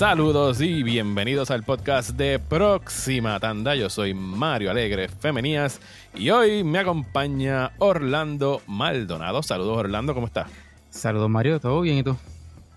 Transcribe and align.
Saludos 0.00 0.62
y 0.62 0.82
bienvenidos 0.82 1.50
al 1.50 1.62
podcast 1.62 2.12
de 2.12 2.38
Próxima 2.38 3.38
Tanda. 3.38 3.74
Yo 3.74 3.90
soy 3.90 4.14
Mario 4.14 4.70
Alegre 4.70 5.08
Femenías 5.08 5.78
y 6.14 6.30
hoy 6.30 6.64
me 6.64 6.78
acompaña 6.78 7.72
Orlando 7.76 8.62
Maldonado. 8.66 9.42
Saludos 9.42 9.76
Orlando, 9.76 10.14
¿cómo 10.14 10.26
estás? 10.26 10.50
Saludos 10.88 11.28
Mario, 11.28 11.60
¿todo 11.60 11.82
bien 11.82 11.98
y 11.98 12.02
tú? 12.02 12.16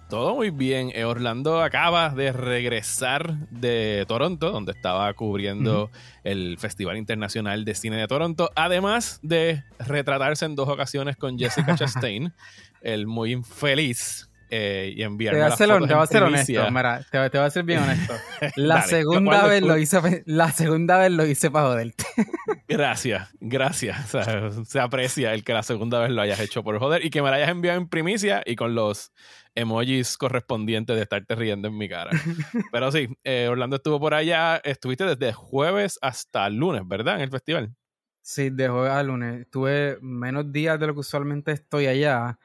Todo 0.10 0.36
muy 0.36 0.50
bien. 0.50 0.92
Eh, 0.94 1.06
Orlando 1.06 1.62
acaba 1.62 2.10
de 2.10 2.34
regresar 2.34 3.38
de 3.52 4.04
Toronto, 4.05 4.52
donde 4.52 4.74
estaba 4.74 5.14
cubriendo 5.14 5.92
el 6.26 6.58
Festival 6.58 6.98
Internacional 6.98 7.64
de 7.64 7.74
Cine 7.74 7.96
de 7.96 8.08
Toronto, 8.10 8.52
además 8.54 9.21
de 9.24 9.64
retratarse 9.80 10.44
en 10.44 10.55
dos 10.55 10.68
ocasiones 10.68 11.16
con 11.16 11.39
Jessica 11.39 11.75
Chastain, 11.78 12.33
el 12.82 13.08
muy 13.08 13.32
infeliz 13.32 14.28
eh, 14.56 14.93
y 14.96 15.02
enviarme 15.02 15.39
te 15.39 15.43
voy 15.43 15.52
a 15.52 15.56
ser, 15.56 15.68
las 15.68 15.88
te 15.88 15.93
voy 15.96 16.04
a 16.04 16.06
ser 16.06 16.24
honesto, 16.24 16.71
mira, 16.71 17.00
te, 17.10 17.30
te 17.32 17.38
voy 17.39 17.48
a 17.48 17.50
ser 17.50 17.64
bien 17.64 17.82
honesto. 17.82 18.14
La 18.56 18.75
Dale, 18.75 18.88
segunda 18.88 19.39
¿cuál 19.39 19.50
vez 19.50 19.61
lo 19.64 19.78
hice, 19.80 20.24
la 20.28 20.52
segunda 20.52 21.00
vez 21.00 21.11
lo 21.11 21.25
hice 21.25 21.50
para 21.50 21.68
joderte. 21.70 22.06
Gracias, 22.68 23.30
gracias. 23.39 24.16
O 24.16 24.24
sea, 24.24 24.50
se 24.66 24.80
aprecia 24.80 25.34
el 25.34 25.44
que 25.44 25.54
la 25.54 25.61
segunda 25.61 26.00
vez 26.00 26.10
lo 26.10 26.21
hayas 26.21 26.39
hecho 26.39 26.64
por 26.64 26.80
joder 26.80 27.06
y 27.06 27.11
que 27.11 27.21
me 27.21 27.30
lo 27.30 27.36
hayas 27.36 27.50
enviado 27.50 27.78
en 27.78 27.88
primicia 27.88 28.42
y 28.46 28.56
con 28.56 28.74
los 28.74 29.11
emojis 29.54 30.18
correspondientes 30.18 30.96
de 30.96 31.04
estarte 31.04 31.36
riendo 31.36 31.68
en 31.68 31.78
mi 31.78 31.88
cara. 31.88 32.11
Pero 32.72 32.92
sí, 32.92 33.09
eh, 33.23 33.47
Orlando 33.50 33.75
estuvo 33.75 34.00
por 34.00 34.14
allá, 34.16 34.58
estuviste 34.64 35.06
desde 35.06 35.33
jueves 35.33 36.00
hasta 36.02 36.50
lunes, 36.50 36.81
¿verdad? 36.88 37.16
En 37.16 37.22
el 37.22 37.30
festival. 37.30 37.75
Sí, 38.22 38.50
de 38.50 38.70
jueves 38.70 38.92
a 38.92 39.03
lunes. 39.03 39.45
Tuve 39.52 39.97
menos 40.02 40.52
días 40.52 40.80
de 40.80 40.88
lo 40.88 40.94
que 40.94 41.02
usualmente 41.02 41.52
estoy 41.52 41.88
allá, 41.88 42.39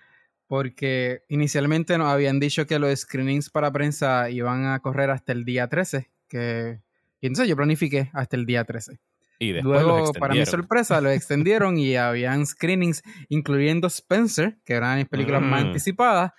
porque 0.48 1.22
inicialmente 1.28 1.96
nos 1.98 2.08
habían 2.08 2.40
dicho 2.40 2.66
que 2.66 2.78
los 2.78 2.98
screenings 2.98 3.50
para 3.50 3.70
prensa 3.70 4.30
iban 4.30 4.66
a 4.66 4.80
correr 4.80 5.10
hasta 5.10 5.32
el 5.32 5.44
día 5.44 5.68
13, 5.68 6.10
que... 6.26 6.80
y 7.20 7.26
entonces 7.26 7.48
yo 7.48 7.54
planifiqué 7.54 8.10
hasta 8.14 8.36
el 8.36 8.46
día 8.46 8.64
13. 8.64 8.98
Y 9.40 9.52
después 9.52 9.82
Luego, 9.82 10.12
para 10.14 10.34
mi 10.34 10.44
sorpresa, 10.46 11.00
lo 11.00 11.10
extendieron 11.10 11.78
y 11.78 11.94
habían 11.94 12.44
screenings, 12.44 13.02
incluyendo 13.28 13.86
Spencer, 13.86 14.56
que 14.64 14.72
eran 14.72 14.98
mis 14.98 15.06
películas 15.06 15.42
más 15.42 15.62
Mm. 15.62 15.66
anticipadas. 15.68 16.32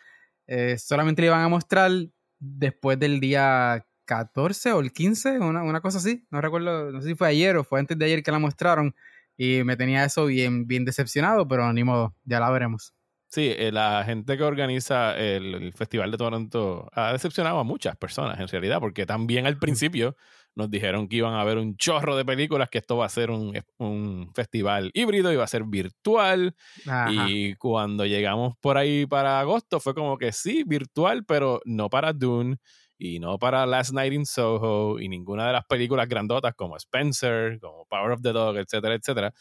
Eh, 0.48 0.78
solamente 0.78 1.22
le 1.22 1.28
iban 1.28 1.42
a 1.42 1.48
mostrar 1.48 1.92
después 2.40 3.00
del 3.00 3.20
día 3.22 3.86
14 4.06 4.74
o 4.74 4.80
el 4.82 4.92
15, 4.92 5.40
una, 5.40 5.64
una 5.64 5.80
cosa 5.80 6.00
así. 6.00 6.26
No 6.32 6.42
recuerdo, 6.42 6.92
no 6.92 7.02
sé 7.02 7.10
si 7.10 7.16
fue 7.16 7.28
ayer 7.30 7.56
o 7.56 7.64
fue 7.64 7.80
antes 7.80 7.98
de 7.98 8.06
ayer 8.06 8.24
que 8.24 8.32
la 8.32 8.40
mostraron. 8.40 8.94
Y 9.38 9.64
me 9.64 9.78
tenía 9.78 10.04
eso 10.04 10.26
bien, 10.26 10.68
bien 10.68 10.84
decepcionado, 10.84 11.48
pero 11.48 11.72
ni 11.72 11.84
modo, 11.86 12.14
ya 12.26 12.40
la 12.42 12.50
veremos. 12.50 12.94
Sí, 13.32 13.54
eh, 13.56 13.72
la 13.72 14.04
gente 14.04 14.38
que 14.38 14.44
organiza 14.44 15.16
el, 15.16 15.54
el 15.54 15.74
Festival 15.74 16.10
de 16.10 16.18
Toronto 16.18 16.90
ha 16.94 17.14
decepcionado 17.14 17.60
a 17.60 17.64
muchas 17.64 17.96
personas 17.96 18.40
en 18.40 18.48
realidad, 18.48 18.80
porque 18.80 19.06
también 19.06 19.46
al 19.46 19.60
principio 19.60 20.16
nos 20.56 20.70
dijeron 20.72 21.08
que 21.08 21.18
iban 21.18 21.34
a 21.34 21.42
haber 21.42 21.60
un 21.60 21.78
chorro 21.78 22.16
de 22.16 22.26
películas, 22.26 22.70
que 22.70 22.80
esto 22.80 22.98
va 22.98 23.06
a 23.06 23.10
ser 23.10 23.30
un, 23.30 23.58
un 23.78 24.32
festival 24.34 24.90
híbrido 24.96 25.32
y 25.32 25.36
va 25.36 25.44
a 25.44 25.48
ser 25.48 25.64
virtual. 25.64 26.56
Ajá. 26.88 27.30
Y 27.30 27.56
cuando 27.56 28.06
llegamos 28.06 28.56
por 28.60 28.78
ahí 28.78 29.06
para 29.06 29.40
agosto 29.40 29.80
fue 29.80 29.94
como 29.94 30.18
que 30.18 30.32
sí, 30.32 30.64
virtual, 30.66 31.24
pero 31.24 31.62
no 31.66 31.90
para 31.90 32.14
Dune 32.14 32.58
y 32.98 33.20
no 33.20 33.40
para 33.40 33.66
Last 33.66 33.94
Night 33.94 34.12
in 34.12 34.26
Soho 34.26 35.00
y 35.00 35.08
ninguna 35.08 35.48
de 35.48 35.54
las 35.54 35.66
películas 35.66 36.10
grandotas 36.10 36.54
como 36.56 36.76
Spencer, 36.78 37.60
como 37.62 37.86
Power 37.86 38.12
of 38.12 38.22
the 38.22 38.34
Dog, 38.34 38.58
etcétera, 38.58 38.96
etcétera. 38.96 39.34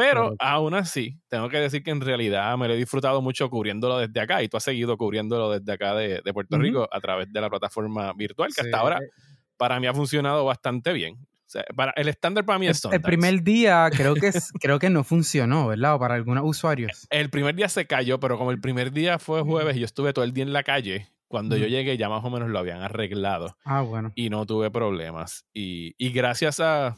Pero 0.00 0.34
aún 0.38 0.74
así, 0.74 1.18
tengo 1.28 1.48
que 1.48 1.58
decir 1.58 1.82
que 1.82 1.90
en 1.90 2.00
realidad 2.00 2.56
me 2.58 2.68
lo 2.68 2.74
he 2.74 2.76
disfrutado 2.76 3.20
mucho 3.22 3.48
cubriéndolo 3.50 3.98
desde 3.98 4.20
acá 4.20 4.42
y 4.42 4.48
tú 4.48 4.56
has 4.56 4.64
seguido 4.64 4.96
cubriéndolo 4.96 5.50
desde 5.50 5.72
acá 5.72 5.94
de, 5.94 6.20
de 6.24 6.32
Puerto. 6.32 6.58
Rico 6.58 6.88
a 6.90 7.00
través 7.00 7.32
de 7.32 7.40
la 7.40 7.48
plataforma 7.50 8.12
virtual, 8.14 8.48
que 8.48 8.62
Sí, 8.62 8.66
hasta 8.66 8.78
ahora 8.78 8.98
eh, 8.98 9.08
para 9.56 9.78
mí 9.80 9.86
ha 9.86 9.94
funcionado 9.94 10.44
bastante 10.44 10.92
bien. 10.92 11.14
O 11.14 11.52
sea, 11.52 11.64
para, 11.74 11.92
el 11.96 12.08
estándar 12.08 12.44
para 12.44 12.58
mí 12.60 12.66
el, 12.66 12.70
es 12.72 12.76
el 12.78 12.82
Sundance. 12.82 13.02
primer 13.04 13.42
día 13.42 13.90
creo 13.92 14.14
que, 14.14 14.30
creo 14.60 14.78
que 14.78 14.88
no 14.88 15.02
funcionó, 15.04 15.66
¿verdad? 15.66 15.96
O 15.96 15.98
para 15.98 16.14
algunos 16.14 16.44
usuarios. 16.46 17.06
El 17.10 17.28
primer 17.30 17.54
día 17.56 17.68
se 17.68 17.86
cayó, 17.86 18.20
pero 18.20 18.38
como 18.38 18.52
el 18.52 18.60
primer 18.60 18.92
día 18.92 19.18
fue 19.18 19.42
jueves 19.42 19.76
y 19.76 19.80
yo 19.80 19.86
estuve 19.86 20.12
todo 20.12 20.24
el 20.24 20.32
día 20.32 20.44
en 20.44 20.52
la 20.52 20.62
calle, 20.62 21.08
cuando 21.26 21.56
yo 21.56 21.66
llegué 21.66 21.96
ya 21.96 22.08
más 22.08 22.24
o 22.24 22.30
menos 22.30 22.48
lo 22.50 22.58
habían 22.58 22.82
arreglado 22.82 23.56
Ah, 23.64 23.80
bueno. 23.82 24.12
y 24.14 24.30
no 24.30 24.46
tuve 24.46 24.70
problemas. 24.70 25.44
Y, 25.52 25.94
y 25.98 26.10
gracias 26.12 26.60
a 26.60 26.96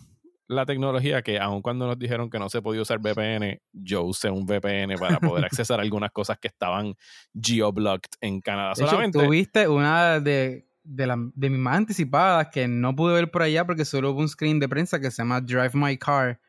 la 0.49 0.67
tecnología 0.67 1.23
que 1.23 1.39
aun 1.39 1.63
cuando 1.63 1.87
nos 1.87 1.99
dijeron 1.99 2.29
que 2.31 2.39
no 2.39 2.49
se 2.51 2.61
podía 2.63 2.83
usar 2.83 2.99
VPN, 2.99 3.61
yo 3.73 4.03
usé 4.03 4.31
un 4.31 4.45
VPN 4.47 4.97
para 4.99 5.19
poder 5.21 5.45
accesar 5.47 5.81
algunas 5.81 6.11
cosas 6.11 6.39
que 6.39 6.49
estaban 6.49 6.95
geoblocked 7.41 8.11
en 8.21 8.41
Canadá 8.41 8.75
De 8.77 8.83
hecho, 8.83 8.91
solamente. 8.91 9.19
tuviste 9.25 9.69
una 9.69 10.21
de, 10.21 10.67
de, 10.85 11.07
la- 11.07 11.17
de 11.35 11.51
mis 11.51 11.59
más 11.59 11.77
anticipadas 11.77 12.49
que 12.49 12.69
no 12.69 12.95
pude 12.95 13.15
ver 13.15 13.31
por 13.31 13.43
allá 13.43 13.65
porque 13.67 13.85
solo 13.85 14.11
hubo 14.13 14.21
un 14.21 14.29
screen 14.29 14.59
de 14.61 14.69
prensa 14.69 15.01
que 15.01 15.11
se 15.11 15.23
llama 15.23 15.41
Drive 15.41 15.71
My 15.75 15.97
Car, 15.97 16.41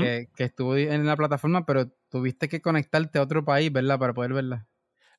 que, 0.00 0.28
que 0.34 0.44
estuvo 0.44 0.76
en 0.76 1.06
la 1.06 1.16
plataforma, 1.16 1.64
pero 1.66 1.88
tuviste 2.08 2.48
que 2.48 2.60
conectarte 2.60 3.18
a 3.18 3.22
otro 3.22 3.44
país, 3.44 3.72
¿verdad? 3.72 3.98
Para 3.98 4.14
poder 4.14 4.32
verla. 4.32 4.66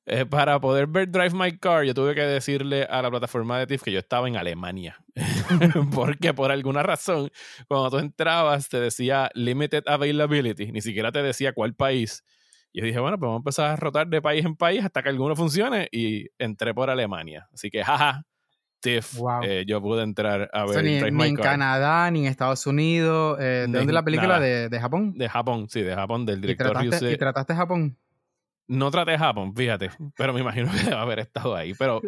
Eh, 0.08 0.26
para 0.26 0.60
poder 0.60 0.88
ver 0.88 1.10
Drive 1.12 1.32
My 1.36 1.56
Car, 1.58 1.84
yo 1.84 1.94
tuve 1.94 2.16
que 2.16 2.22
decirle 2.22 2.84
a 2.90 3.02
la 3.04 3.12
plataforma 3.12 3.60
de 3.60 3.68
TIFF 3.68 3.84
que 3.84 3.92
yo 3.92 4.00
estaba 4.00 4.28
en 4.28 4.36
Alemania. 4.36 4.98
Porque 5.94 6.34
por 6.34 6.52
alguna 6.52 6.82
razón, 6.84 7.30
cuando 7.68 7.92
tú 7.92 7.98
entrabas, 8.00 8.68
te 8.70 8.80
decía 8.80 9.30
Limited 9.36 9.84
Availability, 9.88 10.72
ni 10.72 10.82
siquiera 10.82 11.12
te 11.12 11.22
decía 11.22 11.54
cuál 11.54 11.76
país. 11.76 12.24
Y 12.74 12.80
yo 12.80 12.86
dije, 12.86 13.00
bueno, 13.00 13.18
pues 13.20 13.28
vamos 13.28 13.40
a 13.40 13.42
empezar 13.42 13.70
a 13.72 13.76
rotar 13.76 14.08
de 14.08 14.22
país 14.22 14.46
en 14.46 14.56
país 14.56 14.84
hasta 14.84 15.04
que 15.04 15.10
alguno 15.10 15.36
funcione. 15.36 15.88
Y 15.92 16.28
entré 16.40 16.74
por 16.74 16.90
Alemania. 16.90 17.48
Así 17.54 17.70
que, 17.70 17.84
jaja, 17.84 18.24
TIFF, 18.80 19.18
Wow. 19.20 19.44
eh, 19.44 19.66
yo 19.68 19.82
pude 19.82 20.02
entrar 20.04 20.50
a 20.54 20.64
O 20.66 20.68
ver 20.70 20.74
sea, 20.76 20.82
ni, 20.84 20.96
Drive 20.98 21.12
ni 21.12 21.18
My 21.18 21.28
en 21.30 21.36
Car. 21.36 21.46
Canadá, 21.46 22.10
ni 22.10 22.22
en 22.22 22.26
Estados 22.26 22.66
Unidos. 22.66 23.38
eh, 23.40 23.44
¿De 23.44 23.68
Ni- 23.68 23.74
dónde 23.74 23.92
es 23.92 23.94
la 23.94 24.04
película? 24.04 24.40
De, 24.40 24.70
de 24.70 24.80
Japón. 24.80 25.14
De 25.16 25.30
Japón, 25.30 25.68
sí, 25.70 25.82
de 25.82 25.94
Japón, 25.94 26.26
del 26.26 26.40
¿Y 26.40 26.42
director 26.42 26.72
trataste, 26.72 26.90
Ryuse. 27.00 27.14
y 27.14 27.18
trataste 27.18 27.54
Japón? 27.56 27.98
No 28.72 28.90
traté 28.90 29.18
Japón, 29.18 29.54
fíjate, 29.54 29.90
pero 30.16 30.32
me 30.32 30.40
imagino 30.40 30.72
que 30.72 30.78
debe 30.78 30.96
haber 30.96 31.20
estado 31.20 31.54
ahí. 31.54 31.74
Pero 31.74 32.00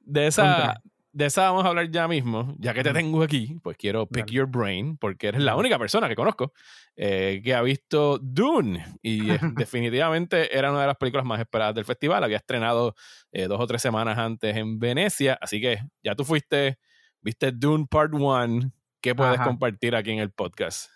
de 0.00 0.26
esa, 0.26 0.82
de 1.12 1.26
esa 1.26 1.42
vamos 1.42 1.64
a 1.64 1.68
hablar 1.68 1.88
ya 1.92 2.08
mismo. 2.08 2.56
Ya 2.58 2.74
que 2.74 2.82
te 2.82 2.92
tengo 2.92 3.22
aquí, 3.22 3.56
pues 3.62 3.76
quiero 3.76 4.04
pick 4.08 4.26
Dale. 4.26 4.32
your 4.32 4.48
brain, 4.48 4.96
porque 4.98 5.28
eres 5.28 5.42
la 5.42 5.54
única 5.54 5.78
persona 5.78 6.08
que 6.08 6.16
conozco 6.16 6.52
eh, 6.96 7.40
que 7.44 7.54
ha 7.54 7.62
visto 7.62 8.18
Dune. 8.18 8.84
Y 9.00 9.30
eh, 9.30 9.38
definitivamente 9.54 10.58
era 10.58 10.72
una 10.72 10.80
de 10.80 10.88
las 10.88 10.96
películas 10.96 11.24
más 11.24 11.38
esperadas 11.38 11.76
del 11.76 11.84
festival. 11.84 12.24
Había 12.24 12.38
estrenado 12.38 12.96
eh, 13.30 13.46
dos 13.46 13.60
o 13.60 13.66
tres 13.68 13.80
semanas 13.80 14.18
antes 14.18 14.56
en 14.56 14.80
Venecia. 14.80 15.38
Así 15.40 15.60
que 15.60 15.78
ya 16.02 16.16
tú 16.16 16.24
fuiste, 16.24 16.80
viste 17.20 17.52
Dune 17.52 17.86
Part 17.88 18.12
1. 18.12 18.72
¿Qué 19.00 19.14
puedes 19.14 19.36
Ajá. 19.36 19.44
compartir 19.44 19.94
aquí 19.94 20.10
en 20.10 20.18
el 20.18 20.32
podcast? 20.32 20.90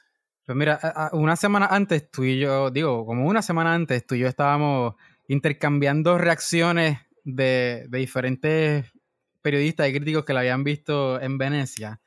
Pues 0.45 0.59
mira, 0.59 0.81
una 1.13 1.37
semana 1.37 1.67
antes 1.67 2.11
tú 2.11 2.25
y 2.25 2.41
yo, 2.41 2.73
digo, 2.73 3.07
como 3.07 3.29
una 3.29 3.43
semana 3.43 3.75
antes 3.75 4.05
tú 4.05 4.17
y 4.17 4.21
yo 4.21 4.27
estábamos 4.27 4.95
intercambiando 5.33 6.19
reacciones 6.19 6.99
de, 7.25 7.87
de 7.89 7.99
diferentes 7.99 8.93
periodistas 9.41 9.89
y 9.89 9.93
críticos 9.95 10.27
que 10.27 10.35
la 10.35 10.41
habían 10.41 10.63
visto 10.63 11.19
en 11.23 11.39
Venecia. 11.39 12.03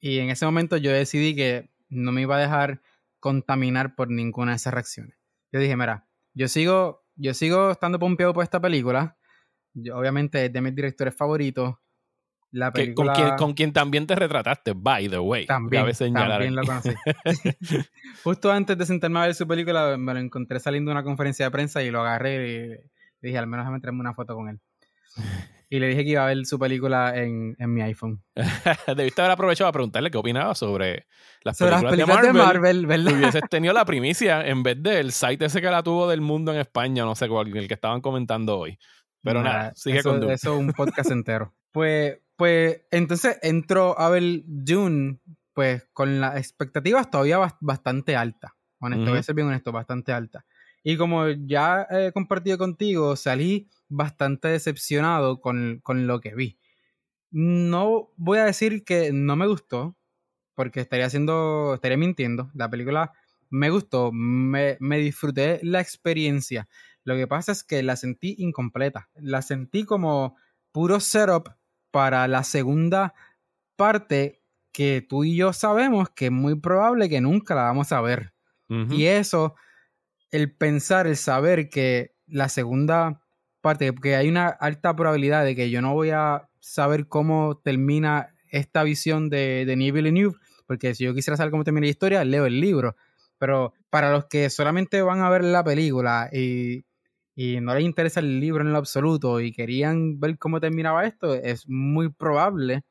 Y 0.00 0.18
en 0.18 0.30
ese 0.30 0.44
momento 0.44 0.76
yo 0.76 0.90
decidí 0.90 1.36
que 1.36 1.70
no 1.88 2.10
me 2.10 2.22
iba 2.22 2.36
a 2.36 2.40
dejar 2.40 2.82
contaminar 3.20 3.94
por 3.94 4.10
ninguna 4.10 4.50
de 4.50 4.56
esas 4.56 4.74
reacciones. 4.74 5.16
Yo 5.52 5.60
dije, 5.60 5.76
mira, 5.76 6.08
yo 6.34 6.48
sigo, 6.48 7.06
yo 7.14 7.34
sigo 7.34 7.70
estando 7.70 8.00
pompeado 8.00 8.34
por 8.34 8.42
esta 8.42 8.60
película. 8.60 9.16
Yo, 9.72 9.96
obviamente 9.96 10.44
es 10.44 10.52
de 10.52 10.60
mis 10.60 10.74
directores 10.74 11.14
favoritos. 11.14 11.76
La 12.54 12.70
con, 12.70 13.08
quien, 13.08 13.36
con 13.36 13.52
quien 13.54 13.72
también 13.72 14.06
te 14.06 14.14
retrataste, 14.14 14.74
by 14.76 15.08
the 15.08 15.18
way. 15.18 15.44
también, 15.44 15.82
Cabe 15.82 15.92
señalar 15.92 16.38
también 16.40 16.54
lo 16.54 16.62
conocí. 16.62 16.90
Justo 18.22 18.52
antes 18.52 18.78
de 18.78 18.86
sentarme 18.86 19.18
a 19.18 19.22
ver 19.22 19.34
su 19.34 19.48
película, 19.48 19.96
me 19.98 20.14
lo 20.14 20.20
encontré 20.20 20.60
saliendo 20.60 20.90
de 20.90 20.92
una 20.92 21.02
conferencia 21.02 21.46
de 21.46 21.50
prensa 21.50 21.82
y 21.82 21.90
lo 21.90 22.02
agarré 22.02 22.78
y 23.20 23.26
dije, 23.26 23.38
al 23.38 23.48
menos 23.48 23.64
déjame 23.64 23.80
traerme 23.80 24.00
una 24.02 24.14
foto 24.14 24.36
con 24.36 24.48
él. 24.50 24.60
Y 25.70 25.80
le 25.80 25.88
dije 25.88 26.04
que 26.04 26.10
iba 26.10 26.22
a 26.22 26.26
ver 26.26 26.44
su 26.46 26.56
película 26.56 27.16
en, 27.16 27.56
en 27.58 27.74
mi 27.74 27.82
iPhone. 27.82 28.22
Debiste 28.96 29.22
haber 29.22 29.32
aprovechado 29.32 29.68
a 29.68 29.72
preguntarle 29.72 30.08
qué 30.08 30.18
opinaba 30.18 30.54
sobre 30.54 31.06
las 31.42 31.56
Sobre 31.56 31.72
las 31.72 31.82
películas, 31.82 32.22
de 32.22 32.32
Marvel. 32.32 32.32
de 32.32 32.38
Marvel, 32.38 32.86
¿verdad? 32.86 33.12
Hubieses 33.14 33.42
tenido 33.50 33.74
la 33.74 33.84
primicia 33.84 34.46
en 34.46 34.62
vez 34.62 34.80
del 34.80 35.10
site 35.10 35.46
ese 35.46 35.60
que 35.60 35.68
la 35.68 35.82
tuvo 35.82 36.08
del 36.08 36.20
mundo 36.20 36.52
en 36.52 36.60
España, 36.60 37.04
no 37.04 37.16
sé 37.16 37.28
cuál, 37.28 37.56
el 37.56 37.66
que 37.66 37.74
estaban 37.74 38.00
comentando 38.02 38.56
hoy. 38.56 38.78
Pero 39.20 39.42
nada, 39.42 39.72
sigue 39.74 39.98
eso, 39.98 40.10
con. 40.10 40.30
Eso 40.30 40.52
es 40.54 40.60
un 40.60 40.72
podcast 40.74 41.10
entero. 41.10 41.52
Pues, 41.72 42.18
pues, 42.36 42.82
entonces 42.90 43.38
entró 43.42 43.98
a 43.98 44.08
ver 44.10 44.42
Dune, 44.46 45.20
pues, 45.52 45.86
con 45.92 46.20
las 46.20 46.36
expectativas 46.36 47.10
todavía 47.10 47.38
bas- 47.38 47.56
bastante 47.60 48.16
altas. 48.16 48.52
Honesto, 48.80 49.10
voy 49.10 49.18
a 49.20 49.22
ser 49.22 49.34
bien 49.34 49.48
honesto, 49.48 49.72
bastante 49.72 50.12
alta. 50.12 50.44
Y 50.82 50.96
como 50.96 51.28
ya 51.28 51.86
he 51.90 52.12
compartido 52.12 52.58
contigo, 52.58 53.16
salí 53.16 53.70
bastante 53.88 54.48
decepcionado 54.48 55.40
con, 55.40 55.80
con 55.82 56.06
lo 56.06 56.20
que 56.20 56.34
vi. 56.34 56.58
No 57.30 58.10
voy 58.16 58.38
a 58.38 58.44
decir 58.44 58.84
que 58.84 59.12
no 59.12 59.36
me 59.36 59.46
gustó, 59.46 59.96
porque 60.54 60.80
estaría 60.80 61.06
haciendo, 61.06 61.74
estaría 61.74 61.96
mintiendo. 61.98 62.50
La 62.54 62.70
película 62.70 63.12
me 63.50 63.70
gustó, 63.70 64.12
me, 64.12 64.76
me 64.80 64.98
disfruté 64.98 65.60
la 65.62 65.80
experiencia. 65.80 66.68
Lo 67.04 67.16
que 67.16 67.26
pasa 67.26 67.52
es 67.52 67.64
que 67.64 67.82
la 67.82 67.96
sentí 67.96 68.36
incompleta. 68.38 69.10
La 69.14 69.42
sentí 69.42 69.84
como 69.84 70.36
puro 70.72 71.00
setup 71.00 71.48
para 71.94 72.26
la 72.26 72.42
segunda 72.42 73.14
parte 73.76 74.42
que 74.72 75.00
tú 75.00 75.22
y 75.22 75.36
yo 75.36 75.52
sabemos 75.52 76.10
que 76.10 76.24
es 76.24 76.32
muy 76.32 76.58
probable 76.58 77.08
que 77.08 77.20
nunca 77.20 77.54
la 77.54 77.62
vamos 77.62 77.92
a 77.92 78.00
ver. 78.00 78.34
Y 78.90 79.04
eso, 79.04 79.54
el 80.32 80.52
pensar, 80.52 81.06
el 81.06 81.16
saber 81.16 81.68
que 81.68 82.16
la 82.26 82.48
segunda 82.48 83.22
parte, 83.60 83.94
que 83.94 84.16
hay 84.16 84.28
una 84.28 84.48
alta 84.48 84.96
probabilidad 84.96 85.44
de 85.44 85.54
que 85.54 85.70
yo 85.70 85.80
no 85.82 85.94
voy 85.94 86.10
a 86.10 86.48
saber 86.58 87.06
cómo 87.06 87.60
termina 87.62 88.34
esta 88.48 88.82
visión 88.82 89.30
de, 89.30 89.64
de 89.64 89.76
Neil 89.76 89.92
Villeneuve, 89.92 90.36
porque 90.66 90.96
si 90.96 91.04
yo 91.04 91.14
quisiera 91.14 91.36
saber 91.36 91.52
cómo 91.52 91.62
termina 91.62 91.84
la 91.84 91.90
historia, 91.92 92.24
leo 92.24 92.46
el 92.46 92.60
libro. 92.60 92.96
Pero 93.38 93.72
para 93.88 94.10
los 94.10 94.24
que 94.24 94.50
solamente 94.50 95.00
van 95.00 95.20
a 95.20 95.30
ver 95.30 95.44
la 95.44 95.62
película 95.62 96.28
y, 96.32 96.84
y 97.34 97.60
no 97.60 97.74
les 97.74 97.84
interesa 97.84 98.20
el 98.20 98.40
libro 98.40 98.62
en 98.62 98.72
lo 98.72 98.78
absoluto 98.78 99.40
y 99.40 99.52
querían 99.52 100.20
ver 100.20 100.38
cómo 100.38 100.60
terminaba 100.60 101.04
esto, 101.04 101.34
es 101.34 101.68
muy 101.68 102.08
probable 102.10 102.84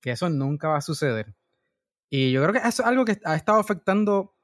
que 0.00 0.12
eso 0.12 0.30
nunca 0.30 0.68
va 0.68 0.78
a 0.78 0.82
suceder. 0.82 1.34
Y 2.10 2.32
yo 2.32 2.42
creo 2.42 2.52
que 2.52 2.68
eso 2.68 2.82
es 2.82 2.88
algo 2.88 3.04
que 3.04 3.18
ha 3.24 3.36
estado 3.36 3.58
afectando 3.58 4.34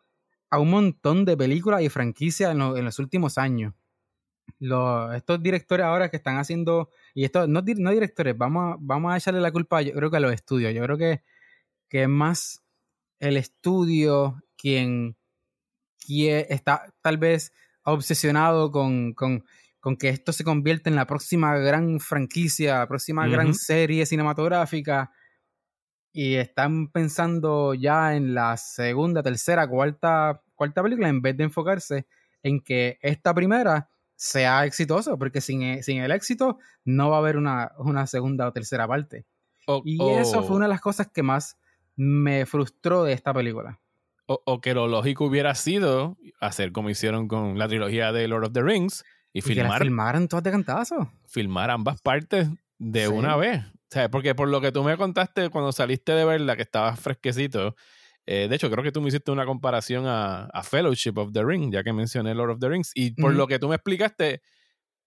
a 0.51 0.59
un 0.59 0.71
montón 0.71 1.25
de 1.25 1.37
películas 1.37 1.83
y 1.83 1.89
franquicias 1.89 2.53
en, 2.53 2.85
los 2.85 2.99
últimos 2.99 3.39
años. 3.39 3.75
estos 5.15 5.43
directores 5.43 5.87
ahora 5.87 6.11
que 6.11 6.17
están 6.17 6.39
haciendo, 6.39 6.91
y 7.15 7.25
esto 7.25 7.47
no, 7.47 7.63
no 7.63 7.91
directores, 7.91 8.37
vamos 8.37 8.75
a, 8.75 8.77
vamos 8.81 9.13
a 9.13 9.17
echarle 9.17 9.41
la 9.41 9.53
culpa, 9.53 9.83
yo 9.83 9.93
creo 9.93 10.11
que 10.11 10.17
a 10.17 10.21
los 10.21 10.33
estudios. 10.33 10.75
Yo 10.75 10.83
creo 10.83 10.99
que, 10.99 11.23
que 11.89 12.03
es 12.03 12.09
más 12.09 12.63
el 13.21 13.37
estudio 13.37 14.43
quien, 14.57 15.17
quien 15.99 16.47
está 16.49 16.93
tal 17.03 17.19
vez 17.19 17.53
obsesionado 17.93 18.71
con, 18.71 19.15
con, 19.15 19.45
con, 19.81 19.97
que 19.97 20.09
esto 20.09 20.33
se 20.33 20.45
convierta 20.45 20.91
en 20.91 20.97
la 20.97 21.07
próxima 21.07 21.57
gran 21.59 22.01
franquicia, 22.01 22.79
la 22.79 22.89
próxima 22.89 23.27
gran 23.27 23.55
serie 23.55 24.07
cinematográfica 24.07 25.11
y 26.13 26.35
están 26.35 26.89
pensando 26.89 27.75
ya 27.75 28.17
en 28.17 28.35
la 28.35 28.57
segunda, 28.57 29.23
tercera, 29.23 29.69
cuarta, 29.69 30.43
cuarta 30.55 30.83
película 30.83 31.09
en 31.09 31.23
vez 31.23 31.37
de 31.37 31.45
enfocarse 31.45 32.07
en 32.43 32.61
que 32.61 32.99
esta 33.03 33.35
primera 33.35 33.89
sea 34.17 34.65
exitosa, 34.65 35.17
porque 35.17 35.41
sin, 35.41 35.63
e, 35.63 35.83
sin 35.83 36.03
el 36.03 36.11
éxito 36.11 36.59
no 36.85 37.11
va 37.11 37.17
a 37.17 37.21
haber 37.21 37.37
una, 37.37 38.07
segunda 38.07 38.49
o 38.49 38.53
tercera 38.53 38.87
parte. 38.87 39.25
y 39.85 40.03
eso 40.11 40.43
fue 40.43 40.57
una 40.57 40.67
de 40.67 40.71
las 40.71 40.81
cosas 40.81 41.09
que 41.09 41.23
más 41.23 41.57
me 41.97 42.45
frustró 42.47 43.05
de 43.05 43.13
esta 43.13 43.33
película. 43.33 43.81
O, 44.32 44.61
que 44.61 44.75
lo 44.75 44.87
lógico 44.87 45.25
hubiera 45.25 45.56
sido 45.56 46.17
hacer 46.41 46.71
como 46.71 46.88
hicieron 46.88 47.27
con 47.27 47.59
la 47.59 47.67
trilogía 47.67 48.12
de 48.12 48.29
Lord 48.29 48.44
of 48.44 48.53
the 48.53 48.62
Rings 48.62 49.03
y, 49.32 49.41
filmar. 49.41 49.79
Que 49.79 49.87
filmaran 49.87 50.29
todas 50.29 50.44
de 50.44 50.53
cantazo. 50.53 51.11
Filmar 51.27 51.69
ambas 51.71 52.00
partes 52.00 52.49
de 52.79 53.09
una 53.09 53.35
vez. 53.35 53.65
O 53.65 53.93
sea, 53.93 54.09
porque 54.09 54.37
por 54.37 54.49
lo 54.49 54.61
que 54.61 54.71
tú 54.71 54.85
me 54.85 54.97
contaste 54.97 55.50
cuando 55.50 55.73
saliste 55.73 56.12
de 56.12 56.25
verla, 56.25 56.55
que 56.55 56.62
estaba 56.62 56.94
fresquecito, 56.94 57.75
eh, 58.25 58.47
de 58.49 58.55
hecho, 58.55 58.71
creo 58.71 58.85
que 58.85 58.93
tú 58.93 59.00
me 59.00 59.09
hiciste 59.09 59.32
una 59.32 59.44
comparación 59.44 60.05
a, 60.06 60.49
Fellowship 60.62 61.15
of 61.17 61.33
the 61.33 61.43
Ring, 61.43 61.73
ya 61.73 61.83
que 61.83 61.93
mencioné 61.93 62.33
Lord 62.33 62.50
of 62.50 62.61
the 62.61 62.69
Rings. 62.69 62.93
Y 62.94 63.11
por 63.21 63.35
lo 63.35 63.49
que 63.49 63.59
tú 63.59 63.69
me 63.69 63.75
explicaste, 63.75 64.43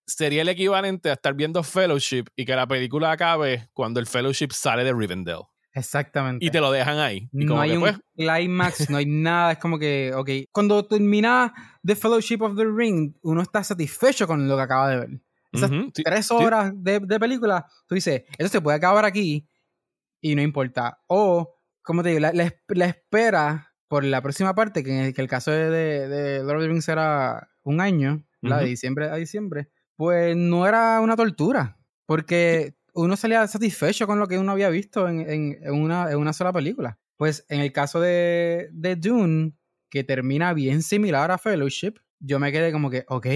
sería 0.05 0.41
el 0.41 0.49
equivalente 0.49 1.09
a 1.09 1.13
estar 1.13 1.33
viendo 1.33 1.63
Fellowship 1.63 2.25
y 2.35 2.43
que 2.43 2.57
la 2.57 2.67
película 2.67 3.13
acabe 3.13 3.69
cuando 3.71 4.01
el 4.01 4.07
Fellowship 4.07 4.49
sale 4.51 4.83
de 4.83 4.91
Rivendell. 4.91 5.43
Exactamente. 5.73 6.45
Y 6.45 6.51
te 6.51 6.61
lo 6.61 6.71
dejan 6.71 6.99
ahí. 6.99 7.29
no 7.31 7.59
hay 7.59 7.71
un 7.71 7.81
pues 7.81 7.99
climax, 8.15 8.89
no 8.89 8.97
hay 8.97 9.05
nada. 9.07 9.53
Es 9.53 9.57
como 9.57 9.79
que, 9.79 10.11
ok, 10.15 10.29
cuando 10.51 10.85
termina 10.85 11.53
The 11.83 11.95
Fellowship 11.95 12.41
of 12.41 12.55
the 12.55 12.65
Ring, 12.65 13.15
uno 13.23 13.41
está 13.41 13.63
satisfecho 13.63 14.27
con 14.27 14.47
lo 14.47 14.55
que 14.55 14.61
acaba 14.61 14.89
de 14.89 14.97
ver. 14.97 15.09
Esas 15.51 15.69
tres 15.93 16.31
horas 16.31 16.73
de, 16.75 16.99
película, 17.19 17.67
tú 17.87 17.93
dices, 17.93 18.23
eso 18.39 18.49
se 18.49 18.61
puede 18.61 18.77
acabar 18.77 19.05
aquí 19.05 19.47
y 20.19 20.33
no 20.33 20.41
importa. 20.41 20.99
O, 21.07 21.59
como 21.83 22.01
te 22.01 22.09
digo, 22.09 22.21
la, 22.21 22.31
la, 22.33 22.85
espera 22.85 23.71
por 23.87 24.03
la 24.03 24.21
próxima 24.23 24.55
parte, 24.55 24.83
que 24.83 24.91
en 24.91 25.05
el, 25.05 25.13
que 25.13 25.21
el 25.21 25.27
caso 25.27 25.51
de, 25.51 25.69
de, 25.69 26.39
Lord 26.39 26.57
of 26.57 26.61
the 26.63 26.67
Rings 26.69 26.89
era 26.89 27.49
un 27.61 27.81
año, 27.81 28.25
la 28.41 28.57
de 28.59 28.65
diciembre 28.65 29.09
a 29.09 29.15
diciembre, 29.15 29.69
pues 29.95 30.35
no 30.35 30.65
era 30.65 30.99
una 31.01 31.15
tortura. 31.15 31.77
Porque 32.07 32.75
uno 32.93 33.17
salía 33.17 33.45
satisfecho 33.47 34.07
con 34.07 34.19
lo 34.19 34.27
que 34.27 34.37
uno 34.37 34.51
había 34.51 34.69
visto 34.69 35.07
en, 35.07 35.19
en, 35.21 35.57
en, 35.61 35.73
una, 35.73 36.11
en 36.11 36.17
una, 36.17 36.33
sola 36.33 36.53
película. 36.53 36.99
Pues 37.17 37.45
en 37.49 37.59
el 37.59 37.71
caso 37.71 37.99
de, 37.99 38.69
de 38.71 38.95
Dune, 38.95 39.53
que 39.89 40.03
termina 40.03 40.53
bien 40.53 40.81
similar 40.81 41.31
a 41.31 41.37
Fellowship, 41.37 41.95
yo 42.19 42.39
me 42.39 42.51
quedé 42.51 42.71
como 42.71 42.89
que, 42.89 43.05
ok, 43.07 43.27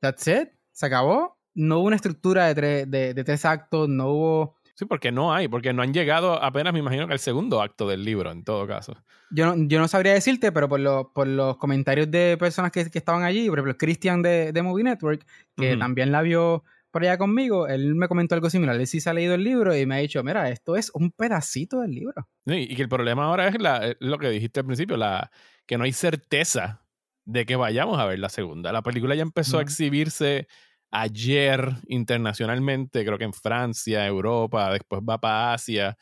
that's 0.00 0.26
it, 0.26 0.48
se 0.72 0.86
acabó, 0.86 1.38
no 1.54 1.78
hubo 1.78 1.86
una 1.86 1.96
estructura 1.96 2.52
de, 2.52 2.86
de, 2.86 3.24
tres 3.24 3.44
actos, 3.44 3.88
no 3.88 4.08
hubo... 4.10 4.56
Sí, 4.74 4.84
porque 4.84 5.10
no 5.10 5.32
hay, 5.32 5.48
porque 5.48 5.72
no 5.72 5.82
han 5.82 5.94
llegado 5.94 6.42
apenas, 6.42 6.74
me 6.74 6.80
imagino, 6.80 7.06
que 7.06 7.14
al 7.14 7.18
segundo 7.18 7.62
acto 7.62 7.88
del 7.88 8.04
libro, 8.04 8.30
en 8.30 8.44
todo 8.44 8.66
caso. 8.66 8.94
Yo 9.30 9.46
no, 9.46 9.66
yo 9.66 9.80
no 9.80 9.88
sabría 9.88 10.12
decirte, 10.12 10.52
pero 10.52 10.68
por, 10.68 11.12
por 11.14 11.26
los 11.26 11.56
comentarios 11.56 12.10
de 12.10 12.36
personas 12.38 12.70
que, 12.72 12.80
estaban 12.92 13.22
allí, 13.24 13.48
por 13.48 13.58
ejemplo, 13.58 13.78
Christian 13.78 14.20
de, 14.20 14.52
de 14.52 14.62
Movie 14.62 14.84
Network, 14.84 15.26
que 15.56 15.78
también 15.78 16.12
la 16.12 16.20
vio 16.20 16.62
por 16.96 17.02
allá 17.02 17.18
conmigo, 17.18 17.68
él 17.68 17.94
me 17.94 18.08
comentó 18.08 18.36
algo 18.36 18.48
similar. 18.48 18.74
Él 18.74 18.86
sí 18.86 19.00
se 19.00 19.10
ha 19.10 19.12
leído 19.12 19.34
el 19.34 19.44
libro 19.44 19.76
y 19.76 19.84
me 19.84 19.96
ha 19.96 19.98
dicho, 19.98 20.24
mira, 20.24 20.48
esto 20.48 20.76
es 20.76 20.90
un 20.94 21.10
pedacito 21.10 21.80
del 21.82 21.90
libro. 21.90 22.26
Sí, 22.46 22.68
y 22.70 22.74
que 22.74 22.80
el 22.80 22.88
problema 22.88 23.26
ahora 23.26 23.48
es 23.48 23.60
la, 23.60 23.94
lo 24.00 24.16
que 24.16 24.30
dijiste 24.30 24.60
al 24.60 24.66
principio, 24.66 24.96
la, 24.96 25.30
que 25.66 25.76
no 25.76 25.84
hay 25.84 25.92
certeza 25.92 26.86
de 27.26 27.44
que 27.44 27.54
vayamos 27.54 27.98
a 28.00 28.06
ver 28.06 28.18
la 28.18 28.30
segunda. 28.30 28.72
La 28.72 28.80
película 28.80 29.14
ya 29.14 29.20
empezó 29.20 29.58
a 29.58 29.62
exhibirse 29.62 30.48
ayer 30.90 31.70
internacionalmente, 31.86 33.04
creo 33.04 33.18
que 33.18 33.24
en 33.24 33.34
Francia, 33.34 34.06
Europa, 34.06 34.72
después 34.72 35.02
va 35.06 35.20
para 35.20 35.52
Asia, 35.52 35.98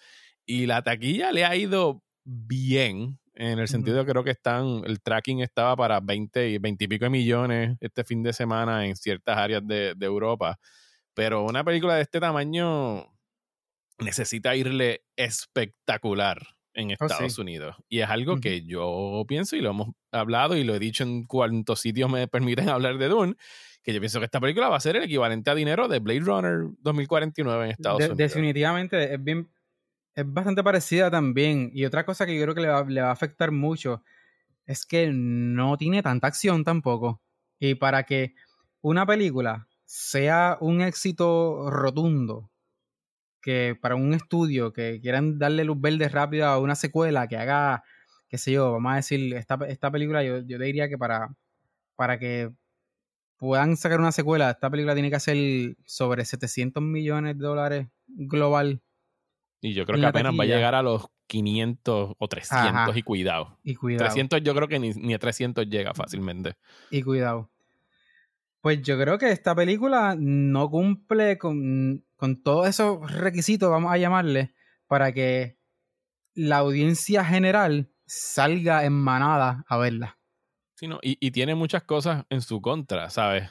y 0.47 0.67
la 0.67 0.81
taquilla 0.83 1.33
le 1.33 1.45
ha 1.45 1.57
ido 1.57 2.05
bien, 2.23 3.19
en 3.35 3.59
el 3.59 3.69
sentido 3.69 3.99
de 3.99 4.05
que 4.05 4.13
creo 4.13 4.25
que 4.25 4.31
están, 4.31 4.83
el 4.87 5.01
tracking 5.01 5.41
estaba 5.41 5.75
para 5.77 6.01
20 6.01 6.51
y 6.51 6.59
20 6.59 6.85
y 6.85 6.89
pico 6.89 7.05
de 7.05 7.11
millones 7.11 7.77
este 7.81 8.05
fin 8.05 8.23
de 8.23 8.33
semana 8.33 8.87
en 8.87 8.97
ciertas 8.97 9.37
áreas 9.37 9.67
de, 9.67 9.95
Europa, 10.01 10.59
pero 11.15 11.45
una 11.45 11.65
película 11.65 11.97
de 11.97 12.03
este 12.03 12.21
tamaño 12.21 13.07
necesita 13.99 14.55
irle 14.57 15.05
espectacular 15.17 16.47
en 16.75 16.91
oh, 16.91 16.93
Estados 16.93 17.39
Unidos. 17.39 17.77
Y 17.89 18.01
es 18.01 18.09
algo 18.09 18.41
que 18.41 18.65
yo 18.65 19.25
pienso 19.27 19.57
y 19.57 19.61
lo 19.61 19.71
hemos 19.71 19.89
hablado 20.13 20.57
y 20.57 20.65
lo 20.65 20.75
he 20.75 20.79
dicho 20.79 21.05
en 21.05 21.25
cuantos 21.25 21.81
sitios 21.81 22.11
me 22.11 22.29
permiten 22.29 22.69
hablar 22.69 22.99
de 22.99 23.09
Dune, 23.09 23.37
que 23.83 23.93
yo 23.93 24.01
pienso 24.01 24.19
que 24.19 24.27
esta 24.27 24.41
película 24.41 24.69
va 24.69 24.77
a 24.77 24.81
ser 24.81 24.97
el 24.97 25.05
equivalente 25.05 25.51
a 25.51 25.55
dinero 25.55 25.89
de 25.89 26.01
Blade 26.01 26.21
Runner 26.21 26.69
2049 26.81 27.65
en 27.65 27.71
Estados 27.71 27.99
Unidos. 28.01 28.17
Definitivamente, 28.17 29.15
es 29.15 29.23
bien, 29.23 29.49
es 30.15 30.25
bastante 30.33 30.63
parecida 30.63 31.11
también. 31.11 31.71
Y 31.73 31.85
otra 31.85 32.05
cosa 32.05 32.27
que 32.27 32.37
yo 32.37 32.43
creo 32.43 32.55
que 32.55 32.63
le 32.63 32.69
va, 32.69 32.85
le 32.85 33.01
va 33.01 33.09
a 33.09 33.13
afectar 33.13 33.51
mucho 33.51 34.03
es 34.67 34.87
que 34.87 35.11
no 35.13 35.77
tiene 35.77 36.03
tanta 36.03 36.27
acción 36.27 36.65
tampoco. 36.65 37.21
Y 37.59 37.75
para 37.75 38.05
que 38.05 38.35
una 38.81 39.07
película 39.07 39.69
sea 39.95 40.59
un 40.61 40.81
éxito 40.81 41.71
rotundo, 41.71 42.51
que 43.41 43.79
para 43.81 43.95
un 43.95 44.13
estudio 44.13 44.73
que 44.73 44.99
quieran 45.01 45.39
darle 45.39 45.63
luz 45.63 45.81
verde 45.81 46.09
rápida 46.09 46.53
a 46.53 46.59
una 46.59 46.75
secuela 46.75 47.29
que 47.29 47.37
haga, 47.37 47.85
qué 48.29 48.37
sé 48.37 48.51
yo, 48.51 48.73
vamos 48.73 48.93
a 48.93 48.97
decir, 48.97 49.33
esta, 49.35 49.57
esta 49.69 49.93
película, 49.93 50.25
yo, 50.25 50.41
yo 50.41 50.59
diría 50.59 50.89
que 50.89 50.99
para, 50.99 51.37
para 51.95 52.19
que 52.19 52.51
puedan 53.37 53.77
sacar 53.77 54.01
una 54.01 54.11
secuela, 54.11 54.51
esta 54.51 54.69
película 54.69 54.95
tiene 54.95 55.11
que 55.11 55.17
hacer 55.17 55.77
sobre 55.87 56.25
700 56.25 56.83
millones 56.83 57.39
de 57.39 57.45
dólares 57.45 57.87
global. 58.09 58.83
Y 59.61 59.75
yo 59.75 59.87
creo 59.87 60.01
que 60.01 60.07
apenas 60.07 60.35
va 60.37 60.43
a 60.43 60.47
llegar 60.47 60.75
a 60.75 60.83
los 60.83 61.07
500 61.29 62.17
o 62.19 62.29
300 62.29 62.97
y 62.97 63.03
cuidado. 63.03 63.61
Y 63.63 63.77
cuidado. 63.77 64.07
300 64.07 64.43
yo 64.43 64.57
creo 64.57 64.67
que 64.67 64.81
ni, 64.81 64.91
ni 64.91 65.15
a 65.15 65.21
300 65.21 65.69
llega 65.69 65.95
fácilmente. 65.95 66.57
Y 66.91 67.03
cuidado. 67.03 67.54
Pues 68.65 68.81
yo 68.81 68.99
creo 68.99 69.19
que 69.19 69.31
esta 69.31 69.55
película 69.55 70.17
no 70.19 70.71
cumple 70.71 71.37
con, 71.37 72.03
todos 72.43 72.67
esos 72.67 73.13
requisitos, 73.13 73.69
vamos 73.69 73.93
a 73.93 73.99
llamarle, 73.99 74.55
para 74.87 75.13
que 75.13 75.59
la 76.33 76.57
audiencia 76.57 77.27
general 77.27 77.91
salga 78.07 78.87
en 78.87 78.95
manada 78.95 79.67
a 79.69 79.77
verla 79.77 80.19
y, 81.03 81.31
tiene 81.33 81.55
muchas 81.55 81.83
cosas 81.83 82.25
en 82.31 82.41
su 82.41 82.63
contra, 82.63 83.11
¿sabes? 83.11 83.51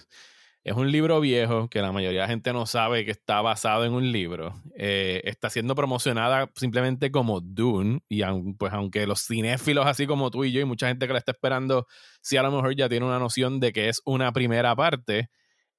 Es 0.64 0.76
un 0.76 0.90
libro 0.94 1.20
viejo 1.20 1.70
que 1.70 1.82
la 1.82 1.92
mayoría 1.92 2.22
de 2.22 2.26
la 2.26 2.30
gente 2.30 2.54
no 2.54 2.66
sabe 2.66 3.04
que 3.04 3.12
está 3.12 3.42
basado 3.42 3.84
en 3.84 3.92
un 3.92 4.14
libro. 4.14 4.62
Eh, 4.78 5.22
está 5.26 5.50
siendo 5.50 5.76
promocionada 5.76 6.50
simplemente 6.56 7.12
como 7.12 7.42
Dune. 7.42 8.00
Y 8.08 8.22
pues 8.58 8.72
aunque 8.72 9.06
los 9.06 9.28
cinéfilos 9.28 9.86
así 9.86 10.08
como 10.08 10.32
tú 10.32 10.46
y 10.46 10.54
yo 10.54 10.62
y 10.62 10.66
mucha 10.66 10.88
gente 10.88 11.06
que 11.06 11.12
la 11.12 11.20
está 11.20 11.34
esperando, 11.34 11.86
si 12.22 12.38
a 12.38 12.44
lo 12.44 12.52
mejor 12.52 12.78
ya 12.78 12.88
tiene 12.88 13.06
una 13.06 13.20
noción 13.20 13.60
de 13.60 13.74
que 13.74 13.90
es 13.90 14.02
una 14.06 14.32
primera 14.32 14.74
parte, 14.74 15.30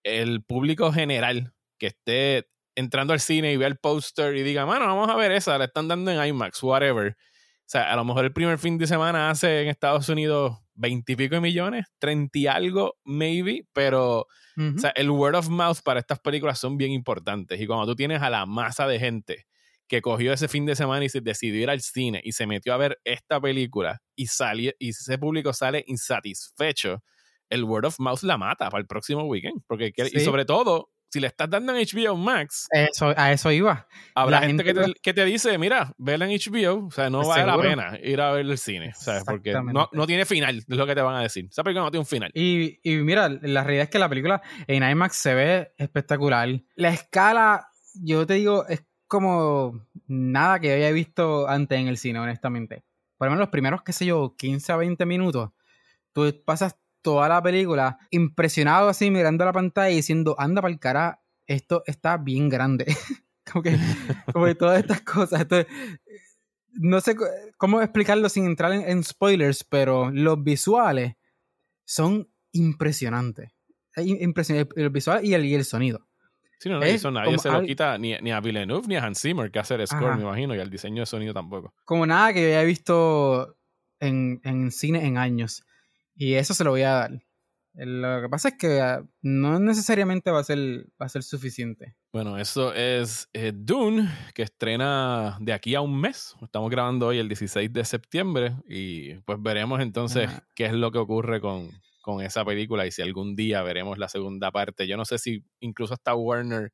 el 0.03 0.45
público 0.45 0.93
general 0.93 1.55
que 1.79 1.87
esté 1.87 2.51
entrando 2.75 3.15
al 3.15 3.21
cine 3.21 3.53
y 3.53 3.57
vea 3.57 3.69
el 3.69 3.79
póster 3.79 4.37
y 4.37 4.43
diga, 4.43 4.67
mano, 4.67 4.87
vamos 4.87 5.09
a 5.09 5.17
ver 5.17 5.33
esa, 5.33 5.57
la 5.57 5.65
están 5.65 5.89
dando 5.89 6.11
en 6.11 6.23
IMAX, 6.27 6.63
whatever. 6.63 7.17
O 7.65 7.67
sea, 7.67 7.93
a 7.93 7.97
lo 7.97 8.05
mejor 8.05 8.25
el 8.27 8.33
primer 8.33 8.59
fin 8.59 8.77
de 8.77 8.87
semana 8.87 9.31
hace 9.31 9.63
en 9.63 9.69
Estados 9.69 10.09
Unidos 10.09 10.59
veintipico 10.75 11.41
millones, 11.41 11.87
treinta 11.99 12.39
y 12.39 12.47
algo, 12.47 12.97
maybe, 13.05 13.67
pero 13.73 14.27
o 14.57 14.79
sea, 14.79 14.91
el 14.91 15.11
word 15.11 15.35
of 15.35 15.49
mouth 15.49 15.79
para 15.83 16.01
estas 16.01 16.21
películas 16.21 16.59
son 16.61 16.77
bien 16.77 16.93
importantes. 16.93 17.61
Y 17.61 17.67
cuando 17.67 17.87
tú 17.87 17.97
tienes 17.97 18.23
a 18.23 18.31
la 18.31 18.47
masa 18.47 18.87
de 18.87 18.99
gente 18.99 19.47
que 19.89 20.01
cogió 20.01 20.33
ese 20.33 20.49
fin 20.49 20.65
de 20.67 20.77
semana 20.77 21.05
y 21.05 21.09
se 21.09 21.21
decidió 21.21 21.63
ir 21.63 21.71
al 21.71 21.81
cine 21.81 22.21
y 22.23 22.33
se 22.33 22.47
metió 22.47 22.73
a 22.75 22.77
ver 22.77 23.01
esta 23.05 23.41
película 23.41 24.01
y 24.15 24.27
salió, 24.27 24.73
y 24.79 24.91
ese 24.91 25.19
público 25.19 25.53
sale 25.53 25.85
insatisfecho, 25.87 27.03
el 27.51 27.65
word 27.65 27.87
of 27.87 27.99
mouth 27.99 28.23
la 28.23 28.39
mata 28.39 28.71
para 28.71 28.81
el 28.81 28.87
próximo 28.87 29.25
weekend. 29.25 29.63
Porque, 29.67 29.93
Y 29.97 30.21
sobre 30.21 30.45
todo, 30.45 30.91
si 31.15 31.21
le 31.21 31.29
estás 31.29 31.49
dando 31.49 31.73
en 31.73 31.87
HBO 31.87 32.17
Max, 32.17 32.67
eso, 32.73 33.15
a 33.17 33.31
eso 33.31 33.53
iba. 33.53 33.87
Habrá 34.17 34.41
gente, 34.41 34.65
que, 34.65 34.75
te, 34.75 34.95
que, 35.01 35.15
te, 35.15 35.25
dice, 35.25 35.57
mira, 35.59 35.95
vela 35.97 36.29
en 36.29 36.33
HBO, 36.33 36.87
o 36.87 36.91
sea, 36.91 37.09
no 37.09 37.25
vale 37.25 37.47
la 37.47 37.57
pena 37.57 37.99
ir 38.03 38.21
a 38.21 38.33
ver 38.33 38.45
el 38.45 38.59
cine, 38.59 38.93
¿sabes? 38.97 39.23
Porque 39.25 39.53
no, 39.53 39.89
no, 39.93 40.07
tiene 40.09 40.27
final, 40.27 40.57
es 40.59 40.77
lo 40.77 40.85
que 40.85 40.97
te 40.97 41.03
van 41.03 41.15
a 41.15 41.23
decir. 41.23 41.47
Esa 41.49 41.63
película 41.63 41.85
no 41.85 41.93
tiene 41.93 42.01
un 42.01 42.07
final. 42.07 42.33
Y, 42.35 42.81
y 42.83 42.97
mira, 42.97 43.29
la 43.29 43.63
realidad 43.63 43.85
es 43.85 43.91
que 43.91 44.01
la 44.01 44.09
película 44.09 44.43
en 44.67 44.83
IMAX 44.83 45.15
se 45.15 45.35
ve 45.35 45.73
espectacular. 45.79 46.49
La 46.75 46.89
escala, 46.89 47.69
yo 47.95 48.27
te 48.27 48.35
digo, 48.35 48.67
es 48.67 48.85
como 49.07 49.87
nada 50.09 50.59
que 50.59 50.73
había 50.73 50.91
visto 50.91 51.49
antes 51.49 51.79
en 51.79 51.87
el 51.87 51.97
cine, 51.97 52.19
honestamente. 52.19 52.83
Por 53.17 53.29
lo 53.29 53.31
menos 53.31 53.43
los 53.43 53.51
primeros, 53.51 53.83
qué 53.85 53.93
sé 53.93 54.05
yo, 54.05 54.35
15 54.37 54.73
a 54.73 54.77
20 54.79 55.07
minutos, 55.07 55.51
tú 56.13 56.43
pasas 56.45 56.77
toda 57.05 57.29
la 57.29 57.43
película 57.43 57.99
impresionado 58.11 58.89
así 58.89 59.11
mirando 59.11 59.45
la 59.45 59.53
pantalla 59.53 59.91
y 59.91 59.97
diciendo, 59.97 60.35
anda 60.39 60.63
para 60.63 60.73
el 60.73 60.81
cara, 60.81 61.23
esto 61.47 61.85
está 61.87 62.17
bien 62.17 62.49
grande. 62.49 62.87
como, 63.53 63.63
que, 63.63 63.79
como 64.33 64.53
todas 64.57 64.81
estas 64.81 65.03
cosas. 65.03 65.47
no 66.73 67.01
sé 67.01 67.15
cómo 67.59 67.83
explicarlo 67.83 68.29
sin 68.29 68.47
entrar 68.47 68.73
en, 68.73 69.05
spoilers, 69.05 69.63
pero 69.63 70.11
los 70.11 70.43
visuales 70.43 71.15
son 71.85 72.29
impresionantes. 72.53 73.51
Impresionante, 73.97 74.81
el 74.81 74.91
visual 74.91 75.25
y 75.25 75.35
el, 75.35 75.45
y 75.45 75.55
el 75.55 75.65
sonido. 75.65 76.09
Sí, 76.59 76.71
no, 76.71 76.83
eso 76.83 77.11
nadie 77.11 77.39
se 77.39 77.51
lo 77.51 77.63
quita 77.63 77.99
ni, 77.99 78.17
ni, 78.23 78.33
a 78.33 78.41
Villeneuve 78.41 78.87
ni 78.89 78.97
a 78.97 79.05
Hans 79.05 79.21
Zimmer 79.21 79.51
que 79.51 79.59
hace 79.59 79.75
el 79.75 79.87
score, 79.87 80.17
me 80.17 80.23
imagino, 80.23 80.55
y 80.55 80.61
al 80.61 80.71
diseño 80.71 81.03
de 81.03 81.07
sonido 81.07 81.35
tampoco. 81.35 81.75
Como 81.85 82.07
nada 82.07 82.33
que 82.33 82.41
yo 82.41 82.49
haya 82.49 82.63
visto 82.63 83.59
en, 84.01 84.41
en 84.45 84.71
cine 84.71 85.05
en 85.05 85.19
años. 85.19 85.67
Y 86.15 86.35
eso 86.35 86.55
se 86.55 86.65
lo 86.65 86.71
voy 86.71 86.83
a 86.83 86.93
dar. 86.93 87.25
Lo 87.77 88.23
que 88.23 88.29
pasa 88.29 88.49
es 88.51 88.55
que 88.57 88.81
ah, 88.81 89.05
no 89.21 89.59
necesariamente 89.59 90.31
va 90.31 90.39
a 90.39 90.45
ser, 90.45 90.87
va 91.01 91.07
a 91.07 91.09
ser 91.09 91.25
suficiente. 91.25 91.97
Bueno, 92.13 92.39
eso 92.39 92.73
es 92.73 93.29
eh, 93.33 93.53
Dune, 93.53 94.09
que 94.33 94.43
estrena 94.43 95.37
de 95.41 95.53
aquí 95.53 95.75
a 95.75 95.81
un 95.81 96.01
mes. 96.01 96.37
Estamos 96.41 96.71
grabando 96.71 97.09
hoy 97.09 97.19
el 97.19 97.27
16 97.27 97.73
de 97.73 97.85
septiembre 97.85 98.55
y 98.69 99.15
pues 99.23 99.43
veremos 99.43 99.81
entonces 99.81 100.31
qué 100.55 100.67
es 100.67 100.73
lo 100.73 100.93
que 100.93 100.99
ocurre 100.99 101.41
con, 101.41 101.69
con 102.01 102.21
esa 102.21 102.45
película 102.45 102.87
y 102.87 102.93
si 102.93 103.03
algún 103.03 103.35
día 103.35 103.63
veremos 103.63 103.99
la 103.99 104.09
segunda 104.09 104.53
parte. 104.53 104.87
Yo 104.87 104.97
no 104.97 105.05
sé 105.05 105.19
si 105.19 105.45
incluso 105.59 105.95
hasta 105.95 106.15
Warner 106.15 106.73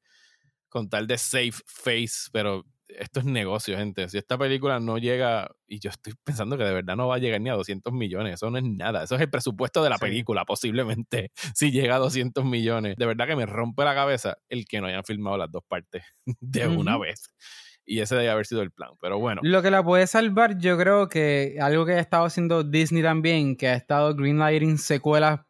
con 0.68 0.90
tal 0.90 1.06
de 1.06 1.16
safe 1.16 1.62
face, 1.64 2.28
pero 2.30 2.66
esto 2.98 3.20
es 3.20 3.26
negocio, 3.26 3.76
gente. 3.76 4.08
Si 4.08 4.18
esta 4.18 4.36
película 4.38 4.80
no 4.80 4.98
llega, 4.98 5.50
y 5.66 5.78
yo 5.78 5.90
estoy 5.90 6.14
pensando 6.24 6.56
que 6.56 6.64
de 6.64 6.72
verdad 6.72 6.96
no 6.96 7.08
va 7.08 7.16
a 7.16 7.18
llegar 7.18 7.40
ni 7.40 7.50
a 7.50 7.54
200 7.54 7.92
millones, 7.92 8.34
eso 8.34 8.50
no 8.50 8.58
es 8.58 8.64
nada. 8.64 9.04
Eso 9.04 9.14
es 9.14 9.20
el 9.20 9.30
presupuesto 9.30 9.82
de 9.82 9.90
la 9.90 9.98
película, 9.98 10.44
posiblemente, 10.44 11.32
si 11.54 11.70
llega 11.70 11.96
a 11.96 11.98
200 11.98 12.44
millones. 12.44 12.96
De 12.96 13.06
verdad 13.06 13.26
que 13.26 13.36
me 13.36 13.46
rompe 13.46 13.84
la 13.84 13.94
cabeza 13.94 14.36
el 14.48 14.66
que 14.66 14.80
no 14.80 14.86
hayan 14.86 15.04
filmado 15.04 15.36
las 15.36 15.50
dos 15.50 15.62
partes 15.66 16.04
de 16.40 16.66
una 16.66 16.98
vez. 16.98 17.34
Y 17.84 18.00
ese 18.00 18.14
debe 18.14 18.30
haber 18.30 18.46
sido 18.46 18.62
el 18.62 18.70
plan, 18.70 18.90
pero 19.00 19.18
bueno. 19.18 19.40
Lo 19.42 19.62
que 19.62 19.70
la 19.70 19.82
puede 19.82 20.06
salvar, 20.06 20.58
yo 20.58 20.78
creo 20.78 21.08
que 21.08 21.56
algo 21.60 21.86
que 21.86 21.94
ha 21.94 22.00
estado 22.00 22.24
haciendo 22.24 22.62
Disney 22.62 23.02
también, 23.02 23.56
que 23.56 23.68
ha 23.68 23.74
estado 23.74 24.14
greenlighting 24.14 24.78
secuelas 24.78 25.40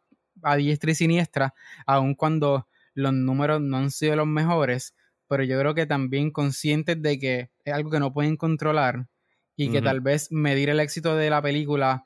a 0.41 0.55
diestra 0.55 0.91
y 0.91 0.95
siniestra, 0.95 1.53
aun 1.85 2.15
cuando 2.15 2.67
los 2.93 3.13
números 3.13 3.61
no 3.61 3.77
han 3.77 3.91
sido 3.91 4.15
los 4.15 4.27
mejores 4.27 4.95
pero 5.31 5.45
yo 5.45 5.57
creo 5.57 5.73
que 5.73 5.85
también 5.85 6.29
conscientes 6.29 7.01
de 7.01 7.17
que 7.17 7.51
es 7.63 7.73
algo 7.73 7.89
que 7.89 8.01
no 8.01 8.11
pueden 8.11 8.35
controlar 8.35 9.07
y 9.55 9.71
que 9.71 9.81
tal 9.81 10.01
vez 10.01 10.29
medir 10.29 10.67
el 10.67 10.81
éxito 10.81 11.15
de 11.15 11.29
la 11.29 11.41
película 11.41 12.03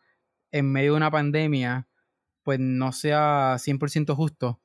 en 0.51 0.72
medio 0.72 0.91
de 0.91 0.98
una 0.98 1.10
pandemia 1.10 1.88
pues 2.44 2.60
no 2.60 2.91
sea 2.91 3.55
100% 3.55 4.13
justo. 4.13 4.62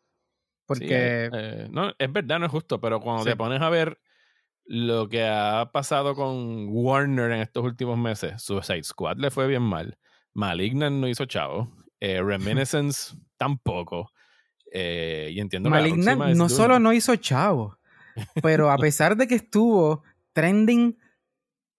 Porque... 0.66 1.30
Eh, 1.32 1.68
no, 1.70 1.94
es 1.98 2.12
verdad, 2.12 2.38
no 2.38 2.44
es 2.44 2.52
justo, 2.52 2.82
pero 2.82 3.00
cuando 3.00 3.24
te 3.24 3.34
pones 3.34 3.62
a 3.62 3.70
ver 3.70 3.98
lo 4.66 5.08
que 5.08 5.26
ha 5.26 5.70
pasado 5.72 6.14
con 6.14 6.66
Warner 6.68 7.32
en 7.32 7.40
estos 7.40 7.64
últimos 7.64 7.96
meses, 7.96 8.42
Suicide 8.42 8.84
Squad 8.84 9.16
le 9.16 9.30
fue 9.30 9.46
bien 9.46 9.62
mal, 9.62 9.96
Malignant 10.34 10.96
no 10.96 11.08
hizo 11.08 11.24
chavo, 11.24 11.74
eh, 11.98 12.20
Reminiscence 12.22 13.16
tampoco. 13.38 14.12
Eh, 14.70 15.30
y 15.32 15.40
entiendo 15.40 15.70
Malignant 15.70 16.36
no 16.36 16.50
solo 16.50 16.78
no 16.78 16.92
hizo 16.92 17.16
chavo, 17.16 17.79
pero 18.42 18.70
a 18.70 18.76
pesar 18.76 19.16
de 19.16 19.26
que 19.26 19.34
estuvo 19.34 20.02
trending 20.32 20.96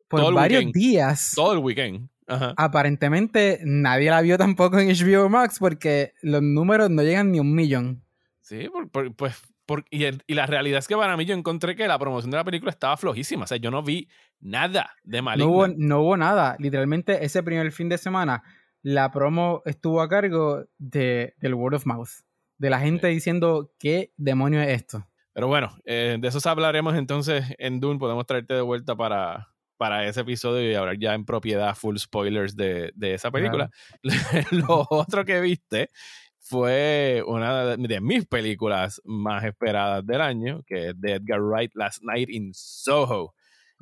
por 0.07 0.33
varios 0.33 0.71
días. 0.71 1.33
Todo 1.35 1.53
el 1.53 1.59
weekend. 1.59 2.09
Aparentemente 2.55 3.59
nadie 3.63 4.09
la 4.09 4.21
vio 4.21 4.37
tampoco 4.37 4.79
en 4.79 4.89
HBO 4.89 5.29
Max 5.29 5.57
porque 5.59 6.13
los 6.21 6.41
números 6.41 6.89
no 6.89 7.03
llegan 7.03 7.31
ni 7.31 7.39
un 7.39 7.53
millón. 7.53 8.03
Sí, 8.41 8.69
pues. 9.15 9.41
y, 9.89 10.33
la 10.33 10.45
realidad 10.45 10.79
es 10.79 10.87
que 10.87 10.95
para 10.95 11.17
mí 11.17 11.25
yo 11.25 11.35
encontré 11.35 11.75
que 11.75 11.87
la 11.87 11.99
promoción 11.99 12.31
de 12.31 12.37
la 12.37 12.43
película 12.43 12.71
estaba 12.71 12.97
flojísima. 12.97 13.43
O 13.43 13.47
sea, 13.47 13.57
yo 13.57 13.71
no 13.71 13.83
vi 13.83 14.07
nada 14.39 14.91
de 15.03 15.21
Maligna. 15.21 15.45
No 15.45 15.51
hubo, 15.51 15.67
no 15.67 16.01
hubo 16.01 16.17
nada. 16.17 16.55
Literalmente, 16.59 17.23
ese 17.25 17.43
primer 17.43 17.71
fin 17.71 17.89
de 17.89 17.97
semana, 17.97 18.43
la 18.81 19.11
promo 19.11 19.61
estuvo 19.65 20.01
a 20.01 20.09
cargo 20.09 20.65
de, 20.77 21.35
del 21.37 21.53
word 21.53 21.75
of 21.75 21.85
mouth. 21.85 22.09
De 22.57 22.69
la 22.69 22.79
gente 22.79 23.07
diciendo, 23.07 23.71
¿qué 23.79 24.13
demonio 24.17 24.61
es 24.61 24.69
esto? 24.69 25.05
Pero 25.33 25.47
bueno, 25.47 25.75
eh, 25.85 26.17
de 26.19 26.27
eso 26.27 26.49
hablaremos 26.49 26.95
entonces 26.95 27.45
en 27.57 27.79
Dune. 27.79 27.99
Podemos 27.99 28.25
traerte 28.25 28.53
de 28.53 28.61
vuelta 28.61 28.95
para, 28.95 29.47
para 29.77 30.05
ese 30.05 30.21
episodio 30.21 30.69
y 30.69 30.75
hablar 30.75 30.97
ya 30.99 31.13
en 31.13 31.25
propiedad 31.25 31.73
full 31.75 31.97
spoilers 31.97 32.55
de, 32.55 32.93
esa 32.99 33.31
película. 33.31 33.71
Lo 34.51 34.85
otro 34.89 35.25
que 35.25 35.39
viste 35.41 35.89
fue 36.37 37.23
una 37.25 37.77
de 37.77 38.01
mis 38.01 38.25
películas 38.25 39.01
más 39.05 39.43
esperadas 39.43 40.05
del 40.05 40.21
año, 40.21 40.61
que 40.65 40.89
es 40.89 40.99
de 40.99 41.13
Edgar 41.13 41.41
Wright, 41.41 41.71
Last 41.75 42.03
Night 42.03 42.29
in 42.29 42.51
Soho. 42.53 43.33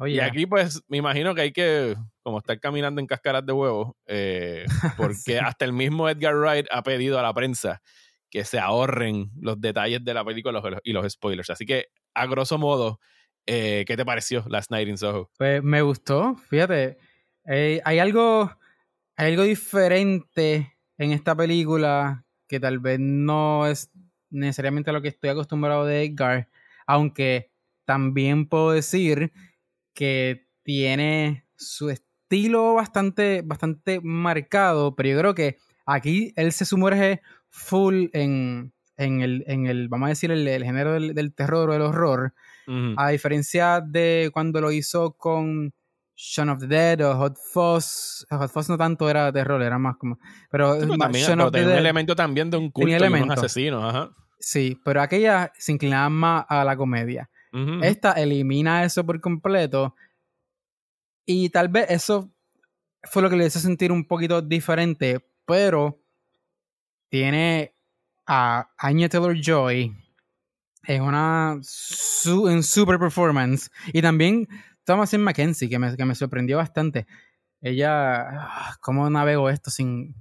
Y 0.05 0.19
aquí, 0.19 0.45
pues, 0.45 0.81
me 0.87 0.97
imagino 0.97 1.35
que 1.35 1.41
hay 1.41 1.51
que, 1.51 1.97
como 2.21 2.37
estar 2.37 2.57
caminando 2.59 3.01
en 3.01 3.07
cascaras 3.07 3.45
de 3.45 3.51
huevos, 3.51 3.91
eh, 4.05 4.65
porque 4.97 5.39
hasta 5.39 5.65
el 5.65 5.73
mismo 5.73 6.07
Edgar 6.07 6.35
Wright 6.35 6.67
ha 6.71 6.83
pedido 6.83 7.19
a 7.19 7.23
la 7.23 7.33
prensa 7.33 7.81
que 8.29 8.45
se 8.45 8.59
ahorren 8.59 9.31
los 9.39 9.59
detalles 9.59 10.03
de 10.03 10.13
la 10.13 10.23
película 10.23 10.61
y 10.83 10.93
los 10.93 11.11
spoilers. 11.11 11.49
Así 11.49 11.65
que, 11.65 11.87
a 12.13 12.25
grosso 12.27 12.57
modo, 12.57 12.99
eh, 13.45 13.83
¿qué 13.87 13.97
te 13.97 14.05
pareció 14.05 14.43
Last 14.47 14.71
Night 14.71 14.87
in 14.87 14.97
Soho? 14.97 15.31
Pues 15.37 15.63
me 15.63 15.81
gustó, 15.81 16.35
fíjate. 16.35 16.97
Eh, 17.45 17.81
hay, 17.83 17.99
algo, 17.99 18.51
hay 19.15 19.31
algo 19.31 19.43
diferente 19.43 20.75
en 20.97 21.11
esta 21.11 21.35
película 21.35 22.25
que 22.47 22.59
tal 22.59 22.79
vez 22.79 22.99
no 22.99 23.67
es 23.67 23.89
necesariamente 24.29 24.89
a 24.89 24.93
lo 24.93 25.01
que 25.01 25.07
estoy 25.07 25.29
acostumbrado 25.29 25.85
de 25.85 26.03
Edgar, 26.03 26.49
aunque 26.85 27.51
también 27.85 28.47
puedo 28.47 28.71
decir 28.71 29.31
que 29.93 30.47
tiene 30.63 31.45
su 31.55 31.89
estilo 31.89 32.75
bastante, 32.75 33.41
bastante 33.43 33.99
marcado, 34.01 34.95
pero 34.95 35.09
yo 35.09 35.17
creo 35.17 35.33
que 35.35 35.57
aquí 35.85 36.31
él 36.35 36.51
se 36.51 36.65
sumerge 36.65 37.21
full 37.49 38.07
en, 38.13 38.73
en, 38.97 39.21
el, 39.21 39.43
en 39.47 39.67
el, 39.67 39.89
vamos 39.89 40.07
a 40.07 40.09
decir, 40.09 40.31
el, 40.31 40.63
género 40.63 40.93
del, 40.93 41.33
terror 41.33 41.69
o 41.69 41.73
el 41.73 41.81
horror, 41.81 42.33
a 42.97 43.09
diferencia 43.09 43.81
de 43.81 44.29
cuando 44.31 44.61
lo 44.61 44.71
hizo 44.71 45.13
con 45.13 45.73
Shaun 46.15 46.49
of 46.49 46.59
the 46.59 46.67
Dead 46.67 47.01
o 47.01 47.15
Hot 47.17 47.37
Fuzz. 47.37 48.27
Hot 48.29 48.51
Fuzz 48.51 48.69
no 48.69 48.77
tanto 48.77 49.09
era 49.09 49.31
terror, 49.31 49.59
era 49.63 49.79
más 49.79 49.97
como... 49.97 50.19
Pero, 50.51 50.77
también, 50.97 51.39
un 51.39 51.55
elemento 51.55 52.15
también 52.15 52.51
de 52.51 52.57
un 52.57 52.69
culto 52.69 53.03
de 53.03 53.09
unos 53.09 53.37
asesinos, 53.37 53.83
ajá. 53.83 54.11
Sí, 54.39 54.79
pero 54.85 55.01
aquella 55.01 55.51
se 55.57 55.71
inclinaba 55.71 56.09
más 56.09 56.45
a 56.47 56.63
la 56.63 56.77
comedia. 56.77 57.29
Esta 57.81 58.11
elimina 58.11 58.83
eso 58.83 59.03
por 59.03 59.19
completo 59.19 59.95
y 61.25 61.49
tal 61.49 61.69
vez 61.69 61.87
eso 61.89 62.31
fue 63.03 63.21
lo 63.21 63.29
que 63.29 63.35
le 63.35 63.45
hizo 63.45 63.59
sentir 63.59 63.91
un 63.91 64.05
poquito 64.05 64.41
diferente, 64.41 65.25
pero 65.45 65.99
tiene 67.09 67.75
a 68.25 68.69
Anya 68.77 69.09
Taylor 69.09 69.35
Joy 69.39 69.95
en 70.85 71.01
una 71.01 71.59
en 72.47 72.63
super 72.63 72.99
performance. 72.99 73.69
Y 73.93 74.01
también 74.01 74.47
Thomasin 74.85 75.21
Mackenzie, 75.21 75.69
que 75.69 75.79
me, 75.79 75.95
que 75.95 76.05
me 76.05 76.15
sorprendió 76.15 76.57
bastante. 76.57 77.05
Ella, 77.61 78.21
ah, 78.21 78.77
¿cómo 78.81 79.09
navego 79.09 79.49
esto 79.49 79.69
sin, 79.69 80.15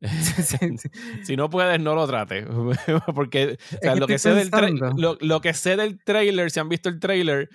si 1.24 1.36
no 1.36 1.50
puedes, 1.50 1.80
no 1.80 1.94
lo 1.94 2.06
trates. 2.06 2.46
Porque 3.14 3.58
lo, 3.82 4.06
que 4.06 4.18
sé 4.18 4.30
del 4.32 4.50
lo, 4.96 5.18
lo, 5.20 5.40
que 5.40 5.54
sé 5.54 5.76
del 5.76 6.02
trailer, 6.02 6.50
si 6.50 6.60
han 6.60 6.68
visto 6.68 6.88
el 6.88 7.00
trailer, 7.00 7.48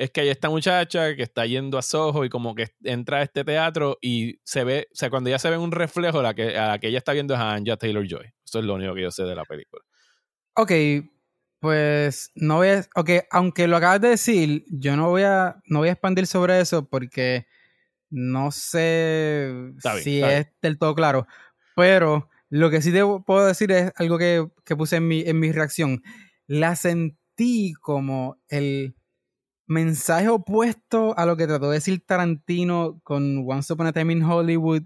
es 0.00 0.10
que 0.10 0.22
hay 0.22 0.30
esta 0.30 0.48
muchacha 0.48 1.14
que 1.14 1.22
está 1.22 1.44
yendo 1.44 1.76
a 1.76 1.82
Soho 1.82 2.24
y 2.24 2.30
como 2.30 2.54
que 2.54 2.68
entra 2.84 3.18
a 3.18 3.22
este 3.22 3.44
teatro 3.44 3.98
y 4.00 4.40
se 4.44 4.64
ve, 4.64 4.88
o 4.90 4.94
sea, 4.94 5.10
cuando 5.10 5.28
ya 5.28 5.38
se 5.38 5.50
ve 5.50 5.58
un 5.58 5.72
reflejo, 5.72 6.22
la 6.22 6.32
que, 6.32 6.56
a 6.56 6.68
la 6.68 6.78
que 6.78 6.88
ella 6.88 6.96
está 6.96 7.12
viendo 7.12 7.34
es 7.34 7.40
a 7.40 7.52
Anja 7.52 7.76
Taylor 7.76 8.06
Joy. 8.08 8.32
Eso 8.42 8.60
es 8.60 8.64
lo 8.64 8.76
único 8.76 8.94
que 8.94 9.02
yo 9.02 9.10
sé 9.10 9.24
de 9.24 9.34
la 9.34 9.44
película. 9.44 9.82
Ok, 10.54 10.72
Pues 11.60 12.30
no 12.34 12.56
voy 12.56 12.68
a, 12.68 12.86
ok, 12.96 13.10
aunque 13.30 13.68
lo 13.68 13.76
acabas 13.76 14.00
de 14.00 14.08
decir, 14.08 14.64
yo 14.70 14.96
no 14.96 15.10
voy 15.10 15.24
a, 15.24 15.60
no 15.66 15.80
voy 15.80 15.90
a 15.90 15.92
expandir 15.92 16.26
sobre 16.26 16.60
eso 16.60 16.88
porque 16.88 17.46
no 18.08 18.52
sé 18.52 19.52
si 20.02 20.22
es 20.22 20.46
del 20.62 20.78
todo 20.78 20.94
claro. 20.94 21.26
Pero 21.76 22.30
lo 22.48 22.70
que 22.70 22.80
sí 22.80 22.90
te 22.90 23.02
puedo 23.26 23.46
decir 23.46 23.70
es 23.70 23.92
algo 23.96 24.16
que, 24.16 24.48
que 24.64 24.76
puse 24.76 24.96
en 24.96 25.06
mi, 25.06 25.20
en 25.20 25.38
mi 25.38 25.52
reacción. 25.52 26.02
La 26.46 26.74
sentí 26.74 27.74
como 27.82 28.40
el 28.48 28.94
mensaje 29.70 30.28
opuesto 30.28 31.16
a 31.16 31.24
lo 31.24 31.36
que 31.36 31.46
trató 31.46 31.68
de 31.70 31.74
decir 31.74 32.04
Tarantino 32.04 33.00
con 33.04 33.44
Once 33.48 33.72
Upon 33.72 33.86
a 33.86 33.92
Time 33.92 34.12
in 34.12 34.24
Hollywood. 34.24 34.82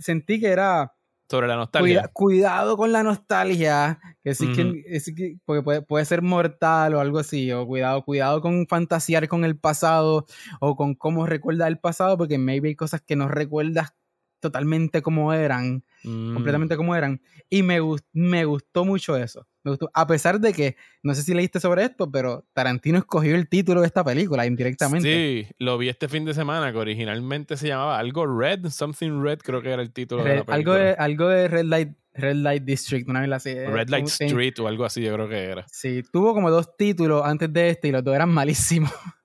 Sentí 0.00 0.40
que 0.40 0.48
era 0.48 0.94
sobre 1.28 1.48
la 1.48 1.56
nostalgia. 1.56 2.08
cuidado 2.12 2.76
con 2.78 2.92
la 2.92 3.02
nostalgia, 3.02 4.00
que 4.24 4.34
sí 4.34 4.52
que, 4.52 5.36
porque 5.44 5.82
puede, 5.82 6.04
ser 6.06 6.22
mortal 6.22 6.94
o 6.94 7.00
algo 7.00 7.18
así, 7.18 7.52
o 7.52 7.66
cuidado, 7.66 8.04
cuidado 8.04 8.40
con 8.40 8.66
fantasear 8.66 9.28
con 9.28 9.44
el 9.44 9.58
pasado 9.58 10.26
o 10.60 10.74
con 10.74 10.94
cómo 10.94 11.26
recuerda 11.26 11.68
el 11.68 11.78
pasado, 11.78 12.16
porque 12.16 12.38
maybe 12.38 12.68
hay 12.68 12.76
cosas 12.76 13.02
que 13.02 13.16
no 13.16 13.28
recuerdas 13.28 13.94
totalmente 14.42 15.00
como 15.00 15.32
eran, 15.32 15.84
mm. 16.02 16.34
completamente 16.34 16.76
como 16.76 16.94
eran. 16.94 17.22
Y 17.48 17.62
me, 17.62 17.78
me 18.12 18.44
gustó 18.44 18.84
mucho 18.84 19.16
eso. 19.16 19.46
Me 19.62 19.70
gustó. 19.70 19.90
A 19.94 20.06
pesar 20.06 20.40
de 20.40 20.52
que, 20.52 20.76
no 21.02 21.14
sé 21.14 21.22
si 21.22 21.32
leíste 21.32 21.60
sobre 21.60 21.84
esto, 21.84 22.10
pero 22.10 22.44
Tarantino 22.52 22.98
escogió 22.98 23.36
el 23.36 23.48
título 23.48 23.80
de 23.80 23.86
esta 23.86 24.04
película 24.04 24.44
indirectamente. 24.44 25.08
Sí, 25.08 25.54
lo 25.58 25.78
vi 25.78 25.88
este 25.88 26.08
fin 26.08 26.24
de 26.24 26.34
semana, 26.34 26.72
que 26.72 26.78
originalmente 26.78 27.56
se 27.56 27.68
llamaba 27.68 27.98
algo 27.98 28.26
Red, 28.26 28.68
Something 28.68 29.22
Red, 29.22 29.38
creo 29.38 29.62
que 29.62 29.70
era 29.70 29.80
el 29.80 29.92
título 29.92 30.24
de 30.24 30.36
la 30.36 30.44
película. 30.44 30.56
Algo 30.56 30.74
de, 30.74 30.90
algo 30.98 31.28
de 31.28 31.48
Red 31.48 31.64
Light 31.64 31.96
Red 32.14 32.36
Light 32.36 32.64
District, 32.64 33.08
una 33.08 33.20
vez 33.20 33.32
así. 33.32 33.50
Eh, 33.50 33.70
Red 33.70 33.88
Light 33.88 34.08
Street 34.08 34.58
o 34.58 34.68
algo 34.68 34.84
así, 34.84 35.00
yo 35.00 35.14
creo 35.14 35.28
que 35.28 35.44
era. 35.44 35.64
Sí, 35.70 36.02
tuvo 36.12 36.34
como 36.34 36.50
dos 36.50 36.76
títulos 36.76 37.22
antes 37.24 37.50
de 37.50 37.70
este 37.70 37.88
y 37.88 37.92
los 37.92 38.04
dos 38.04 38.14
eran 38.14 38.28
malísimos. 38.28 38.92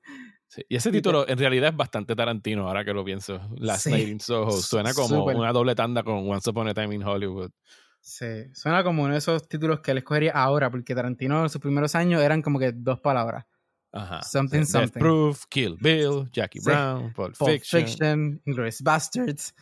Y 0.68 0.76
ese 0.76 0.92
título 0.92 1.28
en 1.28 1.38
realidad 1.38 1.70
es 1.70 1.76
bastante 1.76 2.16
Tarantino, 2.16 2.68
ahora 2.68 2.84
que 2.84 2.94
lo 2.94 3.04
pienso. 3.04 3.40
Last 3.58 3.88
Night 3.88 4.08
in 4.08 4.20
Soho. 4.20 4.52
Suena 4.52 4.94
como 4.94 5.26
una 5.26 5.52
doble 5.52 5.76
tanda 5.76 6.04
con 6.04 6.30
Once 6.30 6.50
Upon 6.50 6.68
a 6.68 6.74
Time 6.74 6.96
in 6.96 7.04
Hollywood. 7.04 7.52
Sí, 8.00 8.54
suena 8.54 8.84
como 8.84 9.04
uno 9.04 9.14
de 9.14 9.20
esos 9.20 9.48
títulos 9.50 9.82
que 9.82 9.94
le 9.94 10.00
escogería 10.00 10.32
ahora, 10.32 10.72
porque 10.72 10.96
Tarantino 10.96 11.44
en 11.44 11.50
sus 11.50 11.60
primeros 11.60 11.94
años 11.94 12.22
eran 12.22 12.42
como 12.42 12.58
que 12.58 12.72
dos 12.72 13.00
palabras. 13.02 13.46
Ajá. 13.92 14.22
Something, 14.22 14.64
something. 14.64 15.00
Proof, 15.00 15.46
Kill 15.50 15.78
Bill, 15.80 16.30
Jackie 16.32 16.60
Brown, 16.64 17.14
Pulp, 17.14 17.36
Fiction. 17.36 17.86
Fiction, 17.86 18.42
Inglourious 18.46 18.82
Bastards. 18.82 19.54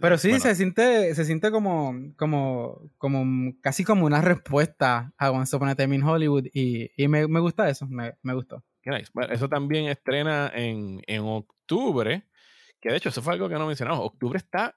Pero 0.00 0.18
sí, 0.18 0.40
se 0.40 0.54
siente, 0.56 1.14
se 1.14 1.24
siente 1.24 1.52
como, 1.52 1.94
como, 2.16 2.90
como 2.98 3.54
casi 3.60 3.84
como 3.84 4.04
una 4.04 4.20
respuesta 4.20 5.14
a 5.16 5.30
Once 5.30 5.54
Upon 5.54 5.68
a 5.68 5.76
Time 5.76 5.94
in 5.94 6.02
Hollywood 6.02 6.46
y, 6.52 6.90
y 6.96 7.06
me, 7.06 7.28
me, 7.28 7.38
gusta 7.38 7.68
eso, 7.70 7.86
me, 7.86 8.14
me 8.22 8.34
gustó. 8.34 8.64
Bueno, 9.12 9.32
eso 9.32 9.48
también 9.48 9.86
estrena 9.86 10.50
en, 10.54 11.02
en, 11.06 11.22
octubre, 11.22 12.24
que 12.80 12.90
de 12.90 12.96
hecho 12.96 13.08
eso 13.08 13.22
fue 13.22 13.34
algo 13.34 13.48
que 13.48 13.56
no 13.56 13.66
mencionamos. 13.66 14.04
Octubre 14.04 14.38
está 14.38 14.76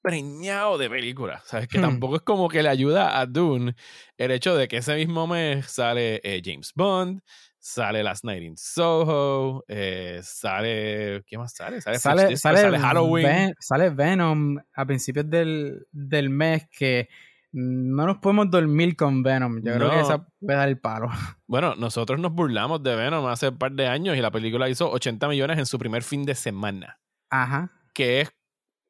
preñado 0.00 0.78
de 0.78 0.88
películas, 0.88 1.42
¿sabes? 1.44 1.68
Que 1.68 1.78
hmm. 1.78 1.82
tampoco 1.82 2.16
es 2.16 2.22
como 2.22 2.48
que 2.48 2.62
le 2.62 2.68
ayuda 2.68 3.18
a 3.18 3.26
Dune 3.26 3.74
el 4.16 4.30
hecho 4.30 4.56
de 4.56 4.68
que 4.68 4.78
ese 4.78 4.94
mismo 4.94 5.26
mes 5.26 5.66
sale 5.66 6.20
eh, 6.22 6.40
James 6.44 6.72
Bond, 6.74 7.20
sale 7.58 8.02
Last 8.02 8.24
Night 8.24 8.42
in 8.42 8.56
Soho, 8.56 9.64
eh, 9.66 10.20
sale. 10.22 11.22
¿Qué 11.26 11.36
más 11.36 11.52
sale? 11.52 11.80
Sale, 11.80 11.98
sale, 11.98 12.36
sale, 12.36 12.78
Halloween. 12.78 13.54
sale 13.58 13.90
Venom 13.90 14.56
a 14.72 14.86
principios 14.86 15.28
del, 15.28 15.86
del 15.90 16.30
mes 16.30 16.68
que 16.70 17.08
no 17.52 18.06
nos 18.06 18.18
podemos 18.18 18.50
dormir 18.50 18.96
con 18.96 19.22
Venom. 19.22 19.62
Yo 19.62 19.74
creo 19.74 19.90
que 19.90 20.00
esa 20.00 20.26
puede 20.38 20.58
dar 20.58 20.68
el 20.68 20.78
palo. 20.78 21.08
Bueno, 21.46 21.74
nosotros 21.76 22.20
nos 22.20 22.32
burlamos 22.32 22.82
de 22.82 22.94
Venom 22.94 23.26
hace 23.26 23.48
un 23.48 23.56
par 23.56 23.72
de 23.72 23.86
años 23.86 24.14
y 24.18 24.20
la 24.20 24.30
película 24.30 24.68
hizo 24.68 24.90
80 24.90 25.28
millones 25.28 25.58
en 25.58 25.64
su 25.64 25.78
primer 25.78 26.02
fin 26.02 26.24
de 26.24 26.34
semana. 26.34 27.00
Ajá. 27.30 27.72
Que 27.94 28.20
es, 28.20 28.30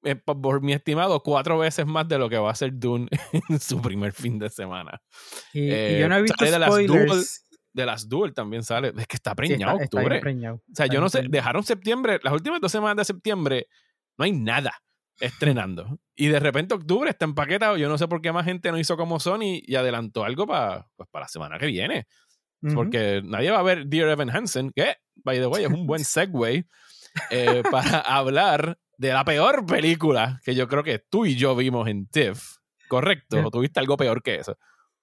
eh, 0.03 0.17
por 0.17 0.61
mi 0.61 0.73
estimado, 0.73 1.23
cuatro 1.23 1.57
veces 1.59 1.87
más 1.87 2.09
de 2.09 2.19
lo 2.19 2.29
que 2.29 2.37
va 2.37 2.49
a 2.49 2.53
hacer 2.53 2.73
Dune 2.75 3.07
en 3.49 3.61
su 3.61 3.81
primer 3.81 4.13
fin 4.13 4.41
de 4.41 4.51
semana. 4.51 5.01
Y, 5.53 5.69
yo 6.01 6.09
no 6.09 6.17
he 6.17 6.23
visto 6.23 6.45
spoilers. 6.45 7.45
De 7.73 7.87
las, 7.87 8.09
Duel, 8.09 8.35
también 8.35 8.65
sale. 8.65 8.93
Es 8.97 9.07
que 9.07 9.15
está 9.17 9.37
preñado 9.37 9.77
octubre. 9.77 10.21
o 10.51 10.75
sea, 10.75 10.87
yo 10.87 11.01
no 11.01 11.09
sé, 11.09 11.23
dejaron 11.29 11.63
septiembre, 11.63 12.19
las 12.25 12.33
últimas 12.33 12.61
dos 12.61 12.73
semanas 12.73 12.97
de 12.97 13.05
septiembre, 13.05 13.69
no 14.17 14.25
hay 14.25 14.33
nada 14.33 14.73
estrenando. 15.21 15.99
Y 16.15 16.29
de 16.29 16.41
repente 16.41 16.75
octubre 16.75 17.11
está 17.11 17.25
empaquetado. 17.25 17.77
Yo 17.77 17.89
no 17.89 17.99
sé 17.99 18.09
por 18.09 18.21
qué 18.21 18.33
más 18.33 18.45
gente 18.45 18.71
no 18.71 18.79
hizo 18.79 18.97
como 18.97 19.21
Sony 19.21 19.61
y 19.63 19.75
adelantó 19.77 20.25
algo 20.25 20.47
para 20.47 20.87
pues, 20.97 21.09
la 21.13 21.29
semana 21.29 21.59
que 21.59 21.67
viene. 21.67 22.07
Porque 22.75 23.23
nadie 23.25 23.53
va 23.53 23.61
a 23.61 23.63
ver 23.63 23.87
Dear 23.87 24.09
Evan 24.09 24.31
Hansen, 24.31 24.73
que, 24.75 24.97
by 25.17 25.39
the 25.39 25.47
way, 25.47 25.65
es 25.65 25.71
un 25.71 25.87
buen 25.87 26.05
segue 26.05 26.67
eh, 27.31 27.63
para 27.71 28.01
hablar 28.01 28.79
de 28.97 29.13
la 29.13 29.25
peor 29.25 29.65
película 29.65 30.41
que 30.45 30.57
yo 30.57 30.67
creo 30.67 30.83
que 30.83 30.99
tú 30.99 31.25
y 31.25 31.37
yo 31.37 31.55
vimos 31.55 31.87
en 31.89 32.09
TIFF. 32.09 32.57
¿Correcto? 32.89 33.41
¿O 33.45 33.51
tuviste 33.51 33.79
algo 33.79 33.97
peor 33.97 34.23
que 34.23 34.37
eso? 34.37 34.57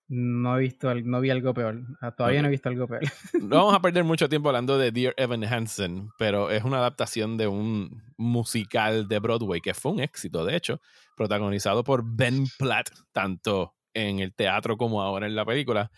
No 0.08 0.58
he 0.58 0.62
visto, 0.62 0.94
no 0.94 1.20
vi 1.20 1.32
algo 1.32 1.54
peor. 1.54 1.82
Ah, 2.00 2.12
todavía 2.12 2.42
no 2.42 2.48
he 2.48 2.52
visto 2.52 2.70
algo 2.70 2.88
peor. 2.88 3.02
No 3.42 3.58
vamos 3.58 3.74
a 3.74 3.82
perder 3.82 4.04
mucho 4.04 4.30
tiempo 4.30 4.50
hablando 4.50 4.78
de 4.78 4.92
Dear 4.92 5.16
Evan 5.18 5.44
Hansen, 5.44 6.10
pero 6.18 6.52
es 6.52 6.64
una 6.64 6.78
adaptación 6.78 7.38
de 7.38 7.48
un 7.48 8.04
musical 8.18 9.08
de 9.08 9.20
Broadway 9.20 9.62
que 9.62 9.74
fue 9.74 9.94
un 9.94 10.00
éxito, 10.02 10.46
de 10.46 10.56
hecho, 10.56 10.80
protagonizado 11.16 11.84
por 11.84 12.04
Ben 12.06 12.46
Platt, 12.60 12.90
tanto 13.12 13.74
en 13.96 14.20
el 14.20 14.36
teatro 14.36 14.78
como 14.78 15.02
ahora 15.02 15.26
en 15.26 15.36
la 15.36 15.46
película, 15.46 15.92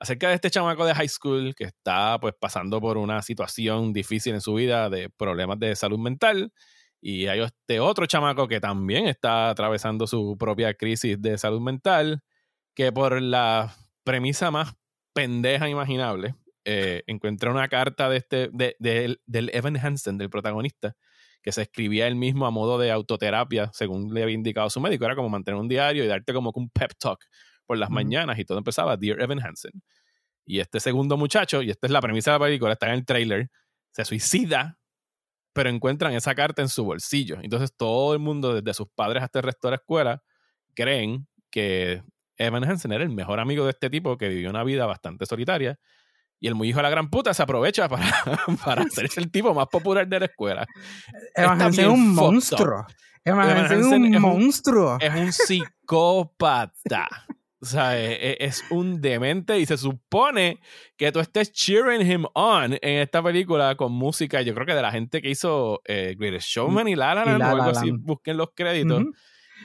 acerca 0.00 0.28
de 0.28 0.34
este 0.34 0.50
chamaco 0.50 0.84
de 0.84 0.94
high 0.94 1.08
school 1.08 1.54
que 1.54 1.64
está 1.64 2.18
pues 2.20 2.34
pasando 2.38 2.80
por 2.80 2.98
una 2.98 3.22
situación 3.22 3.92
difícil 3.92 4.34
en 4.34 4.40
su 4.40 4.54
vida 4.54 4.90
de 4.90 5.10
problemas 5.10 5.60
de 5.60 5.76
salud 5.76 5.98
mental. 5.98 6.52
Y 7.00 7.26
hay 7.26 7.40
este 7.40 7.80
otro 7.80 8.06
chamaco 8.06 8.48
que 8.48 8.60
también 8.60 9.06
está 9.06 9.50
atravesando 9.50 10.06
su 10.06 10.36
propia 10.38 10.74
crisis 10.74 11.20
de 11.20 11.38
salud 11.38 11.60
mental 11.60 12.22
que 12.74 12.92
por 12.92 13.20
la 13.20 13.74
premisa 14.04 14.50
más 14.50 14.74
pendeja 15.12 15.68
imaginable, 15.68 16.34
eh, 16.64 17.02
encuentra 17.06 17.50
una 17.50 17.68
carta 17.68 18.08
de 18.08 18.16
este, 18.18 18.50
de, 18.52 18.76
del 18.78 19.50
Evan 19.52 19.76
Hansen, 19.76 20.18
del 20.18 20.30
protagonista, 20.30 20.96
que 21.42 21.52
se 21.52 21.62
escribía 21.62 22.06
él 22.06 22.16
mismo 22.16 22.46
a 22.46 22.50
modo 22.50 22.78
de 22.78 22.90
autoterapia, 22.90 23.70
según 23.74 24.14
le 24.14 24.22
había 24.22 24.34
indicado 24.34 24.70
su 24.70 24.80
médico. 24.80 25.04
Era 25.04 25.14
como 25.14 25.28
mantener 25.28 25.60
un 25.60 25.68
diario 25.68 26.04
y 26.04 26.06
darte 26.06 26.32
como 26.32 26.52
un 26.54 26.70
pep 26.70 26.92
talk 26.98 27.24
por 27.66 27.76
las 27.78 27.90
mañanas 27.90 28.38
y 28.38 28.44
todo 28.44 28.58
empezaba, 28.58 28.96
Dear 28.96 29.20
Evan 29.20 29.40
Hansen. 29.40 29.82
Y 30.46 30.60
este 30.60 30.80
segundo 30.80 31.16
muchacho, 31.16 31.62
y 31.62 31.70
esta 31.70 31.86
es 31.86 31.90
la 31.90 32.00
premisa 32.00 32.32
de 32.32 32.38
la 32.38 32.44
película, 32.44 32.72
está 32.72 32.86
en 32.88 32.94
el 32.94 33.04
trailer, 33.06 33.50
se 33.92 34.04
suicida, 34.04 34.78
pero 35.52 35.70
encuentran 35.70 36.14
esa 36.14 36.34
carta 36.34 36.62
en 36.62 36.68
su 36.68 36.84
bolsillo. 36.84 37.38
Entonces 37.42 37.74
todo 37.76 38.14
el 38.14 38.20
mundo, 38.20 38.54
desde 38.54 38.74
sus 38.74 38.88
padres 38.94 39.22
hasta 39.22 39.38
el 39.38 39.44
resto 39.44 39.68
de 39.68 39.72
la 39.72 39.76
escuela, 39.76 40.22
creen 40.74 41.28
que 41.50 42.02
Evan 42.36 42.64
Hansen 42.64 42.92
era 42.92 43.04
el 43.04 43.10
mejor 43.10 43.40
amigo 43.40 43.64
de 43.64 43.70
este 43.70 43.90
tipo 43.90 44.16
que 44.16 44.28
vivió 44.28 44.50
una 44.50 44.64
vida 44.64 44.86
bastante 44.86 45.26
solitaria. 45.26 45.78
Y 46.40 46.48
el 46.48 46.54
muy 46.54 46.68
hijo 46.68 46.78
de 46.78 46.82
la 46.82 46.90
gran 46.90 47.08
puta 47.10 47.32
se 47.32 47.42
aprovecha 47.42 47.88
para, 47.90 48.06
para 48.64 48.82
hacerse 48.90 49.20
el 49.20 49.30
tipo 49.30 49.54
más 49.54 49.68
popular 49.68 50.06
de 50.06 50.20
la 50.20 50.26
escuela. 50.26 50.66
Evan 51.34 51.60
Hansen 51.60 51.84
es 51.86 51.90
un 51.90 52.14
monstruo. 52.14 52.86
Evan, 53.24 53.48
Hansen 53.48 53.80
es 53.80 53.86
un 53.86 54.20
monstruo. 54.20 54.98
Es 55.00 55.14
un 55.14 55.32
psicópata. 55.32 57.08
O 57.64 57.66
sea, 57.66 57.98
e, 57.98 58.12
e, 58.12 58.36
es, 58.40 58.62
un 58.68 59.00
demente 59.00 59.58
y 59.58 59.64
se 59.64 59.78
supone 59.78 60.60
que 60.98 61.10
tú 61.10 61.20
estés 61.20 61.50
cheering 61.50 62.06
him 62.06 62.26
on 62.34 62.74
en 62.74 62.98
esta 63.00 63.22
película 63.22 63.74
con 63.74 63.90
música, 63.90 64.42
yo 64.42 64.52
creo 64.52 64.66
que 64.66 64.74
de 64.74 64.82
la 64.82 64.92
gente 64.92 65.22
que 65.22 65.30
hizo 65.30 65.80
eh, 65.86 66.14
Greatest 66.18 66.46
Showman 66.46 66.88
y 66.88 66.94
La 66.94 67.14
La 67.14 67.24
Land 67.24 67.42
o 67.42 67.46
algo 67.46 67.70
así, 67.70 67.90
busquen 67.90 68.36
los 68.36 68.48
créditos. 68.54 69.04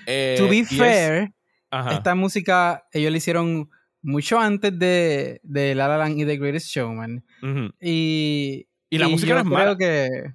Eh, 0.05 0.35
to 0.37 0.47
be 0.47 0.63
fair, 0.63 1.33
esta 1.91 2.15
música 2.15 2.87
ellos 2.91 3.11
la 3.11 3.17
hicieron 3.17 3.69
mucho 4.01 4.39
antes 4.39 4.77
de, 4.77 5.39
de 5.43 5.75
La 5.75 5.87
La 5.87 5.97
Land 5.97 6.19
y 6.19 6.25
The 6.25 6.37
Greatest 6.37 6.67
Showman. 6.67 7.23
Y, 7.79 8.67
y 8.89 8.97
la 8.97 9.07
música 9.07 9.33
no 9.35 9.39
es 9.39 9.45
mala. 9.45 9.77
que 9.77 10.33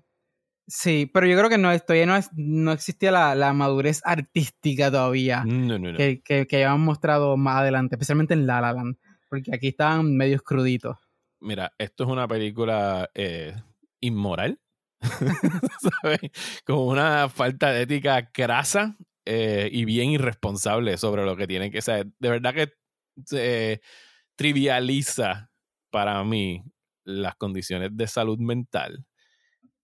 Sí, 0.66 1.10
pero 1.12 1.26
yo 1.26 1.36
creo 1.36 1.50
que 1.50 1.58
no, 1.58 1.78
todavía 1.80 2.06
no, 2.06 2.18
no 2.36 2.72
existía 2.72 3.12
la, 3.12 3.34
la, 3.34 3.52
madurez 3.52 4.00
artística 4.02 4.90
todavía 4.90 5.44
no, 5.44 5.78
no, 5.78 5.92
no. 5.92 5.98
Que, 5.98 6.22
que, 6.22 6.46
que 6.46 6.64
habían 6.64 6.80
mostrado 6.80 7.36
más 7.36 7.58
adelante, 7.58 7.96
especialmente 7.96 8.32
en 8.32 8.46
La 8.46 8.62
La 8.62 8.72
Land, 8.72 8.96
porque 9.28 9.54
aquí 9.54 9.68
estaban 9.68 10.16
medios 10.16 10.40
cruditos. 10.42 10.96
Mira, 11.40 11.74
esto 11.76 12.04
es 12.04 12.10
una 12.10 12.26
película 12.26 13.10
eh, 13.14 13.54
inmoral, 14.00 14.58
¿sabes? 16.02 16.20
Como 16.64 16.86
una 16.86 17.28
falta 17.28 17.70
de 17.70 17.82
ética 17.82 18.30
crasa 18.32 18.96
eh, 19.24 19.68
y 19.72 19.84
bien 19.84 20.10
irresponsable 20.10 20.96
sobre 20.96 21.24
lo 21.24 21.36
que 21.36 21.46
tienen 21.46 21.70
que 21.70 21.82
ser. 21.82 22.06
De 22.18 22.30
verdad 22.30 22.54
que 22.54 22.72
se 23.24 23.80
trivializa 24.36 25.50
para 25.90 26.22
mí 26.24 26.62
las 27.04 27.34
condiciones 27.36 27.90
de 27.92 28.06
salud 28.06 28.38
mental 28.38 29.06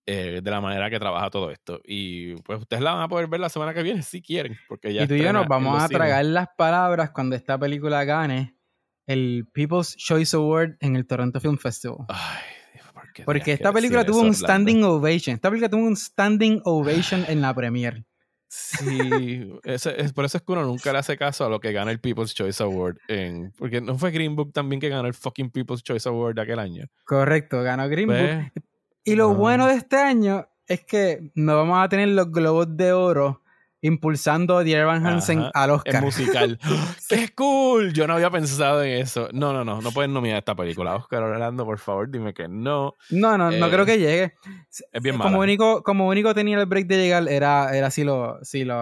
eh, 0.07 0.41
de 0.43 0.51
la 0.51 0.61
manera 0.61 0.91
que 0.91 0.99
trabaja 0.99 1.31
todo 1.31 1.51
esto. 1.51 1.81
Y 1.85 2.35
pues 2.43 2.61
ustedes 2.61 2.83
la 2.83 2.95
van 2.95 3.03
a 3.03 3.09
poder 3.09 3.29
ver 3.29 3.41
la 3.41 3.49
semana 3.49 3.73
que 3.73 3.83
viene 3.83 4.03
si 4.03 4.21
quieren. 4.21 4.59
Porque 4.69 4.93
ya 4.93 5.05
y 5.05 5.07
tú 5.07 5.15
y 5.15 5.23
yo 5.23 5.33
nos 5.33 5.47
vamos 5.47 5.81
a 5.81 5.89
tragar 5.89 6.25
las 6.25 6.49
palabras 6.57 7.11
cuando 7.11 7.37
esta 7.37 7.59
película 7.59 8.05
gane 8.05 8.57
el 9.07 9.47
People's 9.53 9.97
Choice 9.97 10.37
Award 10.37 10.77
en 10.81 10.97
el 10.97 11.07
Toronto 11.07 11.41
Film 11.41 11.59
Festival. 11.59 12.07
Ay, 12.09 12.43
¿por 12.93 13.13
qué 13.13 13.25
Porque 13.25 13.53
esta 13.53 13.73
película 13.73 14.05
tuvo 14.05 14.21
un 14.21 14.35
standing 14.35 14.83
ovation. 14.85 15.35
Esta 15.35 15.49
película 15.49 15.69
tuvo 15.69 15.87
un 15.87 15.97
standing 15.97 16.61
ovation 16.65 17.25
en 17.29 17.41
la 17.41 17.55
premiere. 17.55 18.05
Sí, 18.53 19.53
ese- 19.63 20.01
es, 20.01 20.13
por 20.13 20.25
eso 20.25 20.37
es 20.39 20.43
que 20.43 20.51
uno 20.53 20.65
nunca 20.65 20.93
le 20.93 20.99
hace 20.99 21.17
caso 21.17 21.45
a 21.45 21.49
lo 21.49 21.61
que 21.61 21.71
gana 21.73 21.93
el 21.93 22.01
People's 22.01 22.35
Choice 22.35 22.61
Award. 22.63 22.97
En, 23.07 23.53
porque 23.57 23.81
no 23.81 23.97
fue 23.97 24.11
Green 24.11 24.35
Book 24.35 24.53
también 24.53 24.81
que 24.81 24.89
ganó 24.89 25.07
el 25.07 25.15
fucking 25.15 25.51
People's 25.51 25.85
Choice 25.85 26.09
Award 26.09 26.35
de 26.35 26.43
aquel 26.43 26.59
año. 26.59 26.87
Correcto, 27.05 27.63
ganó 27.63 27.89
Green 27.89 28.09
Book. 28.09 28.17
Pues, 28.17 28.65
Y 29.05 29.15
lo 29.15 29.35
bueno 29.35 29.67
de 29.69 29.75
este 29.75 29.97
año 29.99 30.49
es 30.67 30.85
que 30.85 31.31
no 31.37 31.57
vamos 31.57 31.79
a 31.83 31.89
tener 31.89 32.09
los 32.09 32.31
globos 32.33 32.77
de 32.77 32.93
oro 32.93 33.40
impulsando 33.83 34.59
a 34.59 34.65
Dear 34.65 34.83
Evan 34.83 35.07
Hansen 35.07 35.41
Ajá, 35.41 35.51
al 35.55 35.71
es 35.71 35.77
Oscar. 35.77 36.03
musical. 36.03 36.59
¡Qué 37.09 37.31
cool! 37.35 37.93
Yo 37.93 38.07
no 38.07 38.15
había 38.15 38.31
pensado 38.31 38.83
en 38.83 38.99
eso. 39.01 39.29
No, 39.33 39.53
no, 39.53 39.65
no. 39.65 39.81
No 39.81 39.91
pueden 39.93 40.13
nominar 40.13 40.39
esta 40.39 40.55
película. 40.55 40.97
Oscar 40.97 41.23
Orlando, 41.23 41.65
por 41.65 41.79
favor, 41.79 42.11
dime 42.11 42.35
que 42.35 42.49
no. 42.49 42.95
No, 43.11 43.39
no, 43.39 43.51
no 43.51 43.67
Eh, 43.67 43.71
creo 43.71 43.87
que 43.87 43.99
llegue. 43.99 44.35
Es 44.93 45.03
bien 45.03 45.17
como 45.17 45.31
mala. 45.31 45.39
único, 45.43 45.83
como 45.83 46.09
único 46.09 46.35
tenía 46.35 46.59
el 46.61 46.67
break 46.67 46.87
de 46.87 46.97
llegar 46.99 47.29
era, 47.29 47.75
era 47.77 47.91
si, 47.91 48.05
lo, 48.05 48.39
si 48.43 48.65
los 48.65 48.79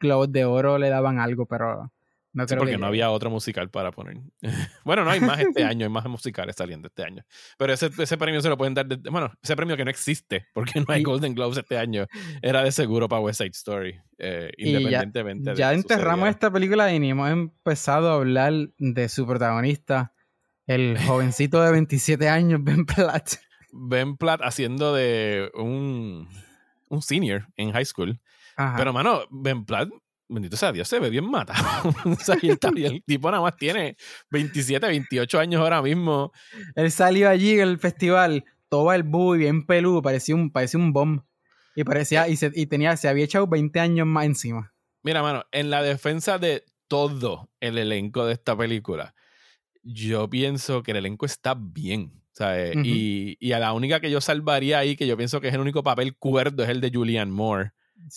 globos 0.00 0.30
de 0.32 0.44
oro 0.44 0.78
le 0.78 0.88
daban 0.88 1.18
algo, 1.18 1.46
pero 1.46 1.90
no 2.36 2.44
Sí, 2.44 2.48
creo 2.48 2.58
porque 2.60 2.72
que 2.72 2.78
no 2.78 2.86
llegue. 2.86 3.02
había 3.02 3.10
otro 3.10 3.30
musical 3.30 3.70
para 3.70 3.90
poner. 3.92 4.18
bueno, 4.84 5.04
no 5.04 5.10
hay 5.10 5.20
más 5.20 5.40
este 5.40 5.64
año, 5.64 5.86
hay 5.86 5.90
más 5.90 6.04
musicales 6.06 6.54
saliendo 6.56 6.88
este 6.88 7.02
año. 7.02 7.24
Pero 7.58 7.72
ese, 7.72 7.90
ese 7.98 8.16
premio 8.18 8.40
se 8.42 8.48
lo 8.48 8.56
pueden 8.58 8.74
dar. 8.74 8.86
de- 8.86 9.10
bueno, 9.10 9.32
ese 9.42 9.56
premio 9.56 9.76
que 9.76 9.84
no 9.84 9.90
existe, 9.90 10.46
porque 10.52 10.80
no 10.80 10.86
hay 10.88 11.02
Golden 11.02 11.34
Globes 11.34 11.58
este 11.58 11.78
año, 11.78 12.06
era 12.42 12.62
de 12.62 12.70
seguro 12.72 13.08
para 13.08 13.20
West 13.22 13.38
Side 13.38 13.50
Story, 13.54 13.98
eh, 14.18 14.52
Y 14.56 14.64
ya- 14.72 14.78
independientemente 14.78 15.50
de 15.50 15.56
Ya 15.56 15.72
enterramos 15.72 16.28
esta 16.28 16.50
película 16.50 16.92
y 16.92 16.98
ni 17.00 17.10
hemos 17.10 17.30
empezado 17.30 18.10
a 18.10 18.14
hablar 18.16 18.52
de 18.78 19.08
su 19.08 19.26
protagonista, 19.26 20.12
el 20.66 20.98
jovencito 21.06 21.62
de 21.62 21.72
27 21.72 22.28
años, 22.28 22.60
Ben 22.62 22.84
Platt. 22.86 23.30
Ben 23.72 24.16
Platt 24.16 24.40
haciendo 24.42 24.94
de 24.94 25.50
un, 25.54 26.28
un 26.88 27.02
senior 27.02 27.46
en 27.56 27.72
high 27.72 27.84
school. 27.84 28.20
Ajá. 28.56 28.76
Pero, 28.76 28.92
mano, 28.92 29.22
Ben 29.30 29.64
Platt, 29.64 29.88
bendito 30.28 30.56
sea 30.56 30.72
Dios, 30.72 30.88
se 30.88 30.98
ve 30.98 31.10
bien 31.10 31.28
matado. 31.28 31.64
o 32.04 32.16
sea, 32.16 32.36
y 32.40 32.50
el, 32.50 32.58
y 32.76 32.84
el 32.84 33.04
tipo 33.04 33.30
nada 33.30 33.42
más 33.42 33.56
tiene 33.56 33.96
27, 34.30 34.86
28 34.86 35.38
años 35.38 35.60
ahora 35.60 35.82
mismo. 35.82 36.32
Él 36.74 36.90
salió 36.90 37.28
allí 37.28 37.52
en 37.54 37.68
el 37.68 37.78
festival, 37.78 38.44
todo 38.68 38.92
el 38.92 39.04
y 39.04 39.38
bien 39.38 39.66
peludo, 39.66 40.02
parecía 40.02 40.34
un, 40.34 40.50
parecía 40.50 40.80
un 40.80 40.92
bomb. 40.92 41.22
Y 41.74 41.84
parecía, 41.84 42.26
y, 42.28 42.36
se, 42.36 42.50
y 42.54 42.66
tenía, 42.66 42.96
se 42.96 43.08
había 43.08 43.24
echado 43.24 43.46
20 43.46 43.78
años 43.80 44.06
más 44.06 44.24
encima. 44.24 44.72
Mira, 45.02 45.22
mano, 45.22 45.44
en 45.52 45.70
la 45.70 45.82
defensa 45.82 46.38
de 46.38 46.64
todo 46.88 47.50
el 47.60 47.76
elenco 47.76 48.24
de 48.24 48.32
esta 48.32 48.56
película, 48.56 49.14
yo 49.82 50.28
pienso 50.30 50.82
que 50.82 50.92
el 50.92 50.98
elenco 50.98 51.26
está 51.26 51.54
bien. 51.54 52.22
¿sabes? 52.32 52.76
Y, 52.84 53.38
y 53.40 53.52
a 53.52 53.58
la 53.58 53.72
única 53.72 54.00
que 54.00 54.10
yo 54.10 54.20
salvaría 54.20 54.78
ahí, 54.78 54.94
que 54.94 55.06
yo 55.06 55.16
pienso 55.16 55.40
que 55.40 55.48
es 55.48 55.54
el 55.54 55.60
único 55.60 55.82
papel 55.82 56.16
cuerdo, 56.16 56.64
es 56.64 56.68
el 56.68 56.82
de 56.82 56.90
Julianne 56.92 57.32
Moore, 57.32 57.70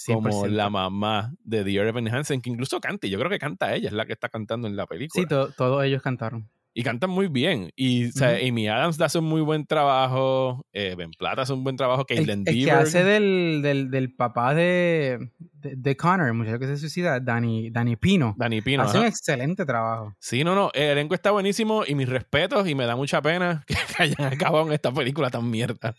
como 0.06 0.30
100%. 0.30 0.48
la 0.50 0.70
mamá 0.70 1.34
de 1.44 1.64
Dear 1.64 1.88
Evan 1.88 2.08
Hansen, 2.08 2.42
que 2.42 2.50
incluso 2.50 2.80
canta, 2.80 3.08
yo 3.08 3.18
creo 3.18 3.30
que 3.30 3.40
canta 3.40 3.74
ella, 3.74 3.88
es 3.88 3.94
la 3.94 4.06
que 4.06 4.14
está 4.14 4.30
cantando 4.30 4.68
en 4.68 4.76
la 4.76 4.86
película. 4.88 5.22
Sí, 5.24 5.28
to- 5.28 5.52
todos 5.52 5.84
ellos 5.84 6.02
cantaron. 6.02 6.50
Y 6.74 6.84
cantan 6.84 7.10
muy 7.10 7.28
bien. 7.28 7.72
Y 7.76 8.10
o 8.10 8.12
sea, 8.12 8.34
Ujú. 8.38 8.48
Amy 8.48 8.68
Adams 8.70 9.02
hace 9.02 9.18
un 9.20 9.26
muy 9.26 9.42
buen 9.42 9.66
trabajo. 9.66 10.66
eh, 10.72 10.96
ben 10.98 11.12
Platt 11.18 11.40
hace 11.40 11.52
un 11.54 11.64
buen 11.64 11.76
trabajo. 11.76 12.06
El, 12.08 12.18
Caitlin 12.18 12.44
el 12.46 12.66
que 12.66 12.72
hace 12.72 13.04
del, 13.04 13.62
del, 13.64 13.90
del 13.92 14.14
papá 14.14 14.54
de, 14.54 15.32
de, 15.40 15.76
de 15.76 15.98
Connor, 15.98 16.28
el 16.28 16.34
muchacho 16.36 16.60
que 16.60 16.68
se 16.68 16.78
suicida, 16.78 17.20
Danny, 17.20 17.70
Danny 17.72 17.96
Pino. 17.96 18.36
Danny 18.38 18.62
Pino. 18.62 18.84
hace 18.84 18.98
un 18.98 19.04
ajá. 19.04 19.10
excelente 19.10 19.66
trabajo. 19.66 20.14
Sí, 20.20 20.44
no, 20.44 20.54
no. 20.56 20.70
El 20.74 20.92
elenco 20.92 21.16
está 21.16 21.32
buenísimo 21.32 21.84
y 21.86 21.96
mis 21.96 22.08
respetos. 22.08 22.68
Y 22.68 22.76
me 22.76 22.86
da 22.86 22.96
mucha 22.96 23.22
pena 23.22 23.64
que 23.68 23.76
hayan 23.98 24.32
acabado 24.34 24.68
en 24.68 24.74
esta 24.74 24.92
película 24.94 25.30
tan 25.30 25.50
mierda. 25.50 25.96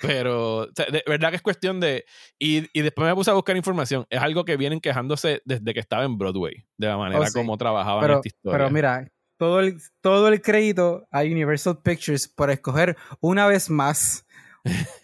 Pero, 0.00 0.58
o 0.58 0.68
sea, 0.74 0.86
de 0.86 1.02
verdad 1.06 1.30
que 1.30 1.36
es 1.36 1.42
cuestión 1.42 1.80
de. 1.80 2.04
Y, 2.38 2.66
y 2.72 2.82
después 2.82 3.08
me 3.08 3.14
puse 3.14 3.30
a 3.30 3.34
buscar 3.34 3.56
información. 3.56 4.06
Es 4.10 4.20
algo 4.20 4.44
que 4.44 4.56
vienen 4.56 4.80
quejándose 4.80 5.42
desde 5.44 5.74
que 5.74 5.80
estaba 5.80 6.04
en 6.04 6.18
Broadway. 6.18 6.64
De 6.76 6.86
la 6.88 6.96
manera 6.96 7.20
Oh, 7.20 7.26
sí. 7.26 7.32
como 7.32 7.56
trabajaban 7.58 8.00
Pero, 8.02 8.14
esta 8.16 8.28
historia. 8.28 8.58
pero 8.58 8.70
mira, 8.70 9.08
todo 9.40 9.60
el, 9.60 9.80
todo 10.02 10.28
el 10.28 10.42
crédito 10.42 11.08
a 11.10 11.22
Universal 11.22 11.80
Pictures 11.82 12.28
por 12.28 12.50
escoger 12.50 12.94
una 13.20 13.46
vez 13.46 13.70
más 13.70 14.26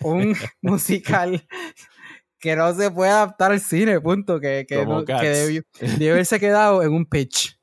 un 0.03 0.37
musical 0.61 1.43
que 2.39 2.55
no 2.55 2.75
se 2.75 2.91
puede 2.91 3.11
adaptar 3.11 3.51
al 3.53 3.61
cine, 3.61 3.99
punto. 3.99 4.39
Que, 4.39 4.67
que, 4.69 4.85
no- 4.85 5.07
que 5.07 5.15
debió, 5.15 5.63
debió 5.81 6.13
haberse 6.13 6.39
quedado 6.39 6.83
en 6.83 6.93
un 6.93 7.07
pitch. 7.07 7.59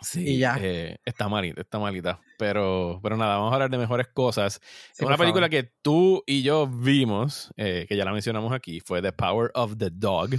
Sí, 0.00 0.24
y 0.28 0.38
ya. 0.38 0.58
eh, 0.60 0.98
está 1.04 1.28
malita, 1.28 1.60
está 1.60 1.78
malita. 1.78 2.20
Pero, 2.36 2.98
pero 3.00 3.16
nada, 3.16 3.36
vamos 3.36 3.52
a 3.52 3.54
hablar 3.54 3.70
de 3.70 3.78
mejores 3.78 4.08
cosas. 4.08 4.60
Sí, 4.92 5.04
Una 5.04 5.16
película 5.16 5.46
favor. 5.46 5.50
que 5.64 5.72
tú 5.82 6.22
y 6.26 6.42
yo 6.42 6.66
vimos, 6.66 7.52
eh, 7.56 7.86
que 7.88 7.96
ya 7.96 8.04
la 8.04 8.12
mencionamos 8.12 8.52
aquí, 8.52 8.80
fue 8.80 9.00
The 9.00 9.12
Power 9.12 9.52
of 9.54 9.76
the 9.78 9.88
Dog, 9.90 10.30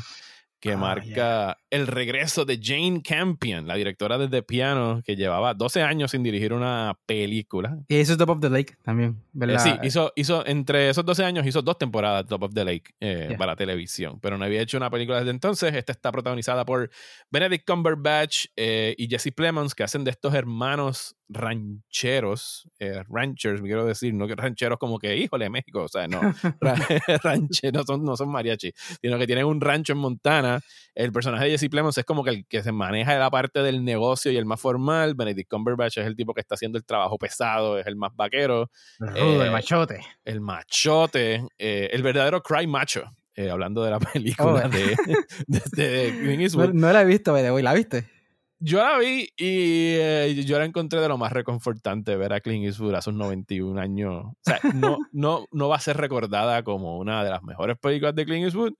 que 0.59 0.73
Ah, 0.73 0.77
marca 0.77 1.57
el 1.69 1.85
regreso 1.87 2.45
de 2.45 2.59
Jane 2.61 3.01
Campion, 3.03 3.67
la 3.67 3.75
directora 3.75 4.17
de 4.17 4.27
The 4.27 4.41
Piano, 4.41 5.01
que 5.05 5.15
llevaba 5.15 5.53
12 5.53 5.81
años 5.83 6.11
sin 6.11 6.23
dirigir 6.23 6.53
una 6.53 6.97
película. 7.05 7.77
Y 7.87 7.97
es 7.97 8.17
Top 8.17 8.29
of 8.29 8.39
the 8.39 8.49
Lake 8.49 8.75
también, 8.83 9.21
Eh, 9.39 9.59
sí, 9.59 9.71
hizo, 9.83 10.13
hizo, 10.15 10.45
entre 10.47 10.89
esos 10.89 11.05
12 11.05 11.23
años 11.25 11.45
hizo 11.45 11.61
dos 11.61 11.77
temporadas 11.77 12.25
Top 12.25 12.43
of 12.43 12.53
the 12.53 12.63
Lake 12.63 12.93
eh, 12.99 13.25
Yeah. 13.29 13.37
para 13.37 13.55
televisión, 13.55 14.19
pero 14.21 14.37
no 14.37 14.45
había 14.45 14.61
hecho 14.61 14.77
una 14.77 14.89
película 14.89 15.17
desde 15.19 15.31
entonces. 15.31 15.73
Esta 15.75 15.91
está 15.91 16.11
protagonizada 16.11 16.63
por 16.65 16.89
Benedict 17.29 17.67
Cumberbatch 17.69 18.45
eh, 18.55 18.95
y 18.97 19.07
Jesse 19.09 19.31
Plemons, 19.35 19.75
que 19.75 19.83
hacen 19.83 20.03
de 20.05 20.11
estos 20.11 20.33
hermanos 20.33 21.16
rancheros, 21.29 22.69
eh, 22.79 23.03
ranchers, 23.09 23.61
me 23.61 23.67
quiero 23.67 23.85
decir, 23.85 24.13
no 24.13 24.27
que 24.27 24.35
rancheros 24.35 24.77
como 24.77 24.97
que, 24.99 25.15
híjole, 25.17 25.49
México, 25.49 25.83
o 25.83 25.87
sea, 25.87 26.07
no, 26.07 26.21
ra- 26.61 26.75
rancheros 27.23 27.85
son, 27.85 28.03
no 28.03 28.15
son 28.15 28.29
mariachi, 28.29 28.71
sino 29.01 29.17
que 29.17 29.27
tienen 29.27 29.45
un 29.45 29.61
rancho 29.61 29.93
en 29.93 29.99
Montana. 29.99 30.61
El 30.95 31.11
personaje 31.11 31.45
de 31.45 31.51
Jesse 31.57 31.69
Plemons 31.69 31.97
es 31.97 32.05
como 32.05 32.23
que 32.23 32.31
el 32.31 32.45
que 32.47 32.63
se 32.63 32.71
maneja 32.71 33.13
de 33.13 33.19
la 33.19 33.29
parte 33.29 33.61
del 33.61 33.83
negocio 33.83 34.31
y 34.31 34.37
el 34.37 34.45
más 34.45 34.59
formal. 34.59 35.15
Benedict 35.15 35.49
Cumberbatch 35.49 35.97
es 35.99 36.07
el 36.07 36.15
tipo 36.15 36.33
que 36.33 36.41
está 36.41 36.55
haciendo 36.55 36.77
el 36.77 36.85
trabajo 36.85 37.17
pesado, 37.17 37.77
es 37.77 37.85
el 37.87 37.95
más 37.95 38.15
vaquero 38.15 38.71
El 38.99 39.07
rudo, 39.09 39.41
el 39.43 39.47
eh, 39.49 39.51
machote. 39.51 39.99
el 40.25 40.41
machote, 40.41 41.43
eh, 41.57 41.89
el 41.91 42.01
verdadero 42.03 42.41
cry 42.41 42.65
macho, 42.67 43.03
eh, 43.35 43.49
hablando 43.49 43.83
de 43.83 43.91
la 43.91 43.99
película 44.13 44.63
Oh. 44.65 44.69
de, 44.69 44.97
de, 45.75 46.11
No, 46.23 46.31
Eastwood. 46.41 46.73
no 46.73 46.91
la 46.91 47.01
he 47.01 47.05
visto, 47.05 47.35
¿la 47.35 47.73
viste? 47.73 48.05
Yo 48.59 48.79
la 48.79 48.97
vi 48.97 49.29
y 49.37 49.93
eh, 49.97 50.43
yo 50.45 50.57
la 50.57 50.65
encontré 50.65 50.99
de 50.99 51.07
lo 51.07 51.17
más 51.17 51.31
reconfortante 51.31 52.15
ver 52.15 52.33
a 52.33 52.41
Clint 52.41 52.65
Eastwood 52.65 52.95
a 52.95 53.01
sus 53.01 53.13
91 53.13 53.79
años. 53.79 54.25
O 54.25 54.35
sea, 54.41 54.59
no, 54.73 54.97
no, 55.11 55.45
no 55.51 55.69
va 55.69 55.75
a 55.75 55.79
ser 55.79 55.97
recordada 55.97 56.63
como 56.63 56.97
una 56.97 57.23
de 57.23 57.29
las 57.29 57.43
mejores 57.43 57.77
películas 57.77 58.15
de 58.15 58.25
Clint 58.25 58.45
Eastwood, 58.45 58.73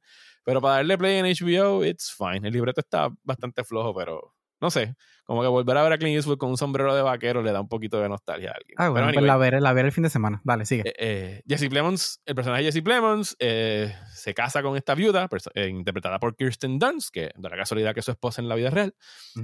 pero 0.43 0.61
para 0.61 0.75
darle 0.75 0.97
play 0.97 1.17
en 1.17 1.25
HBO, 1.25 1.85
it's 1.85 2.11
fine. 2.11 2.47
El 2.47 2.53
libreto 2.53 2.81
está 2.81 3.09
bastante 3.23 3.63
flojo, 3.63 3.93
pero 3.93 4.33
no 4.59 4.71
sé, 4.71 4.95
como 5.25 5.41
que 5.41 5.47
volver 5.47 5.77
a 5.77 5.83
ver 5.83 5.93
a 5.93 5.97
Clint 5.97 6.15
Eastwood 6.15 6.37
con 6.37 6.49
un 6.49 6.57
sombrero 6.57 6.95
de 6.95 7.01
vaquero 7.01 7.43
le 7.43 7.51
da 7.51 7.59
un 7.59 7.67
poquito 7.67 7.99
de 7.99 8.07
nostalgia 8.07 8.51
a 8.51 8.53
alguien. 8.53 8.75
Ah, 8.77 8.89
bueno, 8.89 9.11
pues 9.13 9.25
la 9.25 9.37
veré, 9.37 9.59
la 9.59 9.73
veré 9.73 9.89
el 9.89 9.91
fin 9.91 10.03
de 10.03 10.09
semana. 10.09 10.41
Dale, 10.43 10.65
sigue. 10.65 10.83
Eh, 10.87 10.93
eh, 10.99 11.43
Jesse 11.45 11.69
Plemons, 11.69 12.21
el 12.25 12.33
personaje 12.33 12.63
de 12.63 12.71
Jesse 12.71 12.81
Plemons, 12.81 13.35
eh, 13.39 13.93
se 14.13 14.33
casa 14.33 14.63
con 14.63 14.77
esta 14.77 14.95
viuda, 14.95 15.27
eh, 15.53 15.67
interpretada 15.67 16.17
por 16.19 16.35
Kirsten 16.35 16.79
Dunst, 16.79 17.09
que 17.11 17.31
da 17.35 17.49
la 17.49 17.57
casualidad 17.57 17.93
que 17.93 17.99
es 17.99 18.05
su 18.05 18.11
esposa 18.11 18.41
en 18.41 18.47
la 18.47 18.55
vida 18.55 18.69
real. 18.69 18.95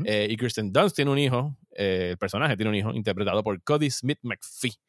Eh, 0.06 0.28
y 0.30 0.38
Kirsten 0.38 0.72
Dunst 0.72 0.96
tiene 0.96 1.12
un 1.12 1.20
hijo, 1.20 1.58
eh, 1.72 2.10
el 2.12 2.18
personaje 2.18 2.56
tiene 2.56 2.70
un 2.70 2.76
hijo, 2.76 2.92
interpretado 2.94 3.44
por 3.44 3.62
Cody 3.62 3.92
Smith 3.92 4.20
McPhee. 4.24 4.80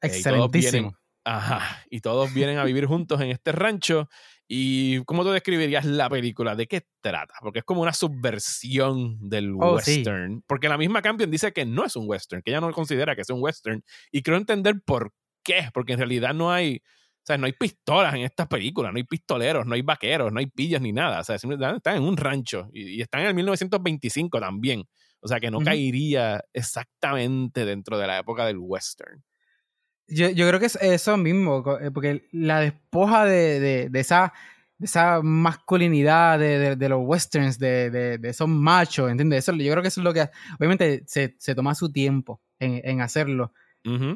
Excelentísimo. 0.00 0.96
Ajá, 1.24 1.84
y 1.90 2.00
todos 2.00 2.32
vienen 2.32 2.58
a 2.58 2.64
vivir 2.64 2.86
juntos 2.86 3.20
en 3.20 3.30
este 3.30 3.52
rancho. 3.52 4.08
¿Y 4.48 5.04
cómo 5.04 5.22
tú 5.22 5.30
describirías 5.30 5.84
la 5.84 6.08
película? 6.10 6.56
¿De 6.56 6.66
qué 6.66 6.82
trata? 7.00 7.34
Porque 7.40 7.60
es 7.60 7.64
como 7.64 7.82
una 7.82 7.92
subversión 7.92 9.28
del 9.28 9.54
Oh, 9.60 9.78
sí. 9.78 9.98
western. 9.98 10.42
Porque 10.46 10.68
la 10.68 10.78
misma 10.78 11.02
Campion 11.02 11.30
dice 11.30 11.52
que 11.52 11.64
no 11.64 11.84
es 11.84 11.94
un 11.94 12.08
western, 12.08 12.42
que 12.42 12.50
ella 12.50 12.60
no 12.60 12.72
considera 12.72 13.14
que 13.14 13.22
es 13.22 13.30
un 13.30 13.40
western. 13.42 13.82
Y 14.10 14.22
creo 14.22 14.36
entender 14.38 14.76
por 14.84 15.12
qué, 15.44 15.68
porque 15.72 15.92
en 15.92 15.98
realidad 16.00 16.34
no 16.34 16.50
hay, 16.50 16.78
o 16.78 17.22
sea, 17.24 17.38
no 17.38 17.46
hay 17.46 17.52
pistolas 17.52 18.14
en 18.14 18.22
estas 18.22 18.48
películas, 18.48 18.92
no 18.92 18.96
hay 18.96 19.04
pistoleros, 19.04 19.66
no 19.66 19.74
hay 19.74 19.82
vaqueros, 19.82 20.32
no 20.32 20.40
hay 20.40 20.46
pillas 20.46 20.80
ni 20.80 20.92
nada. 20.92 21.20
O 21.20 21.24
sea, 21.24 21.38
simplemente 21.38 21.76
están 21.76 21.98
en 21.98 22.02
un 22.02 22.16
rancho 22.16 22.68
y, 22.72 22.96
y 22.96 23.00
están 23.02 23.20
en 23.20 23.28
el 23.28 23.34
1925 23.34 24.40
también. 24.40 24.82
O 25.20 25.28
sea, 25.28 25.38
que 25.38 25.50
no 25.50 25.58
caería 25.60 26.42
exactamente 26.52 27.64
dentro 27.66 27.98
de 27.98 28.06
la 28.06 28.18
época 28.18 28.46
del 28.46 28.56
western. 28.58 29.22
Yo, 30.10 30.28
yo 30.30 30.46
creo 30.48 30.60
que 30.60 30.66
es 30.66 30.76
eso 30.80 31.16
mismo, 31.16 31.64
eh, 31.80 31.90
porque 31.90 32.28
la 32.32 32.60
despoja 32.60 33.24
de, 33.24 33.60
de- 33.60 33.88
de 33.90 34.00
esa, 34.00 34.32
de 34.78 34.86
esa 34.86 35.20
masculinidad 35.22 36.38
de, 36.38 36.76
de- 36.76 36.88
los 36.88 37.00
westerns, 37.02 37.58
de, 37.58 38.18
esos 38.24 38.48
machos, 38.48 39.10
¿entiendes? 39.10 39.40
Eso, 39.44 39.52
yo 39.56 39.70
creo 39.72 39.82
que 39.82 39.88
eso 39.88 40.00
es 40.00 40.04
lo 40.04 40.12
que, 40.12 40.28
obviamente, 40.58 41.04
se, 41.06 41.36
se 41.38 41.54
toma 41.54 41.74
su 41.74 41.92
tiempo 41.92 42.40
en, 42.58 42.80
en 42.84 43.00
hacerlo, 43.00 43.52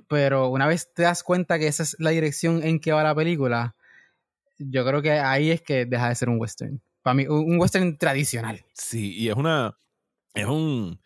pero 0.08 0.48
una 0.48 0.66
vez 0.66 0.92
te 0.92 1.04
das 1.04 1.22
cuenta 1.22 1.58
que 1.58 1.66
esa 1.68 1.82
es 1.84 1.96
la 1.98 2.10
dirección 2.10 2.62
en 2.62 2.80
que 2.80 2.92
va 2.92 3.02
la 3.02 3.14
película, 3.14 3.74
yo 4.58 4.84
creo 4.84 5.00
que 5.02 5.12
ahí 5.12 5.50
es 5.50 5.62
que 5.62 5.86
deja 5.86 6.08
de 6.08 6.14
ser 6.14 6.28
un 6.28 6.38
western. 6.40 6.80
Para 7.02 7.14
mí, 7.14 7.26
un 7.26 7.52
un 7.52 7.60
western 7.60 7.96
tradicional. 7.98 8.64
Sí, 8.72 9.14
y 9.14 9.28
es 9.28 9.34
una. 9.36 9.76
Es 10.34 10.46
un, 10.46 11.00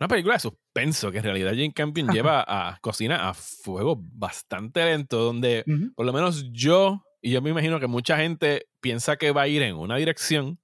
una 0.00 0.08
película 0.08 0.34
de 0.34 0.40
suspenso 0.40 1.12
que 1.12 1.18
en 1.18 1.24
realidad 1.24 1.50
Jane 1.50 1.74
Campion 1.74 2.08
lleva 2.08 2.42
a 2.46 2.78
cocina 2.80 3.28
a 3.28 3.34
fuego 3.34 3.96
bastante 4.00 4.82
lento, 4.82 5.18
donde 5.18 5.62
por 5.94 6.06
lo 6.06 6.12
menos 6.14 6.50
yo, 6.52 7.04
y 7.20 7.32
yo 7.32 7.42
me 7.42 7.50
imagino 7.50 7.78
que 7.78 7.86
mucha 7.86 8.16
gente 8.16 8.66
piensa 8.80 9.16
que 9.16 9.30
va 9.30 9.42
a 9.42 9.48
ir 9.48 9.60
en 9.60 9.76
una 9.76 9.96
dirección 9.96 10.58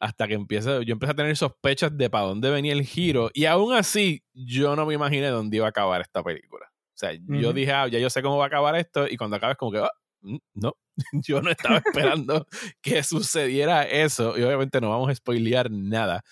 hasta 0.00 0.28
que 0.28 0.34
empieza, 0.34 0.82
yo 0.82 0.92
empecé 0.92 1.12
a 1.12 1.16
tener 1.16 1.36
sospechas 1.36 1.96
de 1.96 2.10
para 2.10 2.26
dónde 2.26 2.50
venía 2.50 2.72
el 2.74 2.84
giro, 2.84 3.30
y 3.32 3.46
aún 3.46 3.72
así 3.72 4.22
yo 4.34 4.76
no 4.76 4.84
me 4.84 4.94
imaginé 4.94 5.28
dónde 5.28 5.56
iba 5.56 5.66
a 5.66 5.70
acabar 5.70 6.02
esta 6.02 6.22
película. 6.22 6.66
O 6.66 6.98
sea, 6.98 7.12
yo 7.26 7.52
dije, 7.52 7.72
ah, 7.72 7.88
ya 7.88 7.98
yo 7.98 8.10
sé 8.10 8.22
cómo 8.22 8.36
va 8.36 8.44
a 8.44 8.48
acabar 8.48 8.76
esto, 8.76 9.08
y 9.08 9.16
cuando 9.16 9.36
acaba 9.36 9.52
es 9.52 9.58
como 9.58 9.72
que, 9.72 9.80
mm, 10.20 10.36
no, 10.54 10.74
yo 11.12 11.40
no 11.40 11.50
estaba 11.50 11.78
esperando 11.78 12.46
que 12.82 13.02
sucediera 13.02 13.84
eso, 13.84 14.38
y 14.38 14.42
obviamente 14.42 14.80
no 14.80 14.90
vamos 14.90 15.08
a 15.08 15.14
spoilear 15.14 15.70
nada, 15.70 16.22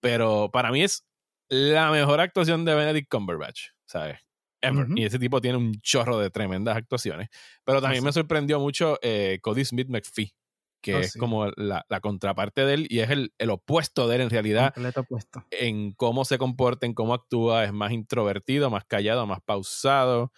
pero 0.00 0.50
para 0.52 0.70
mí 0.70 0.82
es 0.82 1.05
la 1.48 1.90
mejor 1.90 2.20
actuación 2.20 2.64
de 2.64 2.74
Benedict 2.74 3.10
Cumberbatch, 3.10 3.68
¿sabes? 3.86 4.18
Ever. 4.60 4.86
Y 4.96 5.04
ese 5.04 5.18
tipo 5.18 5.40
tiene 5.40 5.58
un 5.58 5.74
chorro 5.80 6.18
de 6.18 6.30
tremendas 6.30 6.76
actuaciones. 6.76 7.28
Pero 7.64 7.80
también 7.80 8.02
me 8.02 8.12
sorprendió 8.12 8.58
mucho 8.58 8.98
eh, 9.02 9.38
Cody 9.42 9.64
Smith 9.64 9.88
McPhee, 9.88 10.34
que 10.80 10.94
oh, 10.94 10.98
es 10.98 11.14
como 11.16 11.46
la, 11.56 11.84
la, 11.88 12.00
contraparte 12.00 12.64
de 12.64 12.74
él 12.74 12.86
y 12.88 13.00
es 13.00 13.10
el, 13.10 13.32
el, 13.38 13.50
opuesto 13.50 14.08
de 14.08 14.16
él 14.16 14.22
en 14.22 14.30
realidad. 14.30 14.74
opuesto. 14.96 15.44
En 15.50 15.92
cómo 15.92 16.24
se 16.24 16.38
comporta, 16.38 16.86
en 16.86 16.94
cómo 16.94 17.14
actúa, 17.14 17.64
es 17.64 17.72
más 17.72 17.92
introvertido, 17.92 18.70
más 18.70 18.84
callado, 18.84 19.26
más 19.26 19.40
pausado. 19.44 20.32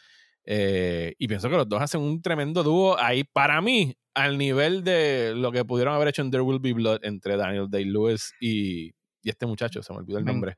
Eh, 0.45 1.15
y 1.19 1.29
pienso 1.29 1.49
que 1.51 1.57
los 1.57 1.69
dos 1.69 1.83
hacen 1.83 2.01
un 2.01 2.23
tremendo 2.23 2.63
dúo 2.63 2.99
ahí, 2.99 3.25
para 3.25 3.61
mí, 3.61 3.97
al 4.15 4.39
nivel 4.39 4.83
de 4.83 5.35
lo 5.37 5.53
que 5.53 5.65
pudieron 5.65 5.95
haber 5.95 6.09
hecho 6.09 6.23
en 6.23 6.31
There 6.31 6.43
Will 6.43 6.59
Be 6.59 6.73
Blood 6.73 7.01
entre 7.03 7.37
Daniel 7.37 7.69
Day-Lewis 7.69 8.33
y, 8.41 8.87
y, 9.23 9.29
este 9.29 9.47
muchacho, 9.47 9.83
se 9.83 9.93
me 9.93 9.99
olvidó 9.99 10.19
el 10.19 10.25
nombre. 10.25 10.57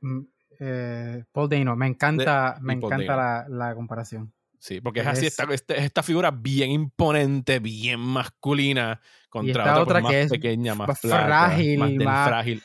Eh, 0.61 1.25
Paul 1.33 1.49
Dano. 1.49 1.75
Me 1.75 1.87
encanta, 1.87 2.59
me 2.61 2.75
encanta 2.75 3.47
la, 3.49 3.75
comparación. 3.75 4.33
Sí, 4.59 4.83
porque 4.83 5.01
es, 5.01 5.07
así, 5.07 5.27
esta, 5.27 5.45
esta, 5.75 6.03
figura 6.03 6.31
bien 6.31 6.71
imponente, 6.71 7.61
bien 7.61 7.99
masculina, 7.99 9.01
contra 9.31 9.81
otra, 9.81 10.03
más 10.03 10.13
que 10.13 10.21
es 10.21 10.31
pequeña, 10.31 10.75
más, 10.75 11.01
frágil, 11.01 11.79
más, 12.05 12.29
frágil. 12.29 12.63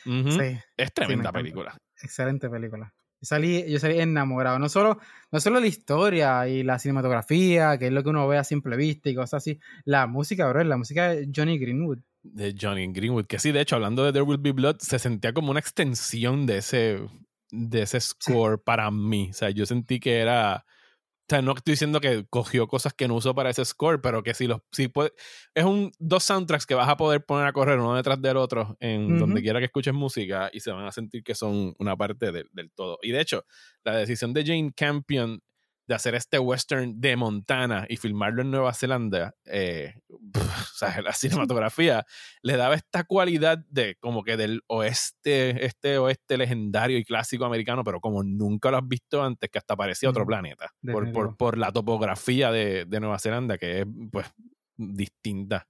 es 0.76 0.92
tremenda 0.92 1.32
película. 1.32 1.74
Excelente 2.02 2.50
película. 2.50 2.92
Yo 3.20 3.24
salí, 3.24 3.64
yo 3.66 3.78
salí 3.78 3.98
enamorado. 3.98 4.58
No 4.58 4.68
solo, 4.68 4.98
no 5.32 5.40
solo 5.40 5.58
la 5.58 5.66
historia 5.66 6.46
y 6.48 6.62
la 6.62 6.78
cinematografía, 6.78 7.78
que 7.78 7.86
es 7.86 7.92
lo 7.92 8.02
que 8.02 8.10
uno 8.10 8.28
ve 8.28 8.36
a 8.36 8.44
simple 8.44 8.76
vista 8.76 9.08
y 9.08 9.14
cosas 9.14 9.42
así. 9.42 9.58
La 9.86 10.06
música, 10.06 10.46
bro, 10.48 10.62
la 10.64 10.76
música 10.76 11.14
de 11.14 11.30
Johnny 11.34 11.58
Greenwood. 11.58 12.00
De 12.22 12.54
Johnny 12.60 12.92
Greenwood, 12.92 13.24
que 13.24 13.38
sí, 13.38 13.52
de 13.52 13.62
hecho, 13.62 13.76
hablando 13.76 14.04
de 14.04 14.12
There 14.12 14.24
Will 14.24 14.38
Be 14.38 14.52
Blood, 14.52 14.80
se 14.80 14.98
sentía 14.98 15.32
como 15.32 15.50
una 15.50 15.60
extensión 15.60 16.44
de 16.44 16.58
ese, 16.58 17.00
de 17.50 17.82
ese 17.82 18.00
score 18.00 18.62
para 18.62 18.90
mí. 18.90 19.28
O 19.30 19.34
sea, 19.34 19.50
yo 19.50 19.66
sentí 19.66 20.00
que 20.00 20.18
era. 20.18 20.64
O 21.28 21.28
sea, 21.28 21.42
no 21.42 21.52
estoy 21.52 21.72
diciendo 21.72 22.00
que 22.00 22.24
cogió 22.30 22.68
cosas 22.68 22.94
que 22.94 23.08
no 23.08 23.16
usó 23.16 23.34
para 23.34 23.50
ese 23.50 23.64
score, 23.64 24.00
pero 24.00 24.22
que 24.22 24.32
si 24.32 24.46
los 24.46 24.60
si 24.70 24.86
puede, 24.86 25.12
es 25.54 25.64
un 25.64 25.90
dos 25.98 26.22
soundtracks 26.22 26.66
que 26.66 26.76
vas 26.76 26.88
a 26.88 26.96
poder 26.96 27.24
poner 27.24 27.48
a 27.48 27.52
correr 27.52 27.80
uno 27.80 27.96
detrás 27.96 28.22
del 28.22 28.36
otro 28.36 28.76
en 28.78 29.18
donde 29.18 29.42
quiera 29.42 29.58
que 29.58 29.64
escuches 29.64 29.92
música 29.92 30.50
y 30.52 30.60
se 30.60 30.70
van 30.70 30.86
a 30.86 30.92
sentir 30.92 31.24
que 31.24 31.34
son 31.34 31.74
una 31.80 31.96
parte 31.96 32.30
del 32.30 32.70
todo. 32.76 32.98
Y 33.02 33.10
de 33.10 33.20
hecho, 33.20 33.44
la 33.82 33.96
decisión 33.96 34.32
de 34.34 34.44
Jane 34.44 34.72
Campion 34.76 35.40
de 35.86 35.94
hacer 35.94 36.14
este 36.14 36.38
western 36.38 37.00
de 37.00 37.16
Montana 37.16 37.86
y 37.88 37.96
filmarlo 37.96 38.42
en 38.42 38.50
Nueva 38.50 38.74
Zelanda, 38.74 39.34
eh, 39.44 39.94
o 40.08 40.74
sea, 40.74 41.00
la 41.00 41.12
cinematografía 41.12 42.04
le 42.42 42.56
daba 42.56 42.74
esta 42.74 43.04
cualidad 43.04 43.58
de 43.68 43.96
como 44.00 44.24
que 44.24 44.36
del 44.36 44.62
oeste, 44.66 45.64
este 45.64 45.98
oeste 45.98 46.36
legendario 46.36 46.98
y 46.98 47.04
clásico 47.04 47.44
americano, 47.44 47.84
pero 47.84 48.00
como 48.00 48.22
nunca 48.22 48.70
lo 48.70 48.78
has 48.78 48.88
visto 48.88 49.22
antes, 49.22 49.48
que 49.48 49.58
hasta 49.58 49.76
parecía 49.76 50.10
otro 50.10 50.26
planeta, 50.26 50.72
por, 50.92 51.12
por, 51.12 51.36
por, 51.36 51.58
la 51.58 51.70
topografía 51.70 52.50
de, 52.50 52.84
de, 52.84 53.00
Nueva 53.00 53.18
Zelanda, 53.18 53.56
que 53.56 53.80
es 53.80 53.86
pues 54.10 54.26
distinta 54.76 55.66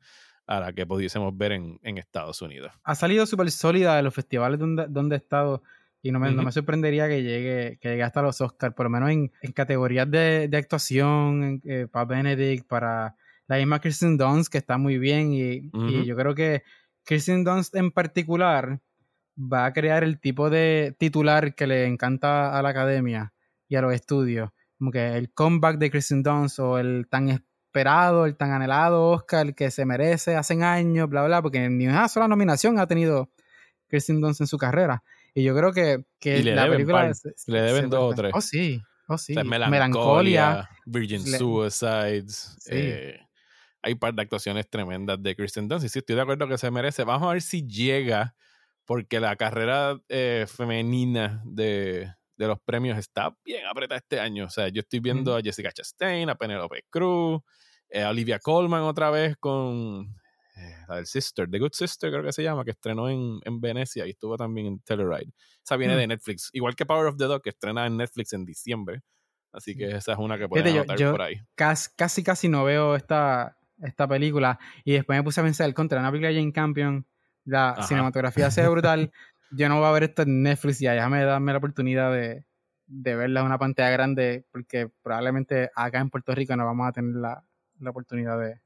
a 0.46 0.60
la 0.60 0.72
que 0.72 0.86
pudiésemos 0.86 1.36
ver 1.36 1.52
en, 1.52 1.78
en 1.82 1.98
Estados 1.98 2.40
Unidos. 2.40 2.72
Ha 2.84 2.94
salido 2.94 3.26
súper 3.26 3.50
sólida 3.50 3.96
de 3.96 4.02
los 4.02 4.14
festivales 4.14 4.58
donde, 4.58 4.86
donde 4.88 5.16
he 5.16 5.18
estado 5.18 5.62
y 6.06 6.12
no 6.12 6.20
me, 6.20 6.30
no 6.30 6.44
me 6.44 6.52
sorprendería 6.52 7.08
que 7.08 7.24
llegue, 7.24 7.78
que 7.80 7.88
llegue 7.88 8.02
hasta 8.04 8.22
los 8.22 8.40
Oscars, 8.40 8.74
por 8.74 8.86
lo 8.86 8.90
menos 8.90 9.10
en, 9.10 9.32
en 9.42 9.52
categorías 9.52 10.08
de, 10.08 10.46
de 10.46 10.56
actuación, 10.56 11.60
eh, 11.64 11.88
para 11.90 12.04
Benedict, 12.04 12.64
para 12.68 13.16
la 13.48 13.56
misma 13.56 13.80
Kristen 13.80 14.16
Dunst, 14.16 14.50
que 14.50 14.58
está 14.58 14.78
muy 14.78 14.98
bien. 14.98 15.32
Y, 15.32 15.68
y, 15.72 16.04
yo 16.04 16.14
creo 16.14 16.36
que 16.36 16.62
Kristen 17.04 17.42
Dunst 17.42 17.74
en 17.74 17.90
particular 17.90 18.80
va 19.36 19.66
a 19.66 19.72
crear 19.72 20.04
el 20.04 20.20
tipo 20.20 20.48
de 20.48 20.94
titular 20.96 21.56
que 21.56 21.66
le 21.66 21.86
encanta 21.86 22.56
a 22.56 22.62
la 22.62 22.68
academia 22.68 23.32
y 23.68 23.74
a 23.74 23.82
los 23.82 23.92
estudios. 23.92 24.50
Como 24.78 24.92
que 24.92 25.16
el 25.16 25.32
comeback 25.32 25.78
de 25.78 25.90
Kristen 25.90 26.22
Dunst 26.22 26.60
o 26.60 26.78
el 26.78 27.08
tan 27.10 27.30
esperado, 27.30 28.26
el 28.26 28.36
tan 28.36 28.52
anhelado 28.52 29.08
Oscar 29.08 29.56
que 29.56 29.72
se 29.72 29.84
merece 29.84 30.36
hace 30.36 30.62
años, 30.62 31.08
bla, 31.08 31.24
bla, 31.24 31.42
porque 31.42 31.68
ni 31.68 31.88
una 31.88 32.06
sola 32.06 32.28
nominación 32.28 32.78
ha 32.78 32.86
tenido 32.86 33.28
Kristen 33.88 34.20
Dunst 34.20 34.40
en 34.42 34.46
su 34.46 34.56
carrera. 34.56 35.02
Y 35.36 35.42
yo 35.42 35.54
creo 35.54 35.70
que, 35.70 36.02
que 36.18 36.42
la 36.42 36.66
película. 36.66 37.12
le 37.46 37.60
deben 37.60 37.90
dos 37.90 38.12
o 38.12 38.14
tres. 38.14 38.32
Oh, 38.34 38.40
sí. 38.40 38.80
Oh, 39.06 39.18
sí. 39.18 39.34
melancolia, 39.34 40.66
Virgin 40.86 41.20
Suicides. 41.20 42.56
Eh, 42.70 43.20
hay 43.82 43.92
un 43.92 43.98
par 43.98 44.14
de 44.14 44.22
actuaciones 44.22 44.66
tremendas 44.70 45.22
de 45.22 45.36
Kristen 45.36 45.68
Dunst. 45.68 45.84
Y 45.84 45.88
sí, 45.90 45.98
estoy 45.98 46.16
de 46.16 46.22
acuerdo 46.22 46.48
que 46.48 46.56
se 46.56 46.70
merece. 46.70 47.04
Vamos 47.04 47.28
a 47.28 47.32
ver 47.34 47.42
si 47.42 47.66
llega, 47.68 48.34
porque 48.86 49.20
la 49.20 49.36
carrera 49.36 50.00
eh, 50.08 50.46
femenina 50.48 51.42
de, 51.44 52.10
de, 52.38 52.46
los 52.46 52.58
premios 52.60 52.96
está 52.96 53.36
bien 53.44 53.66
apretada 53.66 53.98
este 53.98 54.18
año. 54.18 54.46
O 54.46 54.50
sea, 54.50 54.68
yo 54.68 54.80
estoy 54.80 55.00
viendo 55.00 55.36
a 55.36 55.42
Jessica 55.42 55.70
Chastain, 55.70 56.30
a 56.30 56.34
Penelope 56.36 56.86
Cruz, 56.88 57.42
eh, 57.90 58.02
a 58.02 58.08
Olivia 58.08 58.38
Colman 58.38 58.84
otra 58.84 59.10
vez 59.10 59.36
con 59.38 60.16
eh, 60.56 60.74
la 60.88 60.96
del 60.96 61.06
Sister, 61.06 61.50
The 61.50 61.58
Good 61.58 61.72
Sister 61.72 62.10
creo 62.10 62.24
que 62.24 62.32
se 62.32 62.42
llama, 62.42 62.64
que 62.64 62.70
estrenó 62.70 63.10
en, 63.10 63.40
en 63.44 63.60
Venecia 63.60 64.06
y 64.06 64.10
estuvo 64.10 64.36
también 64.38 64.66
en 64.66 64.78
Telluride. 64.80 65.32
Esa 65.62 65.76
viene 65.76 65.94
mm. 65.94 65.98
de 65.98 66.06
Netflix, 66.06 66.50
igual 66.54 66.74
que 66.74 66.86
Power 66.86 67.06
of 67.06 67.18
the 67.18 67.24
Dog, 67.24 67.42
que 67.42 67.50
estrena 67.50 67.86
en 67.86 67.98
Netflix 67.98 68.32
en 68.32 68.46
diciembre. 68.46 69.02
Así 69.52 69.76
que 69.76 69.88
esa 69.88 70.12
es 70.12 70.18
una 70.18 70.38
que 70.38 70.48
pueden 70.48 70.76
anotar 70.76 71.10
por 71.10 71.22
ahí. 71.22 71.40
Casi, 71.54 72.22
casi, 72.22 72.48
no 72.48 72.64
veo 72.64 72.96
esta, 72.96 73.58
esta 73.82 74.08
película. 74.08 74.58
Y 74.84 74.92
después 74.92 75.18
me 75.18 75.24
puse 75.24 75.40
a 75.40 75.44
pensar 75.44 75.72
contra 75.74 76.00
una 76.00 76.10
película 76.10 76.28
de 76.30 76.36
Jane 76.36 76.52
Campion. 76.52 77.06
La 77.44 77.82
cinematografía 77.86 78.50
sea 78.50 78.68
brutal. 78.68 79.12
Yo 79.50 79.68
no 79.68 79.78
voy 79.78 79.86
a 79.86 79.92
ver 79.92 80.04
esto 80.04 80.22
en 80.22 80.42
Netflix 80.42 80.80
y 80.82 80.88
allá 80.88 81.08
me 81.08 81.22
dame 81.24 81.52
la 81.52 81.58
oportunidad 81.58 82.12
de, 82.12 82.44
de 82.86 83.14
verla 83.14 83.40
en 83.40 83.46
una 83.46 83.58
pantalla 83.58 83.90
grande. 83.90 84.46
Porque 84.52 84.90
probablemente 85.02 85.70
acá 85.74 86.00
en 86.00 86.10
Puerto 86.10 86.34
Rico 86.34 86.54
no 86.56 86.66
vamos 86.66 86.88
a 86.88 86.92
tener 86.92 87.14
la, 87.16 87.42
la 87.78 87.90
oportunidad 87.90 88.38
de, 88.38 88.60